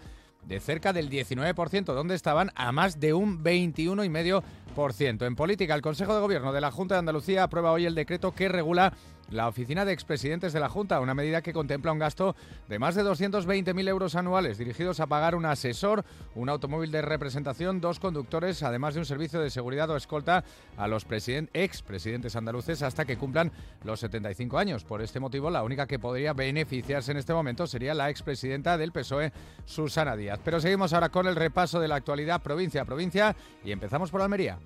de 0.48 0.60
cerca 0.60 0.94
del 0.94 1.10
19%, 1.10 1.94
donde 1.94 2.16
estaban 2.16 2.52
a 2.56 2.72
más 2.72 3.00
de 3.00 3.14
un 3.14 3.44
21,5%. 3.44 5.26
En 5.26 5.36
política, 5.36 5.76
el 5.76 5.82
Consejo 5.82 6.16
de 6.16 6.22
Gobierno 6.22 6.54
de 6.54 6.62
la 6.62 6.72
Junta 6.72 6.96
de 6.96 7.00
Andalucía 7.00 7.44
aprueba 7.44 7.72
hoy 7.72 7.86
el 7.86 7.96
decreto 7.96 8.34
que 8.34 8.48
regula 8.48 8.94
la 9.30 9.48
oficina 9.48 9.86
de 9.86 9.94
expresidentes 9.94 10.54
de 10.54 10.60
la 10.60 10.70
Junta, 10.70 11.00
una 11.00 11.14
medida 11.14 11.42
que 11.42 11.54
contempla 11.54 11.92
un 11.92 12.00
gasto 12.00 12.36
de 12.68 12.80
más 12.80 12.96
de 12.96 13.04
220.000 13.04 13.88
euros 13.90 14.16
anuales 14.16 14.58
dirigidos 14.58 15.00
a 15.00 15.08
pagar 15.08 15.36
un 15.36 15.46
asesor, 15.46 16.06
un 16.36 16.50
automóvil 16.50 16.92
de 16.92 17.02
representación, 17.02 17.82
dos 17.82 18.00
conductores, 18.00 18.64
además 18.64 18.94
de 18.94 19.02
un 19.02 19.06
servicio 19.06 19.40
de 19.40 19.50
seguridad 19.50 19.90
o 19.90 19.98
escolta 19.98 20.44
a 20.78 20.88
los 20.88 21.06
expresidentes 21.54 22.36
andaluces 22.36 22.82
hasta 22.82 23.06
que 23.06 23.18
cumplan 23.18 23.52
los 23.84 24.00
75 24.00 24.58
años. 24.58 24.84
Por 24.84 25.02
este 25.02 25.20
motivo, 25.20 25.50
la 25.50 25.64
única 25.64 25.88
que 25.88 26.00
podría 26.00 26.34
beneficiarse 26.34 27.12
en 27.12 27.18
este 27.18 27.34
momento 27.34 27.68
sería 27.68 27.94
la 27.94 28.10
expresidenta 28.10 28.78
del 28.78 28.92
PSOE, 28.92 29.32
Susana 29.66 30.16
Díaz. 30.16 30.40
Pero 30.44 30.60
seguimos 30.60 30.94
ahora 30.94 31.10
con 31.10 31.28
el 31.28 31.36
repaso 31.36 31.80
de 31.80 31.88
la 31.88 31.96
actualidad 31.96 32.42
provincia 32.42 32.82
a 32.82 32.86
provincia 32.86 33.36
y 33.64 33.72
empezamos 33.72 34.12
por 34.12 34.22
Almería. 34.22 34.60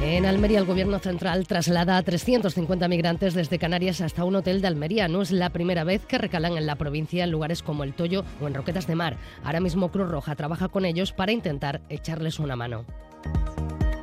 En 0.00 0.26
Almería, 0.26 0.60
el 0.60 0.64
Gobierno 0.64 1.00
central 1.00 1.46
traslada 1.48 1.96
a 1.96 2.02
350 2.02 2.86
migrantes 2.86 3.34
desde 3.34 3.58
Canarias 3.58 4.00
hasta 4.00 4.24
un 4.24 4.36
hotel 4.36 4.60
de 4.60 4.68
Almería. 4.68 5.08
No 5.08 5.22
es 5.22 5.32
la 5.32 5.50
primera 5.50 5.82
vez 5.82 6.06
que 6.06 6.18
recalan 6.18 6.56
en 6.56 6.66
la 6.66 6.76
provincia 6.76 7.24
en 7.24 7.32
lugares 7.32 7.64
como 7.64 7.82
El 7.82 7.94
Toyo 7.94 8.24
o 8.40 8.46
en 8.46 8.54
Roquetas 8.54 8.86
de 8.86 8.94
Mar. 8.94 9.16
Ahora 9.42 9.60
mismo 9.60 9.90
Cruz 9.90 10.08
Roja 10.08 10.36
trabaja 10.36 10.68
con 10.68 10.84
ellos 10.84 11.12
para 11.12 11.32
intentar 11.32 11.80
echarles 11.88 12.38
una 12.38 12.54
mano. 12.54 12.84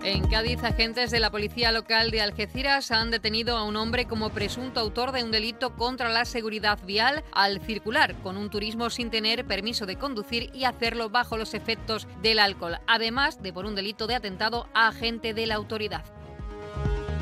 En 0.06 0.28
Cádiz, 0.28 0.64
agentes 0.64 1.10
de 1.10 1.20
la 1.20 1.32
policía 1.32 1.72
local 1.72 2.12
de 2.12 2.22
Algeciras 2.22 2.92
han 2.92 3.10
detenido 3.10 3.58
a 3.58 3.64
un 3.64 3.76
hombre 3.76 4.06
como 4.06 4.30
presunto 4.30 4.80
autor 4.80 5.12
de 5.12 5.24
un 5.24 5.32
delito 5.32 5.76
contra 5.76 6.10
la 6.10 6.26
seguridad 6.26 6.78
vial 6.86 7.24
al 7.32 7.60
circular 7.60 8.14
con 8.22 8.38
un 8.38 8.52
turismo 8.52 8.92
sin 8.92 9.10
tener 9.10 9.48
permiso 9.48 9.88
de 9.88 9.98
conducir 9.98 10.52
y 10.54 10.66
hacerlo 10.66 11.10
bajo 11.10 11.38
los 11.38 11.56
efectos 11.56 12.08
del 12.22 12.38
alcohol, 12.38 12.78
además 12.86 13.42
de 13.42 13.52
por 13.52 13.66
un 13.66 13.74
delito 13.74 14.06
de 14.06 14.14
atentado 14.14 14.70
a 14.76 14.90
agente 14.90 15.34
de 15.34 15.48
la 15.48 15.56
autoridad. 15.56 16.06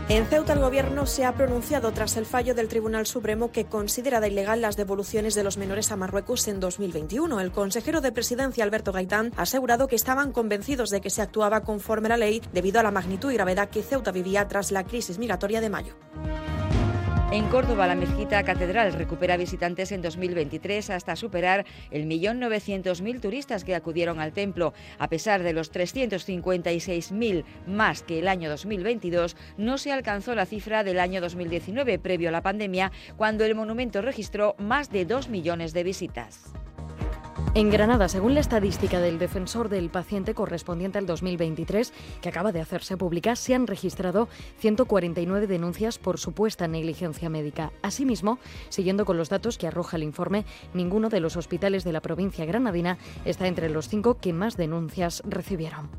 En 0.09 0.25
Ceuta 0.25 0.51
el 0.51 0.59
Gobierno 0.59 1.05
se 1.05 1.23
ha 1.23 1.33
pronunciado 1.33 1.93
tras 1.93 2.17
el 2.17 2.25
fallo 2.25 2.53
del 2.53 2.67
Tribunal 2.67 3.05
Supremo 3.05 3.51
que 3.51 3.65
considera 3.65 4.19
de 4.19 4.27
ilegal 4.27 4.61
las 4.61 4.75
devoluciones 4.75 5.33
de 5.33 5.43
los 5.43 5.57
menores 5.57 5.91
a 5.91 5.95
Marruecos 5.95 6.47
en 6.49 6.59
2021. 6.59 7.39
El 7.39 7.51
consejero 7.53 8.01
de 8.01 8.11
Presidencia, 8.11 8.65
Alberto 8.65 8.91
Gaitán, 8.91 9.31
ha 9.37 9.43
asegurado 9.43 9.87
que 9.87 9.95
estaban 9.95 10.33
convencidos 10.33 10.89
de 10.89 10.99
que 10.99 11.09
se 11.09 11.21
actuaba 11.21 11.61
conforme 11.61 12.07
a 12.07 12.09
la 12.09 12.17
ley 12.17 12.41
debido 12.51 12.81
a 12.81 12.83
la 12.83 12.91
magnitud 12.91 13.31
y 13.31 13.35
gravedad 13.35 13.69
que 13.69 13.81
Ceuta 13.81 14.11
vivía 14.11 14.45
tras 14.49 14.71
la 14.73 14.83
crisis 14.83 15.19
migratoria 15.19 15.61
de 15.61 15.69
mayo. 15.69 15.95
En 17.33 17.47
Córdoba, 17.47 17.87
la 17.87 17.95
mezquita 17.95 18.43
catedral 18.43 18.93
recupera 18.93 19.37
visitantes 19.37 19.91
en 19.91 20.03
2023 20.03 20.91
hasta 20.91 21.15
superar 21.15 21.65
el 21.89 22.05
millón 22.05 22.39
mil 23.01 23.19
turistas 23.21 23.63
que 23.63 23.73
acudieron 23.73 24.19
al 24.19 24.33
templo. 24.33 24.75
A 24.99 25.07
pesar 25.07 25.41
de 25.41 25.51
los 25.51 25.73
356.000 25.73 27.43
más 27.65 28.03
que 28.03 28.19
el 28.19 28.27
año 28.27 28.51
2022, 28.51 29.35
no 29.57 29.79
se 29.79 29.91
alcanzó 29.91 30.35
la 30.35 30.45
cifra 30.45 30.83
del 30.83 30.99
año 30.99 31.21
2019, 31.21 31.97
previo 31.97 32.29
a 32.29 32.31
la 32.31 32.43
pandemia, 32.43 32.91
cuando 33.17 33.45
el 33.45 33.55
monumento 33.55 34.03
registró 34.03 34.53
más 34.59 34.91
de 34.91 35.05
2 35.05 35.29
millones 35.29 35.73
de 35.73 35.83
visitas. 35.83 36.53
En 37.55 37.69
Granada, 37.69 38.09
según 38.09 38.33
la 38.33 38.39
estadística 38.39 38.99
del 38.99 39.19
defensor 39.19 39.69
del 39.69 39.91
paciente 39.91 40.33
correspondiente 40.33 40.97
al 40.97 41.05
2023, 41.05 41.93
que 42.19 42.29
acaba 42.29 42.51
de 42.51 42.59
hacerse 42.59 42.97
pública, 42.97 43.35
se 43.35 43.53
han 43.53 43.67
registrado 43.67 44.27
149 44.57 45.45
denuncias 45.45 45.99
por 45.99 46.17
supuesta 46.17 46.67
negligencia 46.67 47.29
médica. 47.29 47.71
Asimismo, 47.83 48.39
siguiendo 48.69 49.05
con 49.05 49.17
los 49.17 49.29
datos 49.29 49.59
que 49.59 49.67
arroja 49.67 49.97
el 49.97 50.03
informe, 50.03 50.45
ninguno 50.73 51.09
de 51.09 51.19
los 51.19 51.37
hospitales 51.37 51.83
de 51.83 51.93
la 51.93 52.01
provincia 52.01 52.43
granadina 52.45 52.97
está 53.23 53.45
entre 53.45 53.69
los 53.69 53.87
cinco 53.87 54.17
que 54.17 54.33
más 54.33 54.57
denuncias 54.57 55.21
recibieron. 55.23 55.91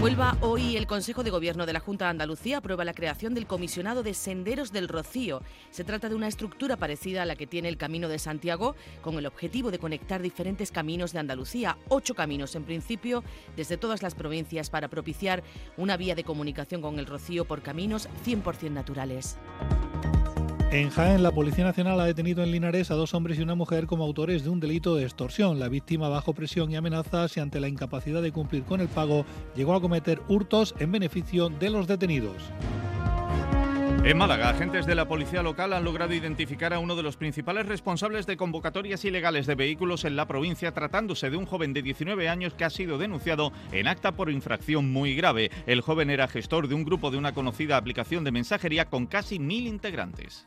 Huelva, 0.00 0.38
hoy 0.42 0.76
el 0.76 0.86
Consejo 0.86 1.24
de 1.24 1.30
Gobierno 1.30 1.66
de 1.66 1.72
la 1.72 1.80
Junta 1.80 2.04
de 2.04 2.12
Andalucía 2.12 2.58
aprueba 2.58 2.84
la 2.84 2.94
creación 2.94 3.34
del 3.34 3.48
Comisionado 3.48 4.04
de 4.04 4.14
Senderos 4.14 4.70
del 4.70 4.86
Rocío. 4.86 5.42
Se 5.72 5.82
trata 5.82 6.08
de 6.08 6.14
una 6.14 6.28
estructura 6.28 6.76
parecida 6.76 7.22
a 7.22 7.26
la 7.26 7.34
que 7.34 7.48
tiene 7.48 7.68
el 7.68 7.76
Camino 7.76 8.08
de 8.08 8.20
Santiago, 8.20 8.76
con 9.02 9.18
el 9.18 9.26
objetivo 9.26 9.72
de 9.72 9.80
conectar 9.80 10.22
diferentes 10.22 10.70
caminos 10.70 11.12
de 11.12 11.18
Andalucía, 11.18 11.78
ocho 11.88 12.14
caminos 12.14 12.54
en 12.54 12.62
principio, 12.62 13.24
desde 13.56 13.76
todas 13.76 14.00
las 14.00 14.14
provincias 14.14 14.70
para 14.70 14.86
propiciar 14.86 15.42
una 15.76 15.96
vía 15.96 16.14
de 16.14 16.22
comunicación 16.22 16.80
con 16.80 17.00
el 17.00 17.06
Rocío 17.06 17.44
por 17.44 17.62
caminos 17.62 18.08
100% 18.24 18.70
naturales. 18.70 19.36
En 20.70 20.90
Jaén, 20.90 21.22
la 21.22 21.32
Policía 21.32 21.64
Nacional 21.64 21.98
ha 21.98 22.04
detenido 22.04 22.42
en 22.42 22.50
Linares 22.50 22.90
a 22.90 22.94
dos 22.94 23.14
hombres 23.14 23.38
y 23.38 23.42
una 23.42 23.54
mujer 23.54 23.86
como 23.86 24.04
autores 24.04 24.44
de 24.44 24.50
un 24.50 24.60
delito 24.60 24.94
de 24.94 25.04
extorsión. 25.04 25.58
La 25.58 25.70
víctima, 25.70 26.10
bajo 26.10 26.34
presión 26.34 26.70
y 26.70 26.76
amenazas 26.76 27.34
y 27.38 27.40
ante 27.40 27.58
la 27.58 27.68
incapacidad 27.68 28.20
de 28.20 28.32
cumplir 28.32 28.64
con 28.64 28.82
el 28.82 28.88
pago, 28.88 29.24
llegó 29.56 29.74
a 29.74 29.80
cometer 29.80 30.20
hurtos 30.28 30.74
en 30.78 30.92
beneficio 30.92 31.48
de 31.48 31.70
los 31.70 31.86
detenidos. 31.86 32.36
En 34.04 34.16
Málaga, 34.16 34.48
agentes 34.48 34.86
de 34.86 34.94
la 34.94 35.06
policía 35.06 35.42
local 35.42 35.72
han 35.72 35.84
logrado 35.84 36.14
identificar 36.14 36.72
a 36.72 36.78
uno 36.78 36.96
de 36.96 37.02
los 37.02 37.16
principales 37.16 37.66
responsables 37.66 38.26
de 38.26 38.38
convocatorias 38.38 39.04
ilegales 39.04 39.46
de 39.46 39.54
vehículos 39.54 40.04
en 40.04 40.16
la 40.16 40.26
provincia, 40.26 40.72
tratándose 40.72 41.28
de 41.28 41.36
un 41.36 41.44
joven 41.44 41.74
de 41.74 41.82
19 41.82 42.28
años 42.28 42.54
que 42.54 42.64
ha 42.64 42.70
sido 42.70 42.96
denunciado 42.96 43.52
en 43.70 43.86
acta 43.86 44.12
por 44.12 44.30
infracción 44.30 44.90
muy 44.90 45.14
grave. 45.14 45.50
El 45.66 45.82
joven 45.82 46.08
era 46.08 46.28
gestor 46.28 46.68
de 46.68 46.74
un 46.74 46.84
grupo 46.84 47.10
de 47.10 47.18
una 47.18 47.34
conocida 47.34 47.76
aplicación 47.76 48.24
de 48.24 48.32
mensajería 48.32 48.86
con 48.86 49.06
casi 49.06 49.38
mil 49.38 49.66
integrantes. 49.66 50.44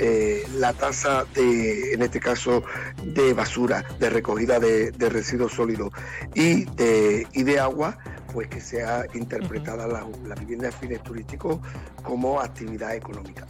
eh, 0.00 0.44
la 0.56 0.72
tasa 0.72 1.26
de, 1.32 1.92
en 1.92 2.02
este 2.02 2.18
caso, 2.18 2.64
de 3.04 3.34
basura, 3.34 3.84
de 4.00 4.10
recogida 4.10 4.58
de, 4.58 4.90
residuos 5.08 5.52
sólidos 5.52 5.92
y 6.34 6.64
de 6.64 7.60
agua 7.60 7.98
pues 8.32 8.48
que 8.48 8.60
sea 8.60 9.04
interpretada 9.14 9.86
la, 9.86 10.04
vivienda 10.34 10.66
de 10.66 10.72
fines 10.72 11.02
turísticos 11.02 11.60
como 12.02 12.40
actividad 12.40 12.94
económica. 12.94 13.46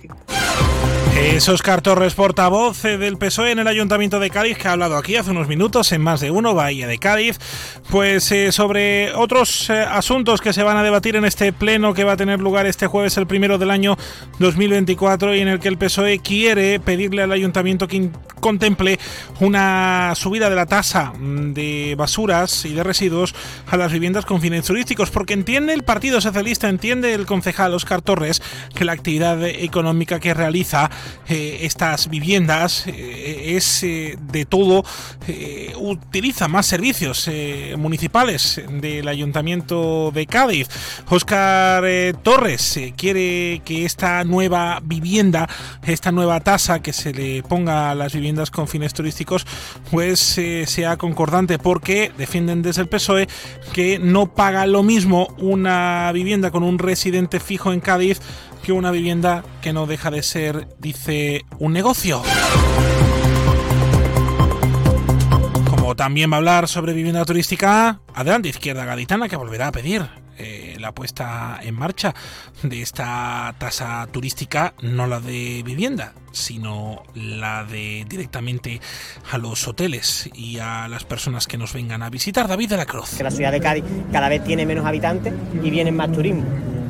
Es 1.16 1.48
Oscar 1.48 1.82
Torres, 1.82 2.14
portavoz 2.14 2.82
del 2.82 3.18
PSOE 3.18 3.52
en 3.52 3.60
el 3.60 3.68
Ayuntamiento 3.68 4.18
de 4.18 4.30
Cádiz, 4.30 4.58
que 4.58 4.68
ha 4.68 4.72
hablado 4.72 4.96
aquí 4.96 5.16
hace 5.16 5.30
unos 5.30 5.46
minutos 5.46 5.92
en 5.92 6.00
más 6.00 6.20
de 6.20 6.30
uno, 6.30 6.54
Bahía 6.54 6.86
de 6.86 6.98
Cádiz, 6.98 7.38
pues 7.90 8.30
eh, 8.32 8.50
sobre 8.50 9.12
otros 9.14 9.70
eh, 9.70 9.80
asuntos 9.80 10.40
que 10.40 10.52
se 10.52 10.62
van 10.62 10.76
a 10.76 10.82
debatir 10.82 11.16
en 11.16 11.24
este 11.24 11.52
pleno 11.52 11.94
que 11.94 12.04
va 12.04 12.12
a 12.12 12.16
tener 12.16 12.40
lugar 12.40 12.66
este 12.66 12.86
jueves, 12.86 13.16
el 13.16 13.26
primero 13.26 13.58
del 13.58 13.70
año 13.70 13.96
2024, 14.38 15.34
y 15.34 15.40
en 15.40 15.48
el 15.48 15.60
que 15.60 15.68
el 15.68 15.78
PSOE 15.78 16.18
quiere 16.18 16.80
pedirle 16.80 17.22
al 17.22 17.32
Ayuntamiento 17.32 17.86
que 17.86 18.10
contemple 18.40 18.98
una 19.40 20.14
subida 20.14 20.50
de 20.50 20.56
la 20.56 20.66
tasa 20.66 21.12
mm, 21.12 21.52
de 21.52 21.94
basuras 21.96 22.64
y 22.64 22.74
de 22.74 22.82
residuos 22.82 23.34
a 23.70 23.76
las 23.76 23.92
viviendas 23.92 24.26
con 24.26 24.40
fines 24.40 24.64
turísticos, 24.72 25.10
porque 25.10 25.34
entiende 25.34 25.74
el 25.74 25.82
Partido 25.82 26.18
Socialista, 26.22 26.66
entiende 26.70 27.12
el 27.12 27.26
concejal 27.26 27.74
Oscar 27.74 28.00
Torres 28.00 28.40
que 28.74 28.86
la 28.86 28.92
actividad 28.92 29.44
económica 29.44 30.18
que 30.18 30.32
realiza 30.32 30.90
eh, 31.28 31.58
estas 31.60 32.08
viviendas 32.08 32.86
eh, 32.86 33.54
es 33.54 33.82
eh, 33.82 34.16
de 34.18 34.46
todo, 34.46 34.82
utiliza 35.76 36.48
más 36.48 36.64
servicios 36.64 37.28
municipales 37.76 38.62
del 38.80 39.08
Ayuntamiento 39.08 40.10
de 40.10 40.26
Cádiz. 40.26 40.68
Oscar 41.10 41.84
Torres 42.22 42.80
quiere 42.96 43.60
que 43.64 43.84
esta 43.84 44.24
nueva 44.24 44.80
vivienda, 44.82 45.48
esta 45.82 46.12
nueva 46.12 46.40
tasa 46.40 46.80
que 46.80 46.94
se 46.94 47.12
le 47.12 47.42
ponga 47.42 47.90
a 47.90 47.94
las 47.94 48.14
viviendas 48.14 48.50
con 48.50 48.68
fines 48.68 48.94
turísticos, 48.94 49.46
pues 49.90 50.40
sea 50.64 50.96
concordante, 50.96 51.58
porque 51.58 52.10
defienden 52.16 52.62
desde 52.62 52.82
el 52.82 52.88
PSOE 52.88 53.28
que 53.72 53.98
no 53.98 54.32
paga 54.34 54.61
lo 54.66 54.82
mismo 54.82 55.28
una 55.38 56.10
vivienda 56.12 56.50
con 56.50 56.62
un 56.62 56.78
residente 56.78 57.40
fijo 57.40 57.72
en 57.72 57.80
Cádiz 57.80 58.20
que 58.62 58.72
una 58.72 58.90
vivienda 58.90 59.44
que 59.60 59.72
no 59.72 59.86
deja 59.86 60.10
de 60.10 60.22
ser, 60.22 60.68
dice, 60.78 61.44
un 61.58 61.72
negocio. 61.72 62.22
Como 65.68 65.96
también 65.96 66.30
va 66.30 66.36
a 66.36 66.38
hablar 66.38 66.68
sobre 66.68 66.92
vivienda 66.92 67.24
turística, 67.24 68.00
adelante 68.14 68.48
Izquierda 68.48 68.84
Gaditana, 68.84 69.28
que 69.28 69.36
volverá 69.36 69.68
a 69.68 69.72
pedir 69.72 70.06
eh, 70.38 70.76
la 70.78 70.92
puesta 70.92 71.58
en 71.62 71.74
marcha 71.74 72.14
de 72.62 72.82
esta 72.82 73.54
tasa 73.58 74.06
turística, 74.12 74.74
no 74.80 75.06
la 75.06 75.20
de 75.20 75.62
vivienda, 75.64 76.14
sino 76.32 77.02
la 77.14 77.64
de 77.64 78.04
directamente 78.08 78.80
a 79.30 79.38
los 79.38 79.68
hoteles 79.68 80.28
y 80.34 80.58
a 80.58 80.88
las 80.88 81.04
personas 81.04 81.46
que 81.46 81.58
nos 81.58 81.72
vengan 81.72 82.02
a 82.02 82.10
visitar. 82.10 82.48
David 82.48 82.70
de 82.70 82.76
la 82.76 82.86
Cruz. 82.86 83.20
La 83.20 83.30
ciudad 83.30 83.52
de 83.52 83.60
Cádiz 83.60 83.84
cada 84.10 84.28
vez 84.28 84.42
tiene 84.44 84.66
menos 84.66 84.86
habitantes 84.86 85.32
y 85.62 85.70
vienen 85.70 85.94
más 85.94 86.10
turismo 86.12 86.44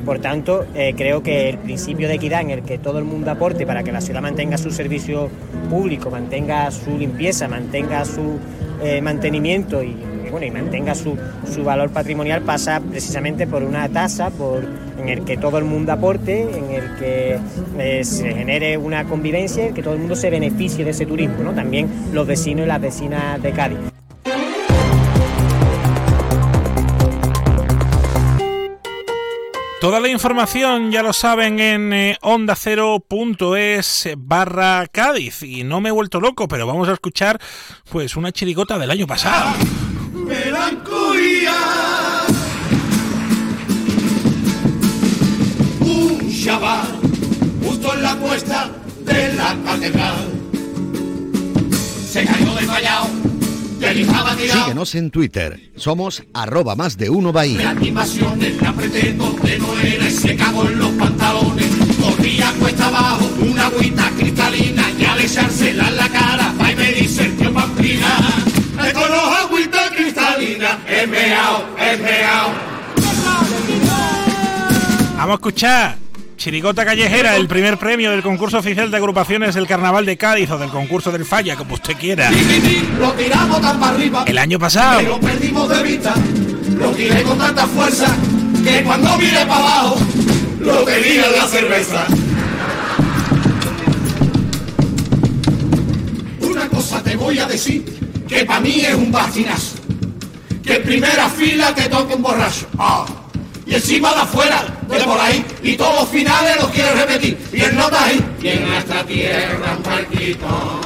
Por 0.04 0.20
tanto, 0.20 0.66
eh, 0.74 0.94
creo 0.96 1.22
que 1.22 1.50
el 1.50 1.58
principio 1.58 2.08
de 2.08 2.14
equidad 2.14 2.40
en 2.40 2.50
el 2.50 2.62
que 2.62 2.78
todo 2.78 2.98
el 2.98 3.04
mundo 3.04 3.30
aporte 3.30 3.66
para 3.66 3.82
que 3.82 3.92
la 3.92 4.00
ciudad 4.00 4.22
mantenga 4.22 4.58
su 4.58 4.70
servicio 4.70 5.30
público, 5.70 6.10
mantenga 6.10 6.70
su 6.70 6.98
limpieza, 6.98 7.48
mantenga 7.48 8.04
su 8.04 8.38
eh, 8.82 9.00
mantenimiento 9.00 9.82
y, 9.82 9.96
bueno, 10.32 10.46
y 10.46 10.50
mantenga 10.50 10.94
su, 10.94 11.16
su, 11.52 11.62
valor 11.62 11.90
patrimonial 11.90 12.40
pasa 12.40 12.80
precisamente 12.80 13.46
por 13.46 13.62
una 13.62 13.88
tasa 13.90 14.30
por, 14.30 14.64
en 14.98 15.10
el 15.10 15.24
que 15.24 15.36
todo 15.36 15.58
el 15.58 15.64
mundo 15.64 15.92
aporte, 15.92 16.40
en 16.40 16.70
el 16.70 16.96
que 16.96 17.38
eh, 17.78 18.02
se 18.02 18.32
genere 18.32 18.78
una 18.78 19.04
convivencia, 19.04 19.72
que 19.74 19.82
todo 19.82 19.92
el 19.92 20.00
mundo 20.00 20.16
se 20.16 20.30
beneficie 20.30 20.84
de 20.84 20.92
ese 20.92 21.04
turismo, 21.04 21.44
¿no? 21.44 21.52
también 21.52 21.88
los 22.12 22.26
vecinos 22.26 22.64
y 22.64 22.68
las 22.68 22.80
vecinas 22.80 23.40
de 23.42 23.52
Cádiz. 23.52 23.78
Toda 29.82 29.98
la 29.98 30.08
información 30.08 30.92
ya 30.92 31.02
lo 31.02 31.12
saben 31.12 31.58
en 31.58 31.92
eh, 31.92 32.16
ondacero.es 32.22 34.10
barra 34.16 34.86
Cádiz. 34.86 35.42
Y 35.42 35.64
no 35.64 35.80
me 35.80 35.88
he 35.88 35.92
vuelto 35.92 36.20
loco, 36.20 36.46
pero 36.46 36.68
vamos 36.68 36.88
a 36.88 36.92
escuchar 36.92 37.40
pues 37.90 38.14
una 38.14 38.30
chirigota 38.30 38.78
del 38.78 38.92
año 38.92 39.08
pasado. 39.08 39.50
Melancolía. 40.12 41.52
Un 45.80 46.44
chaval 46.44 47.00
justo 47.64 47.94
en 47.94 48.02
la 48.02 48.16
puesta 48.16 48.70
de 49.04 49.34
la 49.34 49.56
catedral. 49.64 50.28
Se 52.08 52.24
cayó 52.24 52.54
desmayado 52.54 53.22
Síguenos 54.38 54.94
en 54.94 55.10
Twitter. 55.10 55.60
Somos 55.76 56.22
arroba 56.32 56.76
más 56.76 56.96
de 56.96 57.10
uno 57.10 57.32
Bahía. 57.32 57.74
Mi 57.74 57.90
pasión 57.90 58.38
la 58.60 58.72
pretendo 58.72 59.32
de 59.42 59.58
no 59.58 59.78
era 59.80 60.06
y 60.06 60.10
se 60.10 60.36
cagó 60.36 60.68
en 60.68 60.78
los 60.78 60.90
pantalones. 60.92 61.66
Corría 62.00 62.52
cuesta 62.60 62.86
abajo 62.86 63.28
una 63.40 63.66
agüita 63.66 64.10
cristalina 64.16 64.84
y 64.98 65.04
al 65.04 65.20
echársela 65.20 65.88
en 65.88 65.96
la 65.96 66.08
cara 66.08 66.54
va 66.60 66.70
y 66.70 66.76
me 66.76 66.92
meao, 71.32 71.64
meao. 71.76 72.50
Vamos 75.16 75.30
a 75.30 75.34
escuchar 75.34 75.96
Chirigota 76.36 76.84
Callejera, 76.84 77.36
el 77.36 77.46
primer 77.46 77.78
premio 77.78 78.10
del 78.10 78.22
concurso 78.22 78.58
oficial 78.58 78.90
de 78.90 78.96
agrupaciones 78.96 79.54
del 79.54 79.66
Carnaval 79.66 80.04
de 80.04 80.16
Cádiz 80.16 80.50
o 80.50 80.58
del 80.58 80.70
concurso 80.70 81.12
del 81.12 81.24
Falla, 81.24 81.56
como 81.56 81.74
usted 81.74 81.96
quiera. 81.96 82.30
Lo 82.98 83.12
tiramos 83.12 83.60
tan 83.60 83.78
para 83.78 83.94
arriba. 83.94 84.24
El 84.26 84.38
año 84.38 84.58
pasado. 84.58 84.98
Que 84.98 85.06
lo 85.06 85.20
perdimos 85.20 85.68
de 85.68 85.82
vista. 85.82 86.14
Lo 86.78 86.90
tiré 86.90 87.22
con 87.22 87.38
tanta 87.38 87.66
fuerza 87.66 88.06
que 88.64 88.82
cuando 88.82 89.16
mire 89.16 89.46
para 89.46 89.54
abajo 89.54 89.96
lo 90.60 90.84
tenía 90.84 91.26
en 91.26 91.38
la 91.38 91.46
cerveza. 91.46 92.06
Una 96.40 96.68
cosa 96.68 97.02
te 97.02 97.16
voy 97.16 97.38
a 97.38 97.46
decir 97.46 97.84
que 98.28 98.44
para 98.44 98.60
mí 98.60 98.80
es 98.80 98.94
un 98.94 99.12
bastinazo. 99.12 99.81
Que 100.62 100.76
en 100.76 100.82
primera 100.82 101.28
fila 101.28 101.74
te 101.74 101.88
toca 101.88 102.14
un 102.14 102.22
borracho. 102.22 102.66
Ah 102.78 103.04
y 103.66 103.74
encima 103.74 104.12
de 104.12 104.20
afuera, 104.20 104.64
de 104.88 105.00
por 105.00 105.18
ahí, 105.20 105.44
y 105.62 105.76
todos 105.76 106.00
los 106.00 106.08
finales 106.08 106.56
los 106.60 106.70
quiere 106.70 106.92
repetir, 106.92 107.38
y 107.52 107.60
el 107.60 107.76
nota 107.76 108.04
ahí, 108.04 108.20
y 108.42 108.48
en 108.48 108.68
nuestra 108.68 109.04
tierra 109.04 109.78
un. 109.82 110.80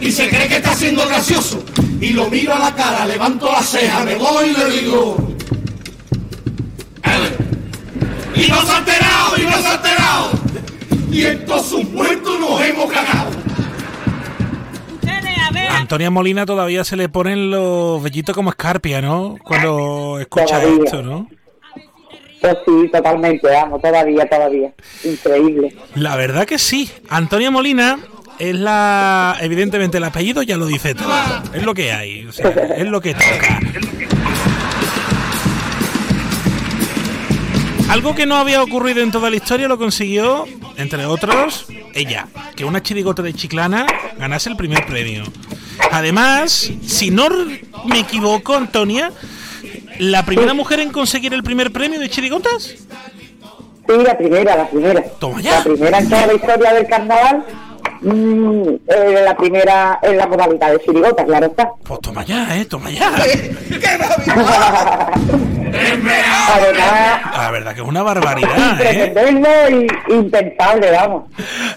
Y 0.00 0.12
se 0.12 0.28
cree 0.28 0.48
que 0.48 0.56
está 0.56 0.74
siendo 0.74 1.06
gracioso, 1.06 1.62
y 2.00 2.10
lo 2.10 2.30
miro 2.30 2.54
a 2.54 2.58
la 2.58 2.74
cara, 2.74 3.06
levanto 3.06 3.50
la 3.50 3.62
ceja, 3.62 4.04
me 4.04 4.14
voy 4.14 4.50
y 4.50 4.52
le 4.54 4.70
digo, 4.80 5.34
y 8.34 8.48
no 8.48 8.62
se 8.62 8.72
ha 8.72 8.78
enterado, 8.78 9.36
y 9.36 9.42
no 9.42 9.58
se 9.58 9.66
ha 9.66 9.74
enterado, 9.74 10.30
y 11.10 11.24
en 11.24 11.44
todos 11.44 11.66
sus 11.66 11.84
muertos 11.90 12.40
nos 12.40 12.62
hemos 12.62 12.90
cagado. 12.90 13.30
A 15.56 15.78
Antonia 15.78 16.10
Molina 16.10 16.46
todavía 16.46 16.84
se 16.84 16.96
le 16.96 17.08
ponen 17.08 17.50
los 17.50 18.02
vellitos 18.02 18.34
como 18.34 18.50
escarpia, 18.50 19.00
¿no? 19.00 19.36
Cuando 19.42 20.18
escucha 20.20 20.62
esto, 20.62 21.02
¿no? 21.02 21.28
Pues 22.40 22.56
sí, 22.64 22.88
totalmente, 22.90 23.46
vamos, 23.48 23.82
todavía, 23.82 24.26
todavía. 24.28 24.72
Increíble. 25.04 25.76
La 25.94 26.16
verdad 26.16 26.46
que 26.46 26.58
sí. 26.58 26.90
Antonia 27.10 27.50
Molina 27.50 27.98
es 28.38 28.54
la. 28.54 29.36
Evidentemente, 29.40 29.98
el 29.98 30.04
apellido 30.04 30.42
ya 30.42 30.56
lo 30.56 30.66
dice 30.66 30.94
todo. 30.94 31.12
Es 31.52 31.62
lo 31.62 31.74
que 31.74 31.92
hay, 31.92 32.26
o 32.26 32.32
sea, 32.32 32.48
es 32.50 32.88
lo 32.88 33.00
que 33.00 33.12
toca. 33.12 33.60
Algo 37.90 38.14
que 38.14 38.24
no 38.26 38.36
había 38.36 38.62
ocurrido 38.62 39.02
en 39.02 39.10
toda 39.10 39.30
la 39.30 39.36
historia 39.36 39.68
lo 39.68 39.76
consiguió, 39.76 40.46
entre 40.76 41.04
otros, 41.06 41.66
ella, 41.94 42.28
que 42.56 42.64
una 42.64 42.82
chirigota 42.82 43.22
de 43.22 43.34
Chiclana 43.34 43.86
ganase 44.18 44.48
el 44.48 44.56
primer 44.56 44.86
premio. 44.86 45.24
Además, 45.90 46.70
si 46.82 47.10
no 47.10 47.28
me 47.84 47.98
equivoco, 47.98 48.54
Antonia, 48.54 49.12
¿La 50.00 50.24
primera 50.24 50.54
mujer 50.54 50.80
en 50.80 50.90
conseguir 50.92 51.34
el 51.34 51.42
primer 51.42 51.70
premio 51.70 52.00
de 52.00 52.08
chirigotas? 52.08 52.62
Sí, 52.62 53.96
la 54.02 54.16
primera, 54.16 54.56
la 54.56 54.66
primera. 54.66 55.02
Toma 55.18 55.42
ya. 55.42 55.58
La 55.58 55.64
primera 55.64 55.98
en 55.98 56.08
toda 56.08 56.26
la 56.26 56.32
historia 56.32 56.72
del 56.72 56.86
carnaval. 56.86 57.44
Mm, 58.02 58.62
eh, 58.86 59.22
la 59.24 59.36
primera 59.36 59.98
en 60.02 60.16
la 60.16 60.26
modalidad 60.26 60.72
de 60.72 60.80
chirigotas, 60.80 61.26
claro 61.26 61.46
está. 61.46 61.70
Pues 61.84 62.00
toma 62.00 62.24
ya, 62.24 62.56
eh, 62.56 62.64
toma 62.64 62.90
ya. 62.90 63.10
la 67.36 67.50
verdad 67.50 67.74
que 67.74 67.82
es 67.82 67.86
una 67.86 68.02
barbaridad, 68.02 68.80
¿eh? 68.80 69.12
y 70.08 70.12
impensable, 70.14 70.90
vamos. 70.90 71.24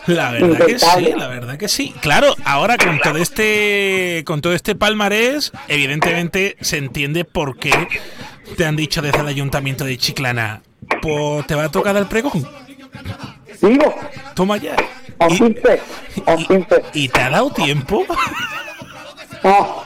La 0.08 0.32
verdad 0.32 0.66
que 0.66 0.80
sí, 0.80 1.14
la 1.16 1.28
verdad 1.28 1.58
que 1.58 1.68
sí. 1.68 1.94
Claro, 2.02 2.34
ahora 2.46 2.78
con 2.78 3.00
todo 3.00 3.18
este 3.18 4.24
con 4.26 4.40
todo 4.42 4.54
este 4.54 4.76
palmarés, 4.76 5.52
evidentemente 5.68 6.56
se 6.62 6.78
entiende 6.78 7.26
por 7.26 7.58
qué 7.58 7.74
te 8.58 8.66
han 8.66 8.76
dicho 8.76 9.02
desde 9.02 9.20
el 9.20 9.28
ayuntamiento 9.28 9.84
de 9.84 9.98
Chiclana, 9.98 10.62
pues 11.02 11.46
te 11.48 11.56
va 11.56 11.66
a 11.66 11.70
tocar 11.70 11.98
el 11.98 12.06
pregón. 12.06 12.48
Sigo. 13.64 13.96
Toma 14.36 14.58
ya. 14.58 14.76
Y, 15.30 17.04
y, 17.04 17.08
te 17.08 17.22
ha 17.22 17.30
dado 17.30 17.50
tiempo? 17.52 18.04
No. 19.42 19.84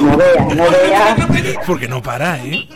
No 0.00 0.16
veas, 0.16 0.54
no 0.54 0.70
veas. 0.70 1.66
Porque 1.66 1.88
no 1.88 2.00
para, 2.00 2.38
¿eh? 2.44 2.68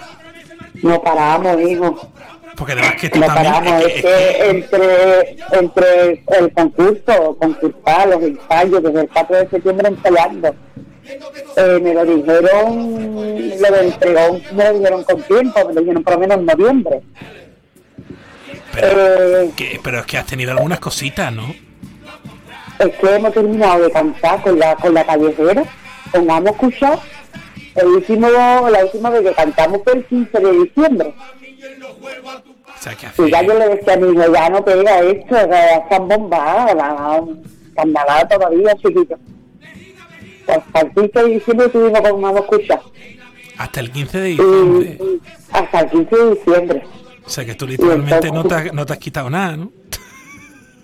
No 0.83 1.01
paramos, 1.01 1.61
hijo. 1.61 2.11
Porque 2.57 2.73
además 2.73 2.95
que 3.01 3.11
tú 3.11 3.21
no 3.21 3.27
también, 3.27 3.53
paramos, 3.53 3.85
es, 3.85 4.03
que, 4.03 4.51
entre, 4.51 5.37
entre 5.53 6.25
el 6.39 6.53
concurso, 6.53 7.37
concursar, 7.39 8.09
los 8.09 8.23
ensayos, 8.23 8.83
desde 8.83 9.01
el 9.03 9.09
4 9.09 9.37
de 9.37 9.49
septiembre 9.51 9.89
ensayando. 9.89 10.55
Eh, 11.57 11.81
me 11.81 11.95
lo 11.95 12.05
dijeron, 12.05 13.61
lo 13.61 13.71
del 13.71 13.93
pregón 14.01 14.43
me 14.53 14.65
lo 14.65 14.73
dijeron 14.79 15.05
con 15.05 15.23
tiempo, 15.23 15.69
me 15.69 15.75
lo 15.75 15.81
dijeron 15.81 16.03
por 16.03 16.15
lo 16.15 16.21
menos 16.21 16.39
en 16.39 16.47
noviembre. 16.47 17.03
Pero, 18.75 19.43
eh, 19.43 19.51
que, 19.57 19.81
pero 19.83 20.01
es 20.01 20.07
que 20.07 20.19
has 20.19 20.27
tenido 20.27 20.53
algunas 20.53 20.81
cositas, 20.81 21.33
¿no? 21.33 21.55
Es 22.79 22.97
que 22.97 23.15
hemos 23.15 23.33
terminado 23.33 23.85
de 23.85 23.91
cantar 23.91 24.43
con 24.43 24.59
la, 24.59 24.75
con 24.77 24.95
la 24.95 25.05
callejera, 25.05 25.65
con 26.13 26.31
Amo 26.31 26.57
el 27.75 27.87
último, 27.87 28.29
la 28.29 28.85
última 28.85 29.11
vez 29.11 29.23
que 29.23 29.33
cantamos 29.33 29.81
fue 29.83 29.95
el 29.95 30.05
15 30.05 30.39
de 30.39 30.53
diciembre. 30.53 31.15
O 31.15 32.83
sea, 32.83 32.95
que 32.95 33.23
y 33.23 33.31
ya 33.31 33.43
yo 33.43 33.59
le 33.59 33.69
decía 33.69 33.95
a 33.95 33.97
mi 33.97 34.13
hijo, 34.13 34.33
ya 34.33 34.49
no 34.51 34.65
pega 34.65 35.01
esto, 35.01 35.35
ya 35.35 35.77
están 35.77 36.09
bombadas, 36.09 36.77
carnaval 37.75 38.29
todavía, 38.29 38.75
chiquito. 38.77 39.19
Hasta 40.47 40.81
el 40.81 40.93
15 40.93 41.23
de 41.23 41.29
diciembre 41.31 41.67
estuvimos 41.67 42.01
con 42.01 42.25
Amo 42.25 42.39
Escuchar. 42.39 42.81
Hasta 43.59 43.81
el 43.81 43.91
15 43.91 44.21
de 44.21 44.29
diciembre. 44.29 44.99
Y, 45.01 45.21
hasta 45.53 45.81
el 45.81 45.91
15 45.91 46.17
de 46.17 46.35
diciembre. 46.35 46.83
O 47.27 47.31
sea 47.31 47.45
que 47.45 47.55
tú 47.55 47.67
literalmente 47.67 48.31
no 48.31 48.45
te, 48.45 48.55
has, 48.55 48.73
no 48.73 48.85
te 48.85 48.93
has 48.93 48.99
quitado 48.99 49.31
nada, 49.31 49.57
¿no? 49.57 49.73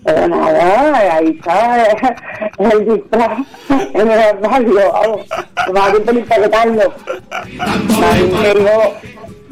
Pero 0.03 0.27
nada, 0.27 1.15
ahí 1.17 1.37
está 1.39 1.87
el 2.57 2.85
disfraz 2.85 3.39
en 3.69 4.11
el 4.11 4.19
armario, 4.19 4.91
vamos. 4.91 5.27
Más 5.71 5.91
bien 5.91 6.03
para 6.03 6.19
empaquetarlo. 6.19 6.93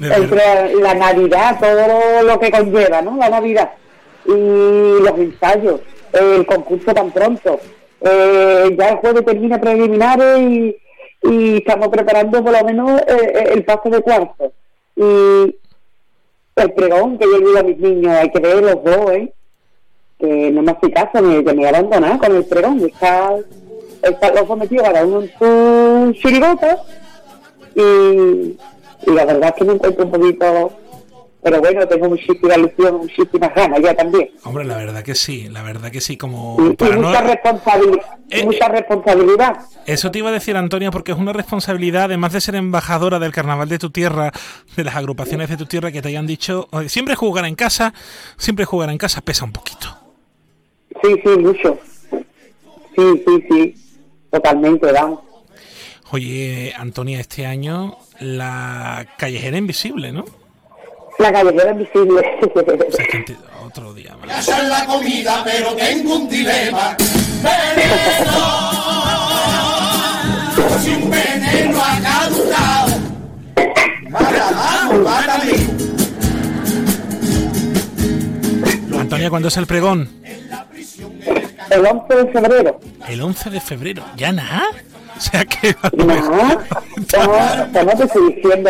entre 0.01 0.75
la 0.75 0.93
Navidad, 0.95 1.59
todo 1.59 2.23
lo 2.23 2.39
que 2.39 2.51
conlleva, 2.51 3.01
¿no? 3.01 3.17
La 3.17 3.29
Navidad. 3.29 3.69
Y 4.25 5.01
los 5.01 5.19
ensayos, 5.19 5.81
el 6.13 6.45
concurso 6.47 6.93
tan 6.93 7.11
pronto. 7.11 7.59
Eh, 8.01 8.75
ya 8.77 8.89
el 8.89 8.95
jueves 8.97 9.25
termina 9.25 9.59
preliminares 9.59 10.39
y, 10.39 10.77
y 11.23 11.57
estamos 11.57 11.89
preparando 11.89 12.43
por 12.43 12.53
lo 12.53 12.63
menos 12.63 13.01
eh, 13.01 13.49
el 13.53 13.63
paso 13.63 13.89
de 13.89 14.01
cuarto. 14.01 14.51
Y, 14.95 15.55
el 16.63 16.73
pregón 16.73 17.17
que 17.17 17.25
yo 17.25 17.37
digo 17.37 17.57
a 17.57 17.63
mis 17.63 17.77
niños, 17.77 18.13
hay 18.13 18.29
que 18.29 18.39
ver 18.39 18.61
los 18.61 18.83
dos, 18.83 19.11
¿eh? 19.11 19.33
Que 20.17 20.51
no 20.51 20.61
me 20.61 20.71
hace 20.71 20.91
caso, 20.91 21.21
me, 21.21 21.41
me 21.41 21.63
he 21.63 21.67
abandonado 21.67 22.19
con 22.19 22.35
el 22.35 22.45
pregón. 22.45 22.79
Está, 22.85 23.35
está 24.01 24.33
los 24.33 24.47
dos 24.47 24.57
metidos 24.57 24.83
cada 24.83 25.05
uno 25.05 25.21
en 25.21 25.31
su 25.37 26.21
chirigota 26.21 26.77
y, 27.75 27.81
y 27.81 29.13
la 29.13 29.25
verdad 29.25 29.49
es 29.49 29.55
que 29.55 29.63
me 29.65 29.73
encuentro 29.73 30.05
un 30.05 30.11
poquito 30.11 30.71
pero 31.41 31.59
bueno, 31.61 31.87
tengo 31.87 32.09
muchísima 32.09 32.55
ilusión, 32.55 32.97
muchísimas 32.97 33.55
ganas 33.55 33.81
ya 33.81 33.93
también. 33.95 34.29
Hombre, 34.43 34.65
la 34.65 34.75
verdad 34.77 35.03
que 35.03 35.15
sí, 35.15 35.47
la 35.49 35.63
verdad 35.63 35.89
que 35.91 36.01
sí, 36.01 36.17
como 36.17 36.57
Y, 36.59 36.71
y 36.71 36.75
para 36.75 36.95
no- 36.97 37.07
mucha, 37.07 37.21
responsabilidad 37.21 38.05
Eh, 38.29 38.43
mucha 38.45 38.67
responsabilidad. 38.67 39.57
Eso 39.85 40.11
te 40.11 40.19
iba 40.19 40.29
a 40.29 40.33
decir, 40.33 40.55
Antonia, 40.57 40.91
porque 40.91 41.11
es 41.13 41.17
una 41.17 41.33
responsabilidad, 41.33 42.03
además 42.03 42.33
de 42.33 42.41
ser 42.41 42.55
embajadora 42.55 43.19
del 43.19 43.31
carnaval 43.31 43.69
de 43.69 43.79
tu 43.79 43.89
tierra, 43.89 44.31
de 44.75 44.83
las 44.83 44.95
agrupaciones 44.95 45.49
de 45.49 45.57
tu 45.57 45.65
tierra, 45.65 45.91
que 45.91 46.01
te 46.01 46.09
hayan 46.09 46.27
dicho, 46.27 46.67
"Oye, 46.71 46.89
siempre 46.89 47.15
jugar 47.15 47.45
en 47.45 47.55
casa, 47.55 47.93
siempre 48.37 48.65
jugar 48.65 48.89
en 48.89 48.97
casa 48.97 49.21
pesa 49.21 49.45
un 49.45 49.51
poquito. 49.53 49.87
Sí, 51.01 51.15
sí, 51.23 51.29
mucho. 51.39 51.79
Sí, 52.95 53.23
sí, 53.25 53.43
sí, 53.49 53.75
totalmente, 54.29 54.91
vamos. 54.91 55.21
Oye, 56.11 56.73
Antonia, 56.77 57.19
este 57.19 57.45
año 57.45 57.97
la 58.19 59.07
callejera 59.17 59.57
invisible, 59.57 60.11
¿no? 60.11 60.25
La 61.19 61.31
callejera 61.33 61.71
invisible. 61.71 62.21
Otro 63.65 63.93
día 63.93 64.15
más. 64.15 64.47
La 64.47 64.85
comida, 64.85 65.41
pero 65.43 65.75
tengo 65.75 66.15
un 66.15 66.29
dilema. 66.29 66.95
Veneno, 67.43 68.71
si 70.81 70.89
un 70.89 71.09
veneno 71.09 71.79
ha 71.83 71.99
caducado. 72.01 72.97
Mata, 74.09 74.51
vamos, 74.51 75.03
mátame. 75.03 75.53
Antonia, 78.99 79.29
¿cuándo 79.29 79.47
es 79.49 79.57
el 79.57 79.67
pregón? 79.67 80.09
El 81.69 81.85
11 81.85 82.15
de 82.15 82.31
febrero. 82.31 82.79
El 83.07 83.21
11 83.21 83.49
de 83.49 83.61
febrero. 83.61 84.03
¿Ya 84.15 84.31
nada? 84.31 84.63
O 85.17 85.21
sea 85.21 85.45
que... 85.45 85.75
No, 85.97 87.83
no, 87.83 87.91
te 87.97 88.03
estoy 88.03 88.33
diciendo 88.33 88.69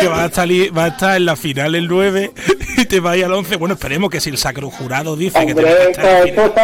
que 0.00 0.08
va 0.08 0.24
a, 0.24 0.30
salir, 0.30 0.76
va 0.76 0.84
a 0.84 0.88
estar 0.88 1.16
en 1.16 1.26
la 1.26 1.36
final 1.36 1.74
el 1.74 1.88
9 1.88 2.32
y 2.78 2.84
te 2.86 3.00
va 3.00 3.12
a 3.12 3.16
ir 3.16 3.24
al 3.24 3.32
11. 3.32 3.56
Bueno, 3.56 3.74
esperemos 3.74 4.10
que 4.10 4.20
si 4.20 4.30
el 4.30 4.38
sacro 4.38 4.70
jurado 4.70 5.16
dice 5.16 5.46
que 5.46 5.54
te 5.54 5.62
va 5.62 5.68
a 5.68 5.72
estar 5.90 6.26
eso, 6.26 6.54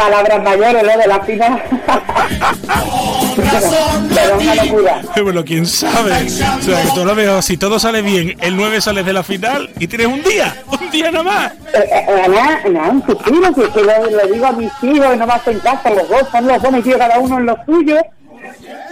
palabras 0.00 0.42
mayores, 0.42 0.82
lo 0.82 0.98
de 0.98 1.06
la 1.06 1.20
final. 1.20 1.62
Pero 4.14 4.38
una 4.38 4.54
locura. 4.54 5.02
Bueno, 5.22 5.44
quién 5.44 5.66
sabe. 5.66 6.12
O 6.24 6.28
sea, 6.62 6.82
que 6.82 6.88
todo 6.94 7.04
lo 7.04 7.14
veo, 7.14 7.42
si 7.42 7.58
todo 7.58 7.78
sale 7.78 8.00
bien, 8.00 8.34
el 8.40 8.56
9 8.56 8.80
sales 8.80 9.04
de 9.04 9.12
la 9.12 9.22
final 9.22 9.68
y 9.78 9.86
tienes 9.86 10.06
un 10.06 10.22
día, 10.22 10.54
un 10.80 10.90
día 10.90 11.10
nada 11.10 11.22
más. 11.22 11.52
Eh, 11.74 11.90
eh, 11.92 12.28
nada, 12.28 12.60
nada, 12.70 12.88
un 12.90 13.04
suspiro, 13.04 13.52
que, 13.54 13.70
que 13.70 13.82
lo, 13.82 14.10
lo 14.10 14.26
digo 14.32 14.46
a 14.46 14.52
mis 14.52 14.72
hijos 14.82 15.16
no 15.18 15.26
me 15.26 15.32
hacen 15.34 15.58
caso, 15.60 15.90
los 15.94 16.08
dos 16.08 16.28
son 16.32 16.46
los 16.46 16.62
dos 16.62 16.72
metidos 16.72 16.98
cada 16.98 17.18
uno 17.18 17.38
en 17.38 17.46
lo 17.46 17.58
suyo. 17.66 17.96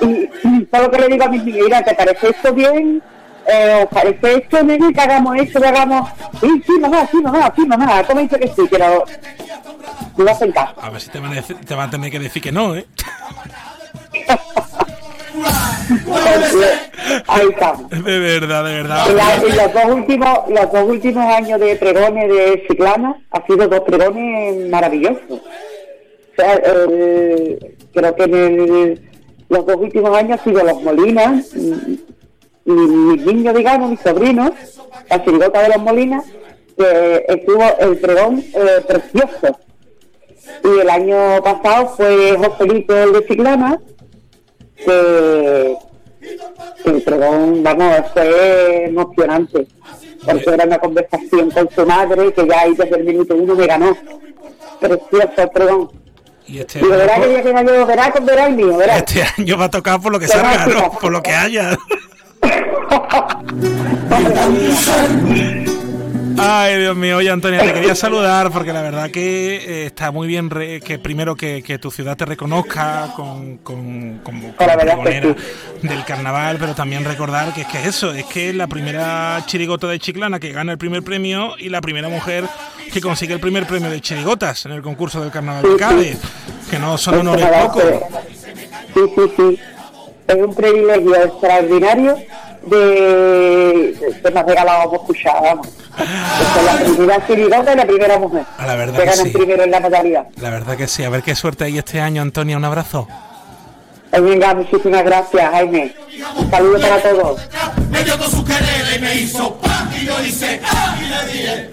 Y, 0.03 0.07
y 0.07 0.69
solo 0.71 0.91
que 0.91 0.99
le 0.99 1.09
digo 1.09 1.25
a 1.25 1.29
mis 1.29 1.45
niños, 1.45 1.65
mira, 1.65 1.83
¿te 1.83 1.95
parece 1.95 2.29
esto 2.31 2.53
bien? 2.53 3.03
Eh, 3.51 3.81
¿Os 3.85 3.89
parece 3.89 4.35
esto, 4.37 4.63
nene, 4.63 4.93
que 4.93 5.01
hagamos 5.01 5.37
esto, 5.37 5.59
que 5.61 5.67
hagamos...? 5.69 6.11
Sí, 6.41 6.63
sí, 6.67 6.73
mamá, 6.81 7.09
sí, 7.11 7.17
mamá, 7.23 7.53
sí, 7.57 7.67
mamá, 7.67 8.03
¿cómo 8.07 8.21
dice 8.21 8.39
que 8.39 8.49
sí? 8.49 8.63
Pero 8.71 9.05
no 10.17 10.25
me 10.25 10.31
hacen 10.31 10.53
caso. 10.53 10.75
A 10.83 10.91
ver 10.91 11.01
si 11.01 11.09
te 11.11 11.19
van 11.19 11.33
a, 11.33 11.37
decir- 11.37 11.57
te 11.65 11.75
van 11.75 11.89
a 11.89 11.91
tener 11.91 12.11
que 12.11 12.19
decir 12.19 12.43
que 12.43 12.53
no, 12.53 12.75
¿eh? 12.77 12.87
Ahí 17.27 17.49
estamos. 17.51 17.89
De 17.91 18.19
verdad, 18.19 18.65
de 18.65 18.75
verdad. 18.75 19.07
La- 19.15 19.37
y 19.47 19.53
los 19.53 19.73
dos 19.73 19.85
últimos 19.97 20.39
los 20.51 20.73
dos 20.73 20.83
últimos 20.85 21.25
años 21.25 21.61
de 21.61 21.77
pregones 21.77 22.29
de 22.29 22.65
Ciclana 22.69 23.17
ha 23.31 23.47
sido 23.47 23.69
dos 23.69 23.81
pregones 23.81 24.69
maravillosos. 24.69 25.23
O 25.31 25.41
sea, 26.37 26.55
el- 26.55 27.77
creo 27.95 28.17
que 28.17 28.23
en 28.25 28.35
el- 28.35 29.11
los 29.49 29.67
dos 29.67 29.77
últimos 29.77 30.17
años 30.17 30.41
ha 30.41 30.45
sido 30.45 30.63
los 30.65 30.83
Molinas 30.83 31.51
y, 32.69 32.71
mis 32.71 33.27
niños, 33.27 33.55
digamos, 33.55 33.91
mis 33.91 34.01
sobrinos, 34.01 34.51
la 35.09 35.25
chirigota 35.25 35.63
de 35.63 35.69
los 35.69 35.79
Molinas, 35.79 36.25
que 36.77 37.25
estuvo 37.29 37.65
el 37.81 37.97
pregón 37.97 38.45
eh, 38.55 38.85
precioso. 38.87 39.59
Y 40.65 40.81
el 40.81 40.91
año 40.91 41.43
pasado 41.43 41.89
fue 41.97 42.37
Joselito 42.37 42.97
el 42.97 43.13
de 43.13 43.27
Ciclana, 43.27 43.81
que 44.77 45.77
que 46.83 46.91
el 46.91 47.03
pregón, 47.03 47.63
vamos, 47.63 47.97
fue 48.13 48.85
emocionante, 48.87 49.67
porque 50.25 50.51
era 50.51 50.65
una 50.65 50.79
conversación 50.79 51.51
con 51.51 51.71
su 51.71 51.87
madre 51.87 52.33
que 52.33 52.47
ya 52.47 52.61
ahí 52.61 52.75
desde 52.75 52.97
el 52.97 53.05
minuto 53.05 53.35
uno 53.35 53.55
me 53.55 53.67
ganó. 53.67 53.97
Precioso 54.81 55.33
el 55.37 55.51
pregón. 55.51 55.91
Y 56.47 56.61
este, 56.61 56.81
verá 56.81 57.21
que 57.21 57.43
yo, 57.45 57.87
verá, 57.87 58.13
verá 58.23 58.47
el 58.47 58.57
mío, 58.57 58.77
verá. 58.77 58.99
este 58.99 59.23
año 59.37 59.59
va 59.59 59.67
a 59.67 59.71
tocar 59.71 60.01
por 60.01 60.13
lo 60.13 60.19
que 60.19 60.29
salga. 60.29 60.91
Por 60.91 61.13
lo 61.13 61.23
que 61.23 61.31
haya. 61.31 61.79
Ay, 66.41 66.79
Dios 66.79 66.97
mío, 66.97 67.17
oye 67.17 67.31
Antonia, 67.31 67.61
te 67.61 67.73
quería 67.73 67.97
saludar 67.97 68.53
porque 68.53 68.73
la 68.73 68.81
verdad 68.81 69.11
que 69.11 69.57
eh, 69.57 69.87
está 69.87 70.13
muy 70.13 70.29
bien 70.29 70.49
re- 70.51 70.81
que 70.81 70.99
primero 71.01 71.35
que, 71.35 71.65
que 71.65 71.79
tu 71.79 71.91
ciudad 71.91 72.17
te 72.17 72.25
reconozca 72.27 73.09
con, 73.17 73.59
con, 73.59 74.21
La 74.61 74.77
pregonera 74.79 75.35
del 75.83 76.05
carnaval, 76.05 76.59
pero 76.61 76.75
también 76.77 77.05
recordar 77.05 77.53
que 77.53 77.63
es 77.63 77.67
que 77.67 77.79
es 77.81 77.87
eso, 77.87 78.13
es 78.13 78.25
que 78.27 78.51
es 78.51 78.55
la 78.55 78.69
primera 78.69 79.43
chirigota 79.47 79.89
de 79.89 79.99
Chiclana 79.99 80.39
que 80.39 80.53
gana 80.53 80.71
el 80.73 80.79
primer 80.79 81.03
premio 81.03 81.55
y 81.59 81.71
la 81.71 81.81
primera 81.81 82.09
mujer 82.09 82.45
que 82.93 83.01
consigue 83.01 83.35
el 83.35 83.41
primer 83.41 83.67
premio 83.67 83.91
de 83.91 84.01
chirigotas 84.01 84.65
en 84.67 84.73
el 84.73 84.81
concurso 84.83 85.21
del 85.21 85.33
carnaval 85.33 85.65
de 85.65 85.77
Cádiz, 85.77 86.19
que 86.71 86.79
no 86.79 86.97
son 86.99 87.19
honores 87.19 87.45
Nada, 87.47 87.67
pocos. 87.67 87.83
Sí, 88.95 89.01
sí, 89.17 89.33
sí. 89.37 89.59
Es 90.29 90.37
un 90.37 90.55
privilegio 90.55 91.17
extraordinario 91.17 92.17
de 92.67 93.97
que 94.23 94.31
me 94.31 94.41
ha 94.41 94.43
regalado 94.43 94.91
por 94.91 95.01
escuchar, 95.01 95.43
vamos. 95.43 95.69
Es 95.69 96.65
la 96.65 96.85
primera 96.85 97.27
chirigota 97.27 97.73
y 97.73 97.77
la 97.77 97.87
primera 97.87 98.19
mujer 98.19 98.45
A 98.59 98.67
la 98.67 98.77
verdad 98.77 98.99
que 98.99 99.05
que 99.07 99.17
sí. 99.17 99.31
primero 99.31 99.65
en 99.65 99.71
la 99.71 99.81
modalidad. 99.81 100.27
La 100.41 100.51
verdad 100.51 100.77
que 100.77 100.87
sí, 100.87 101.03
a 101.03 101.09
ver 101.09 101.23
qué 101.23 101.35
suerte 101.35 101.65
hay 101.65 101.79
este 101.79 102.01
año, 102.01 102.21
Antonia, 102.21 102.59
un 102.59 102.65
abrazo. 102.67 103.09
Pues 104.11 104.23
venga, 104.23 104.55
muchísimas 104.55 105.03
gracias, 105.03 105.51
Jaime. 105.51 105.95
Un 106.37 106.51
saludo 106.51 106.79
para 106.81 107.03
todos. 107.03 107.41
Me 107.91 108.05
dio 108.05 108.19
con 108.19 108.31
su 108.31 108.45
querer 108.45 108.97
y 108.97 108.99
me 109.01 109.15
hizo 109.15 109.55
pa 109.57 109.89
y 109.99 110.05
yo 110.05 110.21
hice 110.25 110.61
ah 110.65 110.97
y 111.01 111.09
le 111.09 111.33
dije 111.33 111.55
eh. 111.55 111.71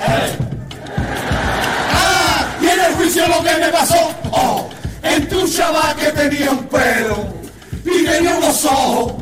Ah, 1.91 2.47
y 2.61 2.67
en 2.67 2.79
el 2.79 2.93
juicio 2.93 3.27
lo 3.27 3.43
que 3.43 3.57
me 3.57 3.67
pasó, 3.69 4.11
oh, 4.31 4.69
entre 5.03 5.37
un 5.37 5.51
chaval 5.51 5.95
que 5.97 6.11
tenía 6.11 6.51
un 6.51 6.63
pelo 6.65 7.44
y 7.85 8.03
tenía 8.03 8.35
unos 8.37 8.65
ojos 8.65 9.13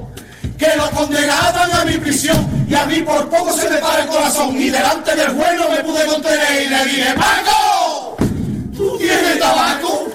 que 0.57 0.67
lo 0.77 0.89
condenaban 0.91 1.71
a 1.71 1.85
mi 1.85 1.97
prisión 1.97 2.65
y 2.69 2.73
a 2.73 2.85
mí 2.85 3.01
por 3.01 3.29
poco 3.29 3.53
se 3.53 3.69
me 3.69 3.77
para 3.77 4.03
el 4.03 4.07
corazón 4.07 4.59
y 4.59 4.69
delante 4.69 5.15
del 5.15 5.29
juez 5.29 5.49
me 5.69 5.83
pude 5.83 6.05
contener 6.05 6.63
y 6.63 6.69
le 6.69 6.85
dije 6.85 7.13
Paco, 7.15 8.17
¿tú 8.75 8.97
tienes 8.97 9.39
tabaco? 9.39 10.07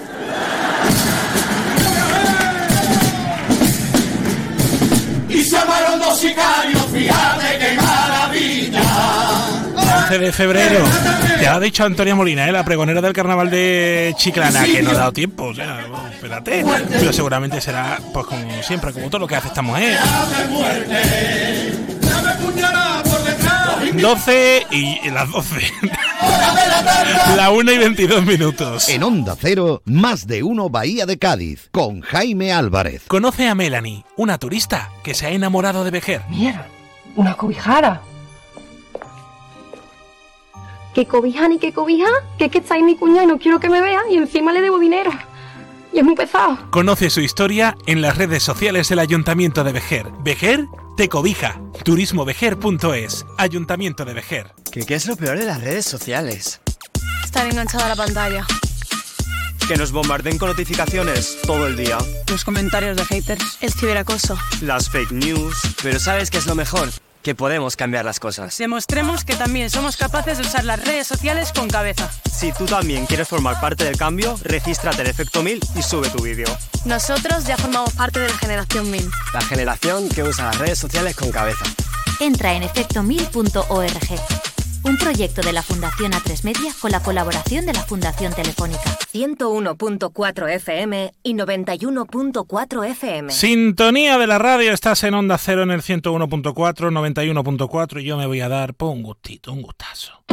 Y 5.29 5.43
se 5.43 5.57
amaron 5.57 5.99
dos 5.99 6.19
sicarios, 6.19 6.85
fíjate 6.91 7.57
qué 7.59 7.73
maravilla. 7.75 8.08
11 10.09 10.25
de 10.25 10.31
febrero. 10.31 10.83
Ya 11.39 11.53
ha 11.53 11.59
dicho 11.59 11.83
Antonia 11.83 12.15
Molina, 12.15 12.47
¿eh? 12.49 12.51
la 12.51 12.65
pregonera 12.65 12.99
del 12.99 13.13
carnaval 13.13 13.51
de 13.51 14.15
Chiclana, 14.17 14.63
que 14.63 14.81
no 14.81 14.89
ha 14.89 14.93
dado 14.93 15.13
tiempo, 15.13 15.45
o 15.45 15.53
sea, 15.53 15.85
bueno, 15.87 16.07
espérate. 16.09 16.65
Pero 16.89 17.13
seguramente 17.13 17.61
será, 17.61 17.99
pues 18.11 18.25
como 18.25 18.63
siempre, 18.63 18.91
como 18.91 19.07
todo 19.09 19.19
lo 19.19 19.27
que 19.27 19.35
hace 19.35 19.49
esta 19.49 19.61
mujer. 19.61 19.99
12 24.01 24.67
y 24.71 24.99
y 25.05 25.11
las 25.11 25.29
12. 25.29 25.55
La 27.35 27.51
1 27.51 27.71
y 27.71 27.77
22 27.77 28.25
minutos. 28.25 28.89
En 28.89 29.03
Onda 29.03 29.35
Cero, 29.39 29.83
más 29.85 30.25
de 30.25 30.41
uno 30.41 30.69
Bahía 30.69 31.05
de 31.05 31.19
Cádiz, 31.19 31.69
con 31.71 32.01
Jaime 32.01 32.51
Álvarez. 32.51 33.03
Conoce 33.07 33.47
a 33.47 33.53
Melanie, 33.53 34.05
una 34.17 34.39
turista 34.39 34.89
que 35.03 35.13
se 35.13 35.27
ha 35.27 35.29
enamorado 35.29 35.83
de 35.83 35.91
Vejer. 35.91 36.23
Mierda, 36.29 36.65
una 37.15 37.35
cobijara. 37.35 38.01
¿Qué 40.93 41.05
cobija 41.05 41.47
ni 41.47 41.59
qué 41.59 41.71
cobija? 41.71 42.07
Que 42.37 42.45
es 42.45 42.51
que 42.51 42.59
está 42.59 42.75
ahí 42.75 42.83
mi 42.83 42.95
cuñada 42.95 43.23
y 43.23 43.27
no 43.27 43.37
quiero 43.37 43.59
que 43.59 43.69
me 43.69 43.81
vea 43.81 44.01
y 44.09 44.17
encima 44.17 44.51
le 44.51 44.61
debo 44.61 44.79
dinero. 44.79 45.11
Y 45.93 45.99
es 45.99 46.03
muy 46.03 46.15
pesado. 46.15 46.57
Conoce 46.71 47.09
su 47.09 47.21
historia 47.21 47.75
en 47.85 48.01
las 48.01 48.17
redes 48.17 48.43
sociales 48.43 48.89
del 48.89 48.99
Ayuntamiento 48.99 49.63
de 49.63 49.71
Vejer. 49.71 50.07
Vejer 50.19 50.65
te 50.97 51.09
cobija. 51.09 51.59
Turismovejer.es. 51.83 53.25
Ayuntamiento 53.37 54.05
de 54.05 54.13
Vejer. 54.13 54.53
¿Qué, 54.71 54.85
¿Qué 54.85 54.95
es 54.95 55.07
lo 55.07 55.15
peor 55.15 55.37
de 55.37 55.45
las 55.45 55.61
redes 55.61 55.85
sociales? 55.85 56.61
Estar 57.23 57.47
enganchada 57.47 57.85
a 57.85 57.89
la 57.89 57.95
pantalla. 57.95 58.45
Que 59.67 59.77
nos 59.77 59.91
bombarden 59.91 60.39
con 60.39 60.49
notificaciones 60.49 61.37
todo 61.43 61.67
el 61.67 61.75
día. 61.75 61.97
Los 62.29 62.43
comentarios 62.43 62.97
de 62.97 63.05
haters. 63.05 63.57
El 63.61 63.71
ciberacoso. 63.71 64.37
Las 64.61 64.89
fake 64.89 65.11
news. 65.11 65.55
Pero 65.83 65.99
¿sabes 65.99 66.31
qué 66.31 66.39
es 66.39 66.47
lo 66.47 66.55
mejor? 66.55 66.89
Que 67.21 67.35
podemos 67.35 67.75
cambiar 67.75 68.05
las 68.05 68.19
cosas. 68.19 68.57
Demostremos 68.57 69.25
que 69.25 69.35
también 69.35 69.69
somos 69.69 69.97
capaces 69.97 70.37
de 70.37 70.43
usar 70.43 70.63
las 70.63 70.83
redes 70.83 71.07
sociales 71.07 71.51
con 71.53 71.69
cabeza. 71.69 72.09
Si 72.31 72.51
tú 72.51 72.65
también 72.65 73.05
quieres 73.05 73.27
formar 73.27 73.59
parte 73.59 73.83
del 73.83 73.97
cambio, 73.97 74.37
regístrate 74.43 75.01
en 75.01 75.07
Efecto 75.07 75.43
1000 75.43 75.59
y 75.75 75.81
sube 75.81 76.09
tu 76.09 76.23
vídeo. 76.23 76.47
Nosotros 76.85 77.45
ya 77.45 77.57
formamos 77.57 77.93
parte 77.93 78.19
de 78.19 78.29
la 78.29 78.37
generación 78.37 78.89
1000. 78.89 79.09
La 79.33 79.41
generación 79.41 80.09
que 80.09 80.23
usa 80.23 80.45
las 80.45 80.57
redes 80.57 80.79
sociales 80.79 81.15
con 81.15 81.31
cabeza. 81.31 81.65
Entra 82.19 82.53
en 82.53 82.63
efectomil.org. 82.63 84.48
Un 84.83 84.97
proyecto 84.97 85.41
de 85.41 85.51
la 85.51 85.61
Fundación 85.61 86.13
A3 86.13 86.43
Media 86.43 86.73
con 86.79 86.91
la 86.91 87.01
colaboración 87.01 87.65
de 87.65 87.73
la 87.73 87.81
Fundación 87.81 88.33
Telefónica. 88.33 88.97
101.4 89.13 90.49
FM 90.55 91.11
y 91.23 91.33
91.4 91.33 92.85
FM. 92.85 93.31
Sintonía 93.31 94.17
de 94.17 94.27
la 94.27 94.37
radio, 94.37 94.71
estás 94.71 95.03
en 95.03 95.15
Onda 95.15 95.37
Cero 95.37 95.63
en 95.63 95.71
el 95.71 95.81
101.4, 95.81 96.53
91.4 96.53 98.01
y 98.01 98.05
yo 98.05 98.17
me 98.17 98.25
voy 98.25 98.41
a 98.41 98.49
dar 98.49 98.73
por 98.73 98.91
un 98.91 99.03
gustito, 99.03 99.51
un 99.51 99.61
gustazo. 99.61 100.23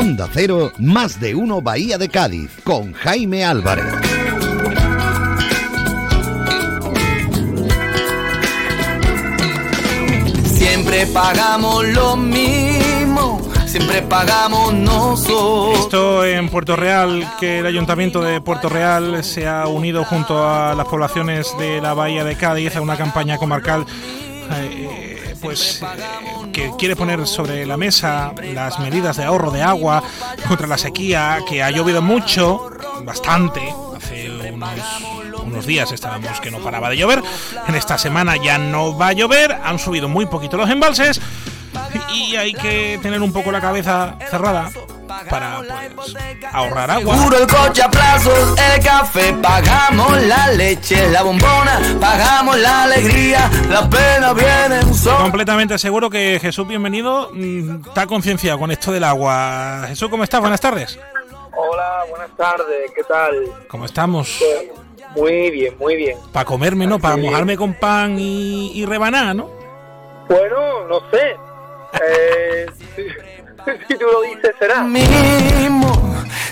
Onda 0.00 0.30
Cero, 0.32 0.72
más 0.78 1.20
de 1.20 1.34
uno 1.34 1.60
Bahía 1.60 1.98
de 1.98 2.08
Cádiz, 2.08 2.50
con 2.64 2.94
Jaime 2.94 3.44
Álvarez. 3.44 3.84
Siempre 10.46 11.06
pagamos 11.08 11.86
lo 11.88 12.16
mismo, 12.16 13.42
siempre 13.66 14.00
pagamos 14.00 14.72
nosotros. 14.72 15.80
Esto 15.80 16.24
en 16.24 16.48
Puerto 16.48 16.76
Real, 16.76 17.34
que 17.38 17.58
el 17.58 17.66
Ayuntamiento 17.66 18.22
de 18.22 18.40
Puerto 18.40 18.70
Real 18.70 19.22
se 19.22 19.46
ha 19.46 19.66
unido 19.66 20.06
junto 20.06 20.48
a 20.48 20.74
las 20.74 20.86
poblaciones 20.86 21.54
de 21.58 21.82
la 21.82 21.92
Bahía 21.92 22.24
de 22.24 22.36
Cádiz 22.36 22.74
a 22.74 22.80
una 22.80 22.96
campaña 22.96 23.36
comarcal. 23.36 23.84
eh, 24.50 25.29
pues 25.40 25.82
que 26.52 26.70
quiere 26.78 26.96
poner 26.96 27.26
sobre 27.26 27.66
la 27.66 27.76
mesa 27.76 28.32
las 28.54 28.78
medidas 28.78 29.16
de 29.16 29.24
ahorro 29.24 29.50
de 29.50 29.62
agua 29.62 30.02
contra 30.48 30.66
la 30.66 30.78
sequía, 30.78 31.38
que 31.48 31.62
ha 31.62 31.70
llovido 31.70 32.02
mucho, 32.02 32.70
bastante, 33.04 33.60
hace 33.96 34.30
unos, 34.52 34.70
unos 35.44 35.66
días 35.66 35.92
estábamos 35.92 36.40
que 36.40 36.50
no 36.50 36.58
paraba 36.58 36.90
de 36.90 36.96
llover, 36.96 37.22
en 37.66 37.74
esta 37.74 37.98
semana 37.98 38.36
ya 38.36 38.58
no 38.58 38.96
va 38.96 39.08
a 39.08 39.12
llover, 39.12 39.52
han 39.52 39.78
subido 39.78 40.08
muy 40.08 40.26
poquito 40.26 40.56
los 40.56 40.70
embalses 40.70 41.20
y 42.12 42.36
hay 42.36 42.52
que 42.52 42.98
tener 43.02 43.20
un 43.22 43.32
poco 43.32 43.50
la 43.50 43.60
cabeza 43.60 44.16
cerrada 44.30 44.70
para 45.28 45.60
pues, 45.94 46.14
ahorrar 46.52 46.90
agua. 46.90 47.16
El 47.38 47.46
coche 47.46 47.82
a 47.82 47.90
plazos, 47.90 48.58
el 48.58 48.84
café, 48.84 49.34
pagamos 49.42 50.22
la 50.22 50.52
leche, 50.52 51.10
la 51.10 51.22
bombona, 51.22 51.80
pagamos 52.00 52.58
la 52.58 52.84
alegría. 52.84 53.50
Completamente 55.18 55.78
seguro 55.78 56.08
que 56.10 56.38
Jesús, 56.40 56.66
bienvenido, 56.66 57.30
mm, 57.32 57.88
está 57.88 58.06
concienciado 58.06 58.58
con 58.58 58.70
esto 58.70 58.92
del 58.92 59.04
agua. 59.04 59.84
Jesús, 59.88 60.08
¿cómo 60.08 60.24
estás? 60.24 60.40
Buenas 60.40 60.60
tardes. 60.60 60.98
Hola, 61.56 62.04
buenas 62.08 62.30
tardes, 62.36 62.90
¿qué 62.94 63.02
tal? 63.02 63.34
¿Cómo 63.68 63.84
estamos? 63.84 64.38
Pues, 64.38 64.80
muy 65.16 65.50
bien, 65.50 65.76
muy 65.78 65.96
bien. 65.96 66.16
Para 66.32 66.44
comerme, 66.44 66.86
¿no? 66.86 66.98
Para 66.98 67.16
mojarme 67.16 67.56
con 67.56 67.74
pan 67.74 68.18
y, 68.18 68.70
y 68.72 68.86
rebanar, 68.86 69.34
¿no? 69.34 69.50
Bueno, 70.28 70.86
no 70.88 71.00
sé. 71.10 71.36
Eh, 72.06 72.66
si, 72.96 73.02
si 73.88 73.94
tú 73.98 74.06
lo 74.06 74.22
dices, 74.22 74.54
será. 74.58 74.86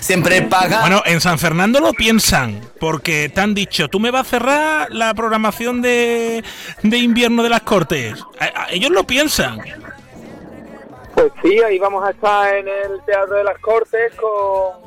siempre 0.01 0.43
paga. 0.43 0.80
Bueno, 0.80 1.03
en 1.07 1.20
San 1.20 1.39
Fernando 1.39 1.80
lo 1.80 1.93
piensan, 1.93 2.61
porque 2.80 3.28
te 3.28 3.41
han 3.41 3.55
dicho, 3.55 3.89
tú 3.89 4.01
me 4.01 4.11
vas 4.11 4.26
a 4.26 4.30
cerrar 4.30 4.91
la 4.91 5.12
programación 5.14 5.82
de, 5.82 6.43
de 6.82 6.99
invierno 6.99 7.43
de 7.43 7.49
las 7.51 7.62
Cortes. 7.62 8.22
A- 8.41 8.62
a- 8.64 8.70
ellos 8.70 8.91
lo 8.91 9.05
piensan. 9.05 9.61
Pues 11.14 11.32
sí, 11.43 11.59
ahí 11.62 11.78
vamos 11.78 12.05
a 12.07 12.11
estar 12.11 12.55
en 12.57 12.68
el 12.68 13.01
Teatro 13.05 13.36
de 13.36 13.45
las 13.45 13.59
Cortes 13.59 14.12
con, 14.14 14.80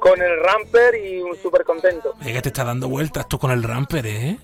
con 0.00 0.20
el 0.20 0.40
Ramper 0.42 0.94
y 0.96 1.20
un 1.20 1.36
súper 1.36 1.64
contento. 1.64 2.14
Es 2.24 2.32
que 2.32 2.42
te 2.42 2.48
está 2.48 2.64
dando 2.64 2.88
vueltas 2.88 3.28
tú 3.28 3.38
con 3.38 3.50
el 3.52 3.62
ramper, 3.62 4.06
¿eh? 4.06 4.36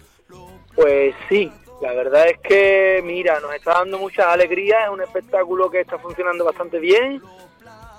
Pues 0.76 1.14
sí, 1.28 1.50
la 1.82 1.92
verdad 1.94 2.28
es 2.28 2.38
que, 2.38 3.02
mira, 3.04 3.40
nos 3.40 3.52
está 3.54 3.72
dando 3.72 3.98
mucha 3.98 4.32
alegría, 4.32 4.84
es 4.84 4.90
un 4.90 5.02
espectáculo 5.02 5.68
que 5.68 5.80
está 5.80 5.98
funcionando 5.98 6.44
bastante 6.44 6.78
bien 6.78 7.20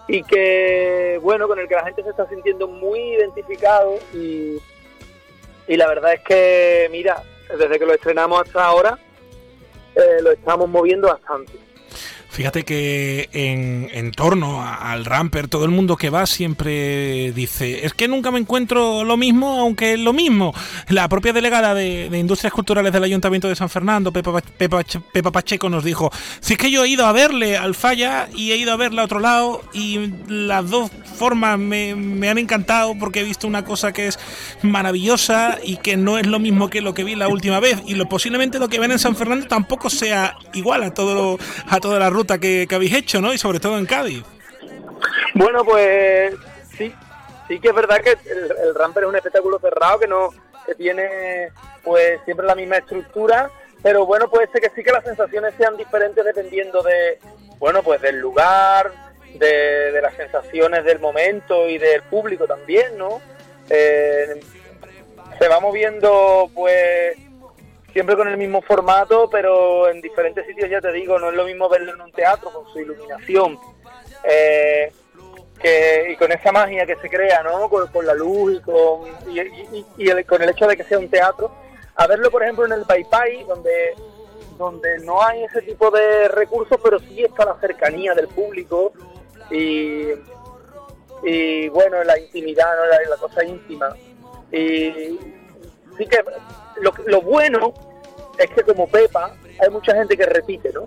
y 0.07 0.23
que, 0.23 1.19
bueno, 1.21 1.49
con 1.49 1.59
el 1.59 1.67
que 1.67 1.75
la 1.75 1.83
gente 1.83 2.01
se 2.01 2.11
está 2.11 2.25
sintiendo 2.29 2.69
muy 2.69 2.99
identificado 2.99 3.99
y, 4.13 4.57
y 5.67 5.75
la 5.75 5.87
verdad 5.89 6.13
es 6.13 6.21
que, 6.21 6.87
mira, 6.91 7.23
desde 7.49 7.77
que 7.77 7.85
lo 7.85 7.93
estrenamos 7.93 8.41
hasta 8.41 8.63
ahora, 8.63 8.97
eh, 9.95 10.21
lo 10.21 10.31
estamos 10.31 10.69
moviendo 10.69 11.09
bastante. 11.09 11.51
Fíjate 12.33 12.63
que 12.63 13.29
en, 13.31 14.11
torno 14.11 14.63
al 14.63 15.05
ramper, 15.05 15.47
todo 15.47 15.65
el 15.65 15.71
mundo 15.71 15.97
que 15.97 16.09
va 16.09 16.25
siempre 16.25 17.31
dice, 17.31 17.85
es 17.85 17.93
que 17.93 18.07
nunca 18.07 18.31
me 18.31 18.39
encuentro 18.39 19.03
lo 19.03 19.17
mismo, 19.17 19.59
aunque 19.59 19.93
es 19.93 19.99
lo 19.99 20.13
mismo. 20.13 20.51
La 20.89 21.07
propia 21.07 21.31
delegada 21.31 21.75
de, 21.75 22.09
Industrias 22.11 22.51
Culturales 22.51 22.91
del 22.91 23.03
Ayuntamiento 23.03 23.47
de 23.47 23.55
San 23.55 23.69
Fernando, 23.69 24.11
Pepa, 24.11 24.41
Pepa, 24.41 24.81
Pepa 25.11 25.31
Pacheco, 25.31 25.69
nos 25.69 25.83
dijo, 25.83 26.11
si 26.39 26.53
es 26.53 26.59
que 26.59 26.71
yo 26.71 26.83
he 26.83 26.89
ido 26.89 27.05
a 27.05 27.11
verle 27.11 27.55
al 27.55 27.75
falla 27.75 28.27
y 28.33 28.51
he 28.51 28.57
ido 28.57 28.73
a 28.73 28.77
verle 28.77 29.01
a 29.01 29.05
otro 29.05 29.19
lado 29.19 29.61
y 29.71 30.11
las 30.27 30.67
dos 30.71 30.89
formas 31.15 31.59
me, 31.59 31.93
me 31.93 32.29
han 32.29 32.39
encantado 32.39 32.95
porque 32.99 33.19
he 33.19 33.23
visto 33.23 33.45
una 33.45 33.63
cosa 33.63 33.93
que 33.93 34.07
es 34.07 34.17
maravillosa 34.63 35.59
y 35.63 35.77
que 35.77 35.97
no 35.97 36.17
es 36.17 36.25
lo 36.25 36.39
mismo 36.39 36.71
que 36.71 36.81
lo 36.81 36.95
que 36.95 37.03
vi 37.03 37.13
la 37.13 37.27
última 37.27 37.59
vez 37.59 37.83
y 37.85 37.93
lo 37.93 38.09
posiblemente 38.09 38.57
lo 38.57 38.69
que 38.69 38.79
ven 38.79 38.91
en 38.91 38.97
San 38.97 39.15
Fernando 39.15 39.45
tampoco 39.45 39.91
sea 39.91 40.35
igual 40.53 40.81
a 40.81 40.93
todo 40.95 41.37
a 41.67 41.79
toda 41.79 41.99
la 41.99 42.09
ruta 42.09 42.22
que, 42.25 42.67
habéis 42.71 42.93
hecho, 42.93 43.21
¿no? 43.21 43.33
Y 43.33 43.37
sobre 43.37 43.59
todo 43.59 43.77
en 43.77 43.85
Cádiz. 43.85 44.23
Bueno, 45.35 45.63
pues 45.63 46.33
sí, 46.77 46.93
sí 47.47 47.59
que 47.59 47.69
es 47.69 47.75
verdad 47.75 48.01
que 48.01 48.11
el, 48.11 48.51
el 48.67 48.75
Ramper 48.75 49.03
es 49.03 49.09
un 49.09 49.15
espectáculo 49.15 49.59
cerrado 49.59 49.99
que 49.99 50.07
no 50.07 50.29
que 50.65 50.75
tiene 50.75 51.49
pues 51.83 52.21
siempre 52.25 52.45
la 52.45 52.55
misma 52.55 52.77
estructura, 52.77 53.49
pero 53.81 54.05
bueno, 54.05 54.29
puede 54.29 54.47
ser 54.47 54.61
que 54.61 54.71
sí 54.75 54.83
que 54.83 54.91
las 54.91 55.03
sensaciones 55.03 55.53
sean 55.57 55.75
diferentes 55.75 56.23
dependiendo 56.23 56.81
de, 56.81 57.19
bueno, 57.59 57.83
pues 57.83 58.01
del 58.01 58.19
lugar, 58.19 58.91
de, 59.35 59.91
de 59.91 60.01
las 60.01 60.15
sensaciones 60.15 60.85
del 60.85 60.99
momento 60.99 61.67
y 61.67 61.77
del 61.77 62.01
público 62.03 62.45
también, 62.45 62.97
¿no? 62.97 63.21
Eh, 63.69 64.39
se 65.39 65.47
va 65.47 65.59
moviendo 65.59 66.49
pues 66.53 67.17
siempre 67.93 68.15
con 68.15 68.27
el 68.27 68.37
mismo 68.37 68.61
formato, 68.61 69.29
pero 69.29 69.87
en 69.89 70.01
diferentes 70.01 70.45
sitios, 70.47 70.69
ya 70.69 70.81
te 70.81 70.91
digo, 70.91 71.17
no 71.19 71.29
es 71.29 71.35
lo 71.35 71.45
mismo 71.45 71.69
verlo 71.69 71.93
en 71.93 72.01
un 72.01 72.11
teatro 72.11 72.49
con 72.51 72.67
su 72.73 72.79
iluminación 72.79 73.57
eh, 74.23 74.91
que, 75.61 76.07
y 76.11 76.15
con 76.17 76.31
esa 76.31 76.51
magia 76.51 76.85
que 76.85 76.95
se 76.97 77.09
crea, 77.09 77.41
¿no? 77.43 77.69
Con, 77.69 78.05
la 78.05 78.13
luz 78.15 78.53
y, 78.57 78.61
con, 78.61 79.07
y, 79.29 79.39
y- 79.39 79.85
y 79.97 80.09
el- 80.09 80.25
con 80.25 80.41
el 80.41 80.49
hecho 80.49 80.67
de 80.67 80.75
que 80.75 80.83
sea 80.83 80.97
un 80.99 81.09
teatro. 81.09 81.51
A 81.95 82.07
verlo, 82.07 82.31
por 82.31 82.41
ejemplo, 82.43 82.65
en 82.65 82.71
el 82.73 82.85
Pai 82.85 83.03
Pai, 83.03 83.43
donde, 83.43 83.93
donde 84.57 84.97
no 84.99 85.21
hay 85.23 85.43
ese 85.43 85.61
tipo 85.61 85.91
de 85.91 86.27
recursos, 86.29 86.77
pero 86.83 86.97
sí 86.99 87.23
está 87.23 87.45
la 87.45 87.55
cercanía 87.59 88.13
del 88.15 88.27
público 88.29 88.91
y, 89.51 90.07
y 91.23 91.69
bueno, 91.69 92.03
la 92.03 92.17
intimidad, 92.19 92.75
¿no? 92.75 92.85
la, 92.87 92.99
la 93.09 93.17
cosa 93.17 93.43
íntima. 93.43 93.95
Y 94.51 95.19
sí 95.97 96.05
que 96.09 96.23
lo, 96.83 96.93
lo 97.07 97.21
bueno 97.21 97.73
es 98.37 98.49
que 98.51 98.63
como 98.63 98.87
Pepa 98.87 99.35
hay 99.59 99.69
mucha 99.69 99.95
gente 99.95 100.17
que 100.17 100.25
repite, 100.25 100.71
¿no? 100.73 100.85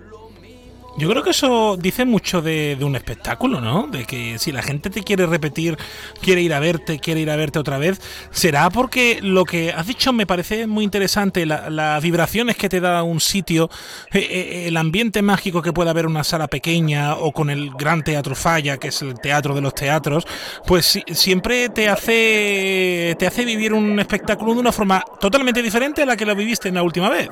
Yo 0.97 1.07
creo 1.09 1.21
que 1.21 1.29
eso 1.29 1.77
dice 1.77 2.05
mucho 2.05 2.41
de, 2.41 2.75
un 2.81 2.95
espectáculo, 2.95 3.61
¿no? 3.61 3.87
De 3.87 4.05
que 4.05 4.39
si 4.39 4.51
la 4.51 4.63
gente 4.63 4.89
te 4.89 5.03
quiere 5.03 5.27
repetir, 5.27 5.77
quiere 6.21 6.41
ir 6.41 6.53
a 6.55 6.59
verte, 6.59 6.97
quiere 6.99 7.19
ir 7.21 7.29
a 7.29 7.35
verte 7.35 7.59
otra 7.59 7.77
vez, 7.77 7.99
será 8.31 8.69
porque 8.71 9.19
lo 9.21 9.45
que 9.45 9.71
has 9.71 9.85
dicho 9.85 10.11
me 10.11 10.25
parece 10.25 10.65
muy 10.65 10.83
interesante, 10.83 11.45
la- 11.45 11.69
las 11.69 12.01
vibraciones 12.01 12.57
que 12.57 12.67
te 12.67 12.79
da 12.79 13.03
un 13.03 13.19
sitio, 13.19 13.69
eh, 14.11 14.19
eh, 14.29 14.67
el 14.67 14.75
ambiente 14.77 15.21
mágico 15.21 15.61
que 15.61 15.71
puede 15.71 15.91
haber 15.91 16.05
en 16.05 16.11
una 16.11 16.23
sala 16.23 16.47
pequeña 16.47 17.15
o 17.15 17.31
con 17.31 17.51
el 17.51 17.69
gran 17.71 18.03
teatro 18.03 18.33
Falla, 18.33 18.77
que 18.77 18.87
es 18.87 19.01
el 19.03 19.19
teatro 19.19 19.53
de 19.53 19.61
los 19.61 19.75
teatros, 19.75 20.25
pues 20.65 20.85
si- 20.85 21.03
siempre 21.11 21.69
te 21.69 21.89
hace, 21.89 23.15
te 23.19 23.27
hace 23.27 23.45
vivir 23.45 23.71
un 23.73 23.99
espectáculo 23.99 24.55
de 24.55 24.59
una 24.61 24.71
forma 24.71 25.03
totalmente 25.19 25.61
diferente 25.61 26.01
a 26.01 26.05
la 26.07 26.17
que 26.17 26.25
lo 26.25 26.35
viviste 26.35 26.69
en 26.69 26.75
la 26.75 26.81
última 26.83 27.09
vez. 27.09 27.29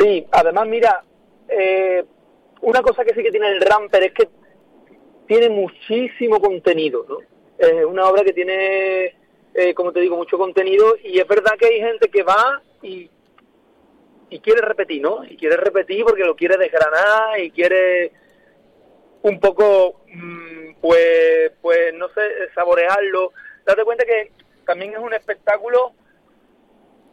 Sí, 0.00 0.24
además, 0.32 0.66
mira, 0.66 1.02
eh, 1.48 2.04
una 2.64 2.82
cosa 2.82 3.04
que 3.04 3.14
sí 3.14 3.22
que 3.22 3.30
tiene 3.30 3.48
el 3.48 3.60
Ramper 3.60 4.04
es 4.04 4.12
que 4.12 4.28
tiene 5.26 5.48
muchísimo 5.48 6.40
contenido, 6.40 7.04
¿no? 7.08 7.18
Es 7.58 7.84
una 7.84 8.08
obra 8.08 8.24
que 8.24 8.32
tiene, 8.32 9.14
eh, 9.54 9.74
como 9.74 9.92
te 9.92 10.00
digo, 10.00 10.16
mucho 10.16 10.38
contenido 10.38 10.96
y 11.02 11.18
es 11.18 11.28
verdad 11.28 11.52
que 11.58 11.66
hay 11.66 11.80
gente 11.80 12.08
que 12.08 12.22
va 12.22 12.62
y, 12.82 13.10
y 14.30 14.40
quiere 14.40 14.62
repetir, 14.62 15.02
¿no? 15.02 15.24
Y 15.24 15.36
quiere 15.36 15.56
repetir 15.56 16.04
porque 16.04 16.24
lo 16.24 16.34
quiere 16.34 16.56
desgranar 16.56 17.38
y 17.38 17.50
quiere 17.50 18.12
un 19.22 19.38
poco, 19.40 20.00
mm, 20.08 20.74
pues, 20.80 21.52
pues 21.60 21.94
no 21.94 22.08
sé, 22.08 22.20
saborearlo. 22.54 23.32
Date 23.64 23.84
cuenta 23.84 24.04
que 24.04 24.32
también 24.66 24.92
es 24.92 24.98
un 24.98 25.14
espectáculo 25.14 25.92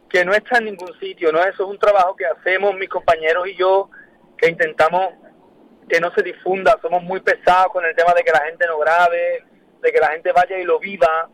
que 0.08 0.24
no 0.24 0.32
está 0.32 0.58
en 0.58 0.66
ningún 0.66 0.98
sitio, 0.98 1.30
¿no? 1.32 1.40
Eso 1.40 1.64
es 1.64 1.70
un 1.70 1.78
trabajo 1.78 2.16
que 2.16 2.26
hacemos 2.26 2.74
mis 2.74 2.88
compañeros 2.88 3.48
y 3.48 3.54
yo, 3.56 3.90
que 4.36 4.48
intentamos 4.48 5.14
que 5.92 6.00
no 6.00 6.10
se 6.14 6.22
difunda, 6.22 6.78
somos 6.80 7.02
muy 7.02 7.20
pesados 7.20 7.70
con 7.70 7.84
el 7.84 7.94
tema 7.94 8.14
de 8.14 8.22
que 8.22 8.32
la 8.32 8.40
gente 8.44 8.66
no 8.66 8.78
grabe, 8.78 9.44
de 9.82 9.92
que 9.92 10.00
la 10.00 10.08
gente 10.12 10.32
vaya 10.32 10.58
y 10.58 10.64
lo 10.64 10.78
viva 10.78 11.28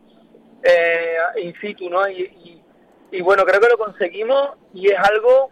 eh, 0.61 1.15
in 1.37 1.53
situ, 1.61 1.89
¿no? 1.89 2.05
Y, 2.09 2.61
y, 3.09 3.21
bueno, 3.21 3.45
creo 3.45 3.61
que 3.61 3.69
lo 3.69 3.77
conseguimos 3.77 4.57
y 4.73 4.89
es 4.89 4.99
algo 4.99 5.49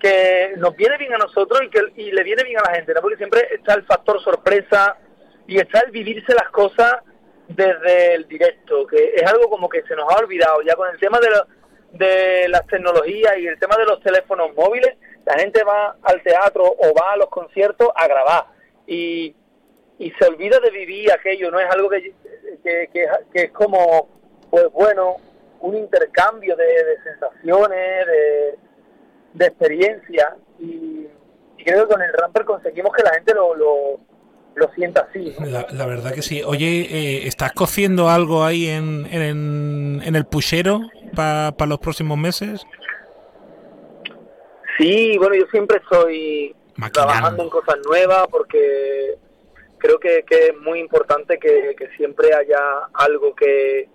que 0.00 0.54
nos 0.56 0.74
viene 0.76 0.96
bien 0.96 1.12
a 1.12 1.18
nosotros 1.18 1.60
y 1.62 1.68
que 1.68 1.80
y 1.96 2.10
le 2.10 2.22
viene 2.22 2.42
bien 2.42 2.58
a 2.60 2.70
la 2.70 2.74
gente, 2.76 2.94
¿no? 2.94 3.02
Porque 3.02 3.18
siempre 3.18 3.46
está 3.52 3.74
el 3.74 3.84
factor 3.84 4.18
sorpresa 4.22 4.96
y 5.46 5.58
está 5.58 5.80
el 5.80 5.90
vivirse 5.90 6.32
las 6.32 6.48
cosas 6.48 7.02
desde 7.48 8.14
el 8.14 8.26
directo, 8.28 8.86
que 8.86 9.12
es 9.14 9.30
algo 9.30 9.50
como 9.50 9.68
que 9.68 9.82
se 9.82 9.94
nos 9.94 10.10
ha 10.10 10.16
olvidado 10.16 10.62
ya 10.62 10.74
con 10.74 10.88
el 10.88 10.98
tema 10.98 11.20
de, 11.20 11.28
de 11.92 12.48
las 12.48 12.66
tecnologías 12.66 13.38
y 13.38 13.46
el 13.46 13.58
tema 13.58 13.76
de 13.76 13.84
los 13.84 14.00
teléfonos 14.00 14.54
móviles, 14.54 14.96
la 15.24 15.38
gente 15.38 15.62
va 15.64 15.96
al 16.02 16.22
teatro 16.22 16.64
o 16.64 16.94
va 16.94 17.12
a 17.12 17.16
los 17.16 17.28
conciertos 17.28 17.88
a 17.94 18.06
grabar 18.06 18.46
y, 18.86 19.34
y 19.98 20.10
se 20.12 20.26
olvida 20.26 20.58
de 20.60 20.70
vivir 20.70 21.12
aquello, 21.12 21.50
no 21.50 21.60
es 21.60 21.70
algo 21.70 21.88
que, 21.90 22.12
que, 22.62 22.88
que, 23.32 23.42
es 23.42 23.50
como, 23.50 24.08
pues 24.50 24.66
bueno, 24.72 25.16
un 25.60 25.76
intercambio 25.76 26.56
de, 26.56 26.66
sensaciones, 27.04 28.06
de, 28.06 28.58
de 29.34 29.46
experiencias 29.46 30.34
y, 30.58 31.06
creo 31.64 31.86
que 31.86 31.94
con 31.94 32.02
el 32.02 32.12
Ramper 32.12 32.44
conseguimos 32.44 32.92
que 32.94 33.02
la 33.02 33.12
gente 33.14 33.34
lo, 33.34 33.54
lo, 33.54 34.00
lo 34.54 34.72
sienta 34.74 35.06
así. 35.10 35.34
La, 35.40 35.86
verdad 35.86 36.12
que 36.12 36.22
sí. 36.22 36.42
Oye, 36.42 36.86
eh, 36.90 37.26
¿estás 37.26 37.52
cociendo 37.52 38.08
algo 38.08 38.44
ahí 38.44 38.68
en, 38.68 39.06
en, 39.10 40.00
en 40.02 40.16
el 40.16 40.24
puchero 40.24 40.80
para 41.18 41.66
los 41.66 41.80
próximos 41.80 42.16
meses? 42.16 42.64
Sí, 44.78 45.18
bueno, 45.18 45.34
yo 45.34 45.46
siempre 45.50 45.78
estoy 45.78 46.54
trabajando 46.92 47.42
en 47.42 47.50
cosas 47.50 47.76
nuevas 47.84 48.28
porque 48.30 49.16
creo 49.78 49.98
que, 49.98 50.24
es 50.28 50.56
muy 50.60 50.78
importante 50.78 51.38
que, 51.40 51.74
siempre 51.96 52.32
haya 52.32 52.60
algo 52.94 53.34
que, 53.34 53.88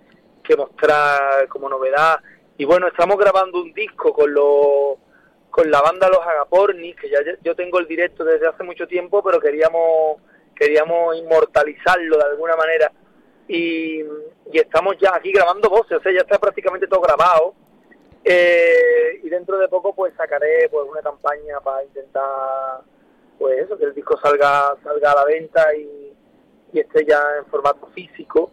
mostrar 0.58 1.48
como 1.48 1.70
novedad. 1.70 2.20
Y 2.58 2.66
bueno, 2.66 2.88
estamos 2.88 3.16
grabando 3.16 3.62
un 3.62 3.72
disco 3.72 4.12
con 4.12 4.32
los 4.34 4.98
con 5.48 5.70
la 5.70 5.80
banda 5.80 6.08
Los 6.08 6.26
Agapornis, 6.26 6.96
que 6.96 7.08
ya 7.08 7.18
yo 7.42 7.54
tengo 7.54 7.78
el 7.78 7.86
directo 7.86 8.24
desde 8.24 8.48
hace 8.48 8.64
mucho 8.64 8.86
tiempo, 8.86 9.22
pero 9.22 9.40
queríamos 9.40 10.20
queríamos 10.54 11.16
inmortalizarlo 11.16 12.18
de 12.18 12.24
alguna 12.24 12.56
manera. 12.56 12.92
Y, 13.46 14.00
y 14.00 14.58
estamos 14.58 14.96
ya 14.98 15.14
aquí 15.14 15.32
grabando 15.32 15.68
voces, 15.68 15.98
o 15.98 16.00
sea, 16.00 16.12
ya 16.12 16.20
está 16.20 16.38
prácticamente 16.38 16.86
todo 16.86 17.00
grabado 17.02 17.54
eh, 18.24 19.20
y 19.22 19.28
dentro 19.28 19.58
de 19.58 19.68
poco 19.68 19.94
pues 19.94 20.14
sacaré 20.16 20.66
pues 20.70 20.88
una 20.88 21.02
campaña 21.02 21.60
para 21.60 21.84
intentar 21.84 22.80
pues 23.38 23.58
eso, 23.58 23.76
que 23.76 23.84
el 23.84 23.94
disco 23.94 24.18
salga, 24.18 24.74
salga 24.82 25.12
a 25.12 25.16
la 25.16 25.24
venta 25.26 25.74
y, 25.76 26.12
esté 26.72 27.04
ya 27.06 27.22
en 27.38 27.46
formato 27.46 27.86
físico. 27.94 28.50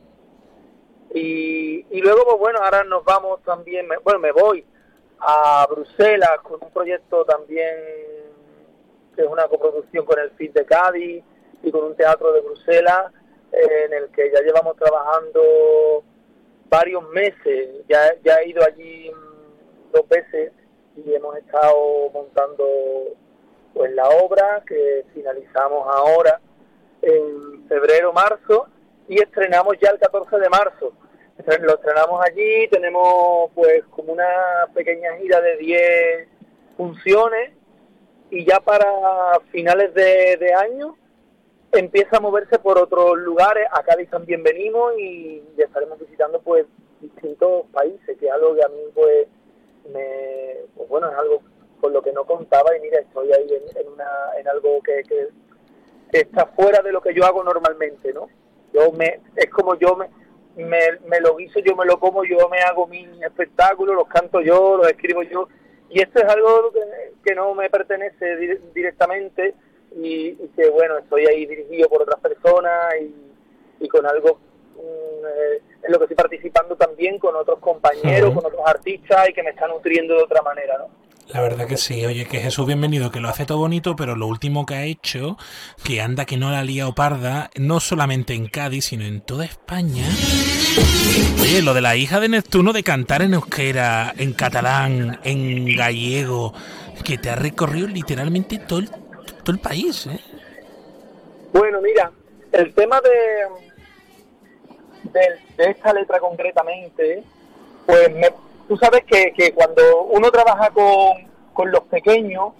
Y, 1.11 1.85
y 1.89 2.01
luego 2.01 2.23
pues 2.25 2.37
bueno, 2.37 2.59
ahora 2.61 2.83
nos 2.83 3.03
vamos 3.03 3.41
también, 3.43 3.87
bueno 4.03 4.19
me 4.19 4.31
voy 4.31 4.63
a 5.19 5.65
Bruselas 5.69 6.39
con 6.43 6.59
un 6.61 6.71
proyecto 6.71 7.25
también 7.25 7.75
que 9.15 9.23
es 9.23 9.27
una 9.27 9.47
coproducción 9.47 10.05
con 10.05 10.19
el 10.19 10.31
FIT 10.31 10.53
de 10.53 10.65
Cádiz 10.65 11.23
y 11.63 11.71
con 11.71 11.83
un 11.83 11.95
teatro 11.95 12.31
de 12.31 12.41
Bruselas 12.41 13.11
en 13.51 13.93
el 13.93 14.09
que 14.11 14.31
ya 14.31 14.41
llevamos 14.41 14.75
trabajando 14.77 16.03
varios 16.69 17.07
meses, 17.09 17.69
ya, 17.87 18.15
ya 18.23 18.35
he 18.35 18.49
ido 18.49 18.63
allí 18.63 19.11
dos 19.91 20.07
veces 20.07 20.53
y 20.95 21.13
hemos 21.13 21.37
estado 21.37 22.09
montando 22.13 22.65
pues 23.73 23.91
la 23.93 24.09
obra 24.09 24.63
que 24.65 25.05
finalizamos 25.13 25.87
ahora 25.87 26.39
en 27.01 27.67
febrero, 27.67 28.13
marzo 28.13 28.67
y 29.07 29.21
estrenamos 29.21 29.75
ya 29.81 29.89
el 29.89 29.99
14 29.99 30.37
de 30.37 30.49
marzo. 30.49 30.93
Lo 31.61 31.75
estrenamos 31.75 32.23
allí, 32.23 32.67
tenemos 32.69 33.49
pues 33.55 33.83
como 33.89 34.13
una 34.13 34.67
pequeña 34.73 35.15
gira 35.17 35.41
de 35.41 35.57
10 35.57 36.27
funciones 36.77 37.51
y 38.29 38.45
ya 38.45 38.59
para 38.59 39.39
finales 39.51 39.93
de, 39.93 40.37
de 40.37 40.53
año 40.53 40.95
empieza 41.73 42.17
a 42.17 42.21
moverse 42.21 42.59
por 42.59 42.77
otros 42.77 43.17
lugares. 43.19 43.67
A 43.71 43.83
Cádiz 43.83 44.09
también 44.09 44.43
y 44.97 45.41
estaremos 45.57 45.99
visitando 45.99 46.41
pues 46.41 46.65
distintos 46.99 47.65
países, 47.71 48.17
que 48.17 48.27
es 48.27 48.31
algo 48.31 48.55
que 48.55 48.63
a 48.63 48.69
mí 48.69 48.81
pues 48.93 49.27
me, 49.91 50.55
pues 50.75 50.89
bueno, 50.89 51.09
es 51.09 51.17
algo 51.17 51.41
con 51.79 51.93
lo 51.93 52.01
que 52.01 52.13
no 52.13 52.25
contaba 52.25 52.75
y 52.77 52.79
mira, 52.79 52.99
estoy 52.99 53.31
ahí 53.33 53.47
en, 53.75 53.87
una, 53.87 54.05
en 54.39 54.47
algo 54.47 54.81
que, 54.83 55.01
que, 55.03 55.29
está 56.11 56.45
fuera 56.45 56.81
de 56.81 56.91
lo 56.91 57.01
que 57.01 57.13
yo 57.13 57.25
hago 57.25 57.43
normalmente, 57.43 58.13
¿no? 58.13 58.27
Yo 58.73 58.91
me, 58.91 59.21
es 59.35 59.49
como 59.49 59.75
yo 59.75 59.95
me, 59.95 60.09
me, 60.55 61.19
lo 61.21 61.35
guiso, 61.37 61.59
yo 61.59 61.75
me 61.75 61.85
lo 61.85 61.99
como, 61.99 62.23
yo 62.23 62.49
me 62.49 62.59
hago 62.59 62.85
mi 62.85 63.07
espectáculo, 63.23 63.93
los 63.93 64.07
canto 64.07 64.41
yo, 64.41 64.77
los 64.77 64.87
escribo 64.87 65.23
yo, 65.23 65.47
y 65.89 66.01
esto 66.01 66.19
es 66.19 66.25
algo 66.25 66.71
que, 67.23 67.35
no 67.35 67.53
me 67.55 67.69
pertenece 67.69 68.35
directamente 68.73 69.55
y, 69.95 70.35
que 70.55 70.69
bueno, 70.69 70.97
estoy 70.97 71.25
ahí 71.25 71.45
dirigido 71.45 71.89
por 71.89 72.03
otras 72.03 72.19
personas 72.19 72.95
y, 73.01 73.83
y 73.83 73.87
con 73.87 74.05
algo 74.05 74.39
mm, 74.75 75.25
eh, 75.25 75.61
en 75.83 75.91
lo 75.91 75.97
que 75.97 76.05
estoy 76.05 76.17
participando 76.17 76.75
también 76.75 77.17
con 77.19 77.35
otros 77.35 77.59
compañeros, 77.59 78.33
con 78.33 78.45
otros 78.45 78.61
artistas 78.65 79.29
y 79.29 79.33
que 79.33 79.43
me 79.43 79.49
está 79.51 79.67
nutriendo 79.67 80.15
de 80.15 80.23
otra 80.23 80.41
manera, 80.41 80.77
¿no? 80.77 81.01
La 81.33 81.41
verdad 81.41 81.65
que 81.65 81.77
sí, 81.77 82.05
oye, 82.05 82.25
que 82.25 82.41
Jesús 82.41 82.67
bienvenido, 82.67 83.09
que 83.09 83.21
lo 83.21 83.29
hace 83.29 83.45
todo 83.45 83.59
bonito, 83.59 83.95
pero 83.95 84.17
lo 84.17 84.27
último 84.27 84.65
que 84.65 84.75
ha 84.75 84.83
hecho, 84.83 85.37
que 85.81 86.01
anda 86.01 86.25
que 86.25 86.35
no 86.35 86.51
la 86.51 86.61
lía 86.63 86.89
o 86.89 86.93
parda, 86.93 87.49
no 87.55 87.79
solamente 87.79 88.33
en 88.33 88.47
Cádiz, 88.47 88.85
sino 88.85 89.05
en 89.05 89.21
toda 89.21 89.45
España. 89.45 90.03
Oye, 91.41 91.61
lo 91.61 91.73
de 91.73 91.79
la 91.79 91.95
hija 91.95 92.19
de 92.19 92.27
Neptuno 92.27 92.73
de 92.73 92.83
cantar 92.83 93.21
en 93.21 93.33
euskera, 93.33 94.13
en 94.17 94.33
catalán, 94.33 95.21
en 95.23 95.73
gallego, 95.73 96.53
que 97.05 97.17
te 97.17 97.29
ha 97.29 97.35
recorrido 97.35 97.87
literalmente 97.87 98.57
todo 98.57 98.79
el, 98.79 98.89
todo 99.41 99.55
el 99.55 99.61
país, 99.61 100.07
¿eh? 100.07 100.19
Bueno, 101.53 101.81
mira, 101.81 102.11
el 102.51 102.73
tema 102.73 103.01
de, 103.01 103.47
de, 105.11 105.69
esta 105.69 105.93
letra 105.93 106.19
concretamente, 106.19 107.23
pues 107.85 108.09
tú 108.67 108.77
sabes 108.77 109.03
que, 109.05 109.33
que, 109.33 109.53
cuando 109.53 110.03
uno 110.03 110.31
trabaja 110.31 110.69
con, 110.69 111.27
con, 111.53 111.71
los 111.71 111.81
pequeños, 111.83 112.53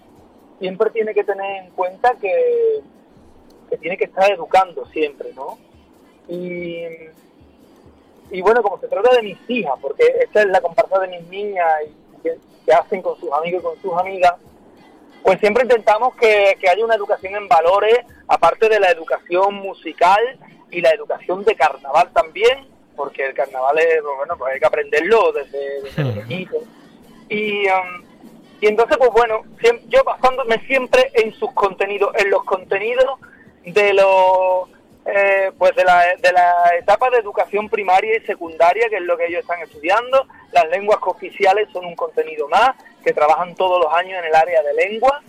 siempre 0.60 0.90
tiene 0.92 1.14
que 1.14 1.24
tener 1.24 1.64
en 1.64 1.72
cuenta 1.72 2.16
que, 2.16 2.82
que 3.70 3.78
tiene 3.78 3.98
que 3.98 4.06
estar 4.06 4.30
educando 4.32 4.86
siempre, 4.88 5.32
¿no? 5.34 5.58
Y, 6.28 6.84
y 8.30 8.42
bueno, 8.42 8.62
como 8.62 8.80
se 8.80 8.88
trata 8.88 9.16
de 9.16 9.24
mis 9.24 9.38
hijas, 9.50 9.74
porque 9.82 10.04
esta 10.22 10.42
es 10.42 10.48
la 10.48 10.62
comparsa 10.62 11.00
de 11.00 11.08
mis 11.08 11.28
niñas 11.28 11.68
y 11.86 12.22
que, 12.22 12.38
que 12.66 12.74
hacen 12.74 13.02
con 13.02 13.18
sus 13.20 13.32
amigos 13.32 13.62
y 13.62 13.66
con 13.66 13.82
sus 13.82 13.94
amigas, 14.00 14.36
pues 15.24 15.40
siempre 15.40 15.64
intentamos 15.64 16.16
que, 16.16 16.58
que, 16.60 16.70
haya 16.70 16.84
una 16.84 16.96
educación 16.96 17.36
en 17.36 17.48
valores, 17.48 18.00
aparte 18.28 18.70
de 18.70 18.80
la 18.80 18.90
educación 18.90 19.56
musical 19.56 20.22
y 20.72 20.82
la 20.82 20.90
educación 20.90 21.44
de 21.44 21.56
carnaval 21.56 22.10
también, 22.14 22.68
porque 22.96 23.26
el 23.26 23.34
carnaval 23.34 23.78
es, 23.80 24.02
bueno, 24.18 24.38
pues 24.38 24.54
hay 24.54 24.60
que 24.60 24.66
aprenderlo 24.66 25.32
desde, 25.32 25.82
desde 25.82 26.48
Y, 27.30 27.68
um, 27.68 28.04
y 28.60 28.68
entonces, 28.68 28.98
pues 28.98 29.10
bueno, 29.12 29.42
yo 29.90 30.04
basándome 30.04 30.60
siempre 30.68 31.12
en 31.16 31.34
sus 31.34 31.52
contenidos, 31.54 32.12
en 32.18 32.30
los 32.30 32.44
contenidos 32.44 33.20
de 33.66 33.94
los 33.94 34.70
eh, 35.06 35.52
pues 35.58 35.76
de 35.76 35.84
la, 35.84 36.04
de 36.22 36.32
la 36.32 36.76
etapa 36.80 37.10
de 37.10 37.18
educación 37.18 37.70
primaria 37.70 38.18
y 38.18 38.26
secundaria, 38.26 38.88
que 38.90 38.98
es 38.98 39.02
lo 39.02 39.18
que 39.18 39.28
ellos 39.28 39.42
están 39.42 39.62
estudiando. 39.62 40.28
Las 40.52 40.70
lenguas 40.70 41.00
cooficiales 41.00 41.70
son 41.72 41.86
un 41.86 41.96
contenido 41.96 42.48
más, 42.48 42.72
que 43.04 43.14
trabajan 43.14 43.56
todos 43.56 43.84
los 43.84 43.94
años 43.94 44.20
en 44.20 44.26
el 44.26 44.36
área 44.36 44.62
de 44.62 44.74
lengua. 44.74 45.22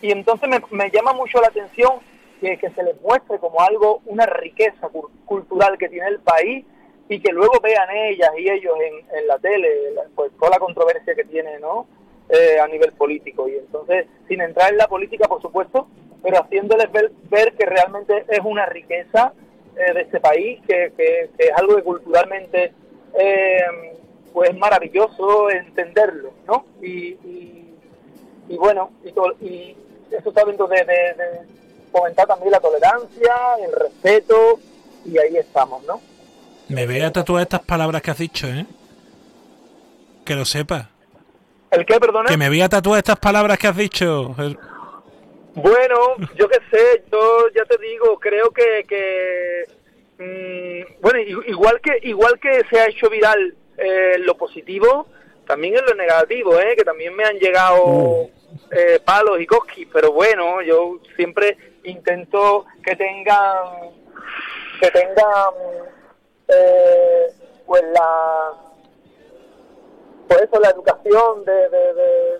Y 0.00 0.12
entonces 0.12 0.48
me, 0.48 0.60
me 0.70 0.90
llama 0.90 1.12
mucho 1.12 1.40
la 1.40 1.48
atención 1.48 2.00
que, 2.40 2.70
se 2.74 2.82
les 2.82 3.00
muestre 3.02 3.38
como 3.38 3.60
algo, 3.60 4.00
una 4.06 4.26
riqueza 4.26 4.88
cultural 5.26 5.76
que 5.76 5.88
tiene 5.88 6.08
el 6.08 6.20
país 6.20 6.64
y 7.08 7.20
que 7.20 7.32
luego 7.32 7.60
vean 7.60 7.90
ellas 7.90 8.30
y 8.38 8.48
ellos 8.48 8.74
en, 8.80 9.18
en 9.18 9.26
la 9.26 9.38
tele, 9.38 9.68
pues 10.14 10.32
toda 10.38 10.52
la 10.52 10.58
controversia 10.58 11.14
que 11.14 11.24
tiene, 11.24 11.58
¿no? 11.58 11.86
Eh, 12.28 12.60
a 12.60 12.68
nivel 12.68 12.92
político. 12.92 13.48
Y 13.48 13.56
entonces, 13.56 14.06
sin 14.28 14.40
entrar 14.40 14.70
en 14.70 14.78
la 14.78 14.86
política, 14.86 15.26
por 15.26 15.42
supuesto, 15.42 15.88
pero 16.22 16.42
haciéndoles 16.42 16.90
ver, 16.92 17.10
ver 17.30 17.52
que 17.54 17.66
realmente 17.66 18.24
es 18.28 18.40
una 18.44 18.66
riqueza 18.66 19.32
eh, 19.76 19.92
de 19.94 20.00
este 20.02 20.20
país, 20.20 20.60
que, 20.66 20.92
que, 20.96 21.30
es 21.38 21.52
algo 21.56 21.76
que 21.76 21.82
culturalmente 21.82 22.72
eh, 23.18 23.62
pues 24.32 24.56
maravilloso 24.56 25.50
entenderlo, 25.50 26.32
¿no? 26.46 26.66
Y, 26.82 27.16
y, 28.48 28.56
bueno, 28.56 28.90
y, 29.04 29.12
todo, 29.12 29.32
y 29.40 29.76
eso 30.10 30.28
está 30.28 30.44
dentro 30.44 30.66
de, 30.66 30.84
fomentar 31.92 32.26
también 32.26 32.52
la 32.52 32.60
tolerancia, 32.60 33.34
el 33.64 33.72
respeto, 33.72 34.60
y 35.04 35.18
ahí 35.18 35.36
estamos, 35.36 35.84
¿no? 35.84 36.00
Me 36.68 36.86
voy 36.86 37.00
a 37.00 37.10
tatuar 37.10 37.42
estas 37.42 37.60
palabras 37.62 38.02
que 38.02 38.10
has 38.10 38.18
dicho, 38.18 38.46
¿eh? 38.46 38.66
Que 40.24 40.34
lo 40.34 40.44
sepas. 40.44 40.86
¿El 41.70 41.86
qué, 41.86 41.98
perdona? 41.98 42.28
Que 42.28 42.36
me 42.36 42.48
voy 42.48 42.60
a 42.60 42.68
tatuar 42.68 42.98
estas 42.98 43.18
palabras 43.18 43.58
que 43.58 43.66
has 43.66 43.76
dicho. 43.76 44.34
Bueno, 45.54 46.16
yo 46.36 46.48
qué 46.48 46.58
sé, 46.70 47.02
yo 47.10 47.48
ya 47.54 47.64
te 47.64 47.76
digo, 47.78 48.18
creo 48.18 48.50
que, 48.50 48.84
que 48.88 49.64
mm, 50.18 51.00
bueno, 51.00 51.18
igual 51.46 51.80
que 51.80 51.98
igual 52.02 52.38
que 52.38 52.62
se 52.70 52.78
ha 52.78 52.88
hecho 52.88 53.10
viral 53.10 53.54
eh, 53.76 54.18
lo 54.18 54.36
positivo, 54.36 55.06
también 55.46 55.76
en 55.76 55.86
lo 55.86 55.94
negativo, 55.94 56.58
¿eh? 56.60 56.76
que 56.76 56.84
también 56.84 57.14
me 57.16 57.24
han 57.24 57.36
llegado 57.38 57.84
uh. 57.84 58.30
eh, 58.70 59.00
palos 59.04 59.40
y 59.40 59.46
cosquis, 59.46 59.88
pero 59.92 60.12
bueno, 60.12 60.62
yo 60.62 60.98
siempre 61.16 61.56
intento 61.82 62.66
que 62.84 62.94
tengan 62.94 63.90
que 64.80 64.90
tengan 64.90 65.54
eh, 66.48 67.26
pues 67.66 67.82
la 67.92 68.52
pues 70.28 70.42
eso, 70.42 70.60
la 70.60 70.70
educación 70.70 71.44
de, 71.44 71.68
de, 71.70 72.38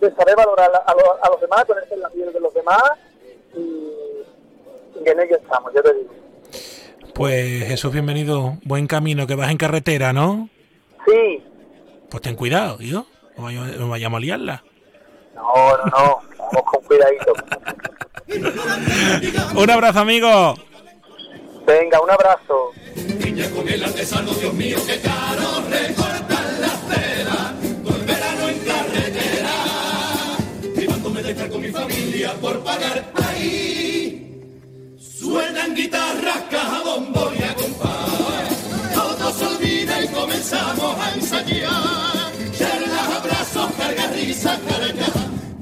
saber 0.00 0.36
valorar 0.36 0.70
a, 0.86 1.28
los 1.30 1.40
demás, 1.40 1.64
ponerse 1.64 1.94
en 1.94 2.00
la 2.00 2.10
piel 2.10 2.32
de 2.32 2.40
los 2.40 2.52
demás 2.54 2.82
y, 3.54 5.08
en 5.08 5.20
ello 5.20 5.36
estamos, 5.36 5.72
yo 5.74 5.82
te 5.82 5.94
digo. 5.94 6.14
Pues 7.14 7.64
Jesús, 7.64 7.92
bienvenido. 7.92 8.58
Buen 8.64 8.86
camino, 8.86 9.26
que 9.26 9.34
vas 9.34 9.50
en 9.50 9.56
carretera, 9.56 10.12
¿no? 10.12 10.48
Sí. 11.06 11.42
Pues 12.10 12.22
ten 12.22 12.36
cuidado, 12.36 12.78
yo. 12.78 13.06
No 13.36 13.88
vayamos 13.88 14.18
a 14.18 14.20
liarla. 14.20 14.64
No, 15.34 15.76
no, 15.76 15.84
no. 15.84 16.18
Vamos 16.38 16.62
con 16.64 16.82
cuidadito. 16.82 17.32
un 19.56 19.70
abrazo, 19.70 20.00
amigo. 20.00 20.54
Venga, 21.66 22.00
un 22.00 22.10
abrazo. 22.10 22.70
Niña 23.18 23.50
con 23.50 23.68
el 23.68 23.82
artesano, 23.82 24.32
Dios 24.34 24.52
mío, 24.54 24.78
qué 24.86 25.00
caro 25.00 25.62
recortar 25.68 26.44
la 26.60 26.68
cera, 26.68 27.54
de 31.24 31.30
estar 31.30 31.48
con 31.48 31.62
mi 31.62 31.70
familia 31.70 32.34
por 32.34 32.62
pagar 32.62 33.10
ahí. 33.14 34.42
Suenan 34.98 35.74
guitarras, 35.74 36.42
caja, 36.50 36.82
bombo 36.84 37.32
y 37.38 37.42
a 37.42 37.54
compás, 37.54 38.50
todo 38.92 39.32
se 39.32 39.46
olvida 39.46 40.04
y 40.04 40.08
comenzamos 40.08 40.98
a 40.98 41.14
ensayar. 41.14 42.32
Charlas, 42.58 43.08
abrazos, 43.16 43.72
carga, 43.78 44.06
risa, 44.08 44.60
carga, 44.68 45.06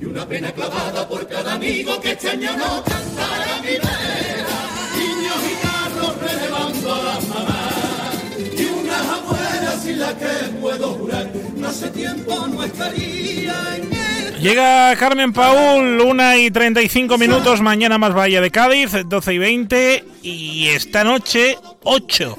y 0.00 0.04
una 0.04 0.26
pena 0.26 0.50
clavada 0.50 1.08
por 1.08 1.28
cada 1.28 1.54
amigo 1.54 2.00
que 2.00 2.10
este 2.10 2.30
año 2.30 2.56
no 2.56 2.82
cantará 2.82 3.60
mi 3.62 3.74
vera. 3.84 4.58
Niños 4.98 5.42
y 5.52 6.24
relevando 6.26 6.94
a 6.94 7.02
las 7.04 7.28
mamás 7.28 8.14
y 8.58 8.64
unas 8.64 9.06
abuelas 9.06 9.86
y 9.86 9.94
la 9.94 10.18
que 10.18 10.58
puedo 10.60 10.94
jurar 10.94 11.30
no 11.54 11.68
hace 11.68 11.88
tiempo 11.90 12.48
no 12.48 12.64
estaría 12.64 13.76
en 13.76 14.01
Llega 14.42 14.96
Carmen 14.96 15.32
Paul, 15.32 16.00
1 16.00 16.36
y 16.38 16.50
35 16.50 17.16
minutos, 17.16 17.60
mañana 17.60 17.96
más 17.96 18.12
Bahía 18.12 18.40
de 18.40 18.50
Cádiz, 18.50 18.90
12 19.06 19.34
y 19.34 19.38
20, 19.38 20.04
y 20.20 20.66
esta 20.66 21.04
noche 21.04 21.56
8 21.84 22.36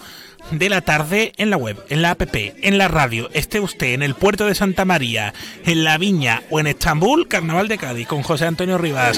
de 0.51 0.69
la 0.69 0.81
tarde 0.81 1.31
en 1.37 1.49
la 1.49 1.55
web, 1.55 1.81
en 1.87 2.01
la 2.01 2.11
app, 2.11 2.23
en 2.33 2.77
la 2.77 2.89
radio, 2.89 3.29
esté 3.31 3.61
usted 3.61 3.93
en 3.93 4.03
el 4.03 4.15
puerto 4.15 4.45
de 4.45 4.53
Santa 4.53 4.83
María, 4.83 5.33
en 5.65 5.85
La 5.85 5.97
Viña 5.97 6.43
o 6.49 6.59
en 6.59 6.67
Estambul, 6.67 7.29
Carnaval 7.29 7.69
de 7.69 7.77
Cádiz 7.77 8.05
con 8.05 8.21
José 8.21 8.47
Antonio 8.47 8.77
Rivas. 8.77 9.17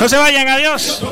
No 0.00 0.08
se 0.08 0.16
vayan, 0.16 0.48
adiós. 0.48 1.02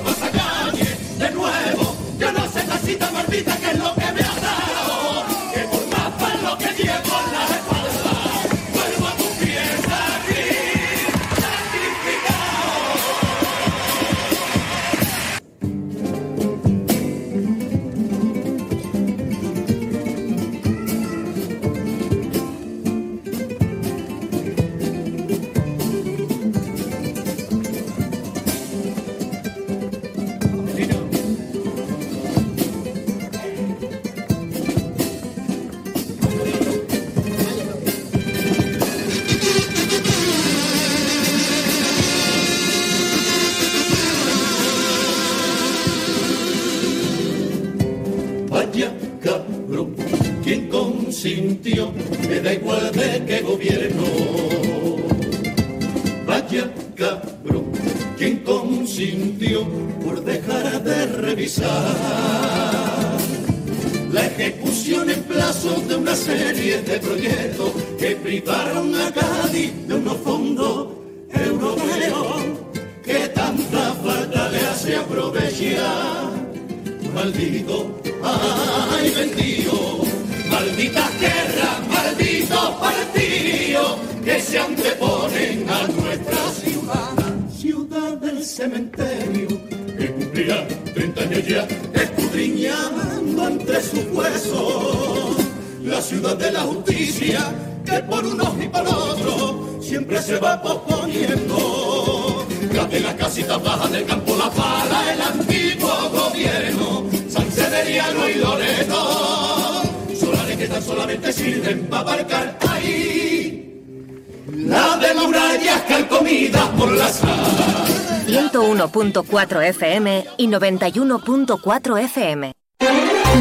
101.4 119.03 119.65
FM 119.65 120.25
y 120.37 120.47
91.4 120.47 121.99
FM. 122.05 122.53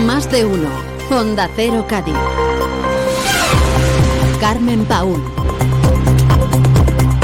Más 0.05 0.31
de 0.31 0.45
uno. 0.45 0.69
Honda 1.11 1.47
Cero 1.55 1.85
Cádiz. 1.88 2.15
Carmen 4.39 4.85
Paul. 4.85 5.21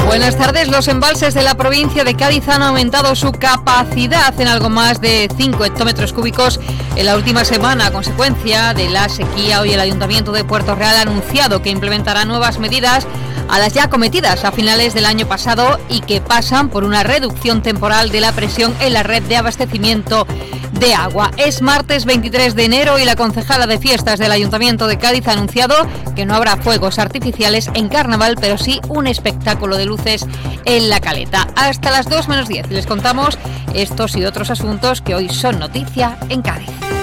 Buenas 0.06 0.36
tardes. 0.36 0.68
Los 0.68 0.86
embalses 0.86 1.34
de 1.34 1.42
la 1.42 1.56
provincia 1.56 2.04
de 2.04 2.14
Cádiz 2.14 2.48
han 2.48 2.62
aumentado 2.62 3.16
su 3.16 3.32
capacidad 3.32 4.40
en 4.40 4.46
algo 4.46 4.68
más 4.68 5.00
de 5.00 5.28
5 5.36 5.64
hectómetros 5.64 6.12
cúbicos 6.12 6.60
en 6.94 7.06
la 7.06 7.16
última 7.16 7.44
semana. 7.44 7.86
A 7.86 7.92
consecuencia 7.92 8.72
de 8.72 8.88
la 8.88 9.08
sequía, 9.08 9.60
hoy 9.60 9.72
el 9.72 9.80
Ayuntamiento 9.80 10.30
de 10.30 10.44
Puerto 10.44 10.76
Real 10.76 10.96
ha 10.96 11.02
anunciado 11.02 11.60
que 11.60 11.70
implementará 11.70 12.24
nuevas 12.24 12.58
medidas 12.60 13.06
a 13.48 13.58
las 13.58 13.74
ya 13.74 13.88
cometidas 13.88 14.44
a 14.44 14.52
finales 14.52 14.94
del 14.94 15.06
año 15.06 15.26
pasado 15.26 15.78
y 15.88 16.00
que 16.00 16.20
pasan 16.20 16.68
por 16.68 16.84
una 16.84 17.02
reducción 17.02 17.62
temporal 17.62 18.10
de 18.10 18.20
la 18.20 18.32
presión 18.32 18.74
en 18.80 18.92
la 18.92 19.02
red 19.02 19.22
de 19.22 19.36
abastecimiento 19.36 20.26
de 20.72 20.94
agua. 20.94 21.30
Es 21.36 21.62
martes 21.62 22.04
23 22.04 22.54
de 22.54 22.64
enero 22.64 22.98
y 22.98 23.04
la 23.04 23.16
concejala 23.16 23.66
de 23.66 23.78
fiestas 23.78 24.18
del 24.18 24.32
Ayuntamiento 24.32 24.86
de 24.86 24.98
Cádiz 24.98 25.26
ha 25.28 25.32
anunciado 25.32 25.74
que 26.14 26.26
no 26.26 26.34
habrá 26.34 26.56
fuegos 26.56 26.98
artificiales 26.98 27.70
en 27.74 27.88
carnaval, 27.88 28.36
pero 28.40 28.58
sí 28.58 28.80
un 28.88 29.06
espectáculo 29.06 29.76
de 29.76 29.86
luces 29.86 30.26
en 30.64 30.88
la 30.88 31.00
caleta. 31.00 31.48
Hasta 31.56 31.90
las 31.90 32.08
2 32.08 32.28
menos 32.28 32.48
10 32.48 32.70
les 32.70 32.86
contamos 32.86 33.38
estos 33.74 34.16
y 34.16 34.24
otros 34.24 34.50
asuntos 34.50 35.00
que 35.00 35.14
hoy 35.14 35.28
son 35.28 35.58
noticia 35.58 36.18
en 36.28 36.42
Cádiz. 36.42 36.97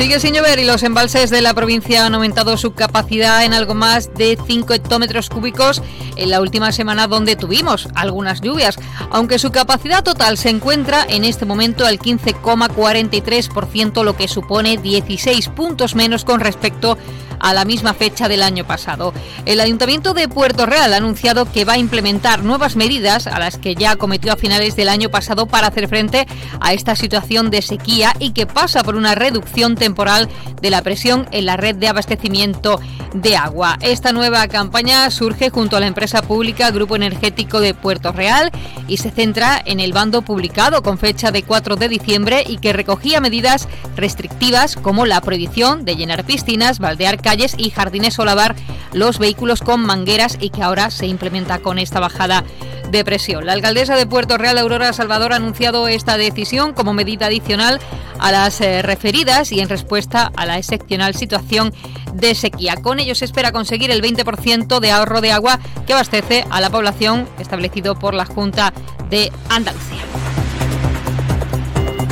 Sigue 0.00 0.18
sin 0.18 0.32
llover 0.32 0.58
y 0.58 0.64
los 0.64 0.82
embalses 0.82 1.28
de 1.28 1.42
la 1.42 1.52
provincia 1.52 2.06
han 2.06 2.14
aumentado 2.14 2.56
su 2.56 2.72
capacidad 2.72 3.44
en 3.44 3.52
algo 3.52 3.74
más 3.74 4.14
de 4.14 4.38
5 4.46 4.72
hectómetros 4.72 5.28
cúbicos 5.28 5.82
en 6.16 6.30
la 6.30 6.40
última 6.40 6.72
semana 6.72 7.06
donde 7.06 7.36
tuvimos 7.36 7.86
algunas 7.94 8.40
lluvias, 8.40 8.78
aunque 9.10 9.38
su 9.38 9.52
capacidad 9.52 10.02
total 10.02 10.38
se 10.38 10.48
encuentra 10.48 11.04
en 11.06 11.26
este 11.26 11.44
momento 11.44 11.84
al 11.84 11.98
15,43%, 11.98 14.02
lo 14.02 14.16
que 14.16 14.26
supone 14.26 14.78
16 14.78 15.48
puntos 15.48 15.94
menos 15.94 16.24
con 16.24 16.40
respecto 16.40 16.92
a 16.92 16.96
la 17.40 17.64
misma 17.64 17.94
fecha 17.94 18.28
del 18.28 18.42
año 18.42 18.66
pasado. 18.66 19.12
El 19.46 19.60
Ayuntamiento 19.60 20.14
de 20.14 20.28
Puerto 20.28 20.66
Real 20.66 20.92
ha 20.92 20.98
anunciado 20.98 21.50
que 21.50 21.64
va 21.64 21.74
a 21.74 21.78
implementar 21.78 22.42
nuevas 22.42 22.76
medidas 22.76 23.26
a 23.26 23.38
las 23.38 23.58
que 23.58 23.74
ya 23.74 23.96
cometió 23.96 24.32
a 24.32 24.36
finales 24.36 24.76
del 24.76 24.88
año 24.88 25.10
pasado 25.10 25.46
para 25.46 25.68
hacer 25.68 25.88
frente 25.88 26.26
a 26.60 26.72
esta 26.72 26.96
situación 26.96 27.50
de 27.50 27.62
sequía 27.62 28.14
y 28.18 28.32
que 28.32 28.46
pasa 28.46 28.82
por 28.82 28.94
una 28.94 29.14
reducción 29.14 29.74
temporal 29.74 30.28
de 30.60 30.70
la 30.70 30.82
presión 30.82 31.26
en 31.32 31.46
la 31.46 31.56
red 31.56 31.76
de 31.76 31.88
abastecimiento 31.88 32.80
de 33.14 33.36
agua. 33.36 33.76
Esta 33.80 34.12
nueva 34.12 34.46
campaña 34.48 35.10
surge 35.10 35.50
junto 35.50 35.76
a 35.76 35.80
la 35.80 35.86
empresa 35.86 36.22
pública 36.22 36.70
Grupo 36.70 36.96
Energético 36.96 37.60
de 37.60 37.74
Puerto 37.74 38.12
Real 38.12 38.50
y 38.86 38.98
se 38.98 39.10
centra 39.10 39.60
en 39.64 39.80
el 39.80 39.92
bando 39.92 40.22
publicado 40.22 40.82
con 40.82 40.98
fecha 40.98 41.32
de 41.32 41.42
4 41.42 41.76
de 41.76 41.88
diciembre 41.88 42.44
y 42.46 42.58
que 42.58 42.72
recogía 42.72 43.20
medidas 43.20 43.68
restrictivas 43.96 44.76
como 44.76 45.06
la 45.06 45.20
prohibición 45.20 45.84
de 45.84 45.96
llenar 45.96 46.24
piscinas, 46.24 46.78
baldear 46.78 47.20
y 47.56 47.70
jardines 47.70 48.18
o 48.18 48.24
lavar 48.24 48.56
los 48.92 49.18
vehículos 49.18 49.60
con 49.60 49.80
mangueras 49.84 50.36
y 50.40 50.50
que 50.50 50.62
ahora 50.62 50.90
se 50.90 51.06
implementa 51.06 51.60
con 51.60 51.78
esta 51.78 52.00
bajada 52.00 52.44
de 52.90 53.04
presión. 53.04 53.46
La 53.46 53.52
alcaldesa 53.52 53.94
de 53.94 54.06
Puerto 54.06 54.36
Real, 54.36 54.58
Aurora 54.58 54.92
Salvador, 54.92 55.32
ha 55.32 55.36
anunciado 55.36 55.86
esta 55.86 56.16
decisión 56.16 56.72
como 56.72 56.92
medida 56.92 57.26
adicional 57.26 57.78
a 58.18 58.32
las 58.32 58.60
eh, 58.60 58.82
referidas 58.82 59.52
y 59.52 59.60
en 59.60 59.68
respuesta 59.68 60.32
a 60.36 60.44
la 60.44 60.58
excepcional 60.58 61.14
situación 61.14 61.72
de 62.14 62.34
sequía. 62.34 62.74
Con 62.76 62.98
ello 62.98 63.14
se 63.14 63.26
espera 63.26 63.52
conseguir 63.52 63.92
el 63.92 64.02
20% 64.02 64.80
de 64.80 64.90
ahorro 64.90 65.20
de 65.20 65.30
agua 65.30 65.60
que 65.86 65.92
abastece 65.92 66.44
a 66.50 66.60
la 66.60 66.70
población 66.70 67.28
establecido 67.38 67.96
por 67.96 68.14
la 68.14 68.24
Junta 68.24 68.72
de 69.08 69.30
Andalucía. 69.48 70.19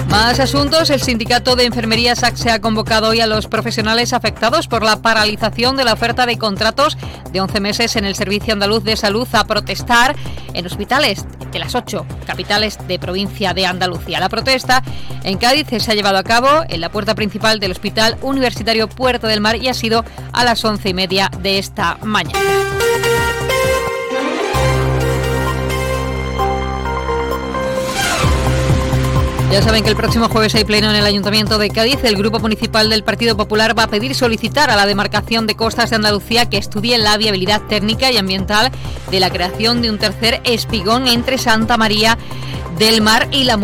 Más 0.09 0.41
asuntos. 0.41 0.91
El 0.91 1.03
sindicato 1.03 1.55
de 1.55 1.65
enfermería 1.65 2.17
SAC 2.17 2.47
ha 2.47 2.61
convocado 2.61 3.11
hoy 3.11 3.21
a 3.21 3.27
los 3.27 3.47
profesionales 3.47 4.13
afectados 4.13 4.67
por 4.67 4.83
la 4.83 5.03
paralización 5.03 5.77
de 5.77 5.85
la 5.85 5.93
oferta 5.93 6.25
de 6.25 6.39
contratos 6.39 6.97
de 7.31 7.41
11 7.41 7.61
meses 7.61 7.97
en 7.97 8.05
el 8.05 8.15
Servicio 8.15 8.55
Andaluz 8.55 8.85
de 8.85 8.97
Salud 8.97 9.29
a 9.33 9.45
protestar 9.45 10.17
en 10.55 10.67
hospitales 10.67 11.27
de 11.53 11.59
las 11.59 11.75
ocho 11.75 12.07
capitales 12.27 12.79
de 12.89 12.99
provincia 12.99 13.53
de 13.53 13.67
Andalucía. 13.67 14.19
La 14.19 14.29
protesta 14.29 14.83
en 15.25 15.39
Cádiz 15.39 15.69
se 15.79 15.93
ha 15.93 15.95
llevado 15.95 16.19
a 16.19 16.25
cabo 16.25 16.49
en 16.69 16.81
la 16.81 16.91
puerta 16.91 17.15
principal 17.15 17.61
del 17.61 17.73
Hospital 17.73 18.17
Universitario 18.23 18.89
Puerto 18.89 19.27
del 19.27 19.41
Mar 19.41 19.57
y 19.57 19.69
ha 19.69 19.75
sido 19.75 20.05
a 20.33 20.45
las 20.45 20.65
once 20.65 20.89
y 20.89 20.95
media 20.95 21.31
de 21.43 21.59
esta 21.59 21.99
mañana. 22.03 22.41
Ya 29.51 29.62
saben 29.62 29.83
que 29.83 29.89
el 29.89 29.97
próximo 29.97 30.29
jueves 30.29 30.55
hay 30.55 30.65
pleno 30.65 30.91
en 30.91 30.97
el 30.97 31.07
Ayuntamiento 31.07 31.57
de 31.57 31.70
Cádiz. 31.70 32.05
El 32.05 32.16
Grupo 32.16 32.39
Municipal 32.39 32.91
del 32.91 33.03
Partido 33.03 33.35
Popular 33.35 33.77
va 33.77 33.85
a 33.85 33.89
pedir 33.89 34.15
solicitar 34.15 34.70
a 34.70 34.77
la 34.77 34.85
demarcación 34.85 35.47
de 35.47 35.57
costas 35.57 35.89
de 35.89 35.97
Andalucía 35.97 36.51
que 36.51 36.59
estudie 36.59 36.99
la 36.99 37.16
viabilidad 37.16 37.62
técnica 37.62 38.12
y 38.12 38.19
ambiental 38.19 38.70
de 39.11 39.20
la 39.20 39.31
creación 39.31 39.81
de 39.81 39.91
un 39.91 39.99
tercer 39.99 40.43
espigón 40.45 41.09
entre 41.09 41.39
Santa 41.39 41.79
María 41.79 42.19
del 42.79 43.01
Mar 43.01 43.29
y 43.33 43.45
la 43.45 43.57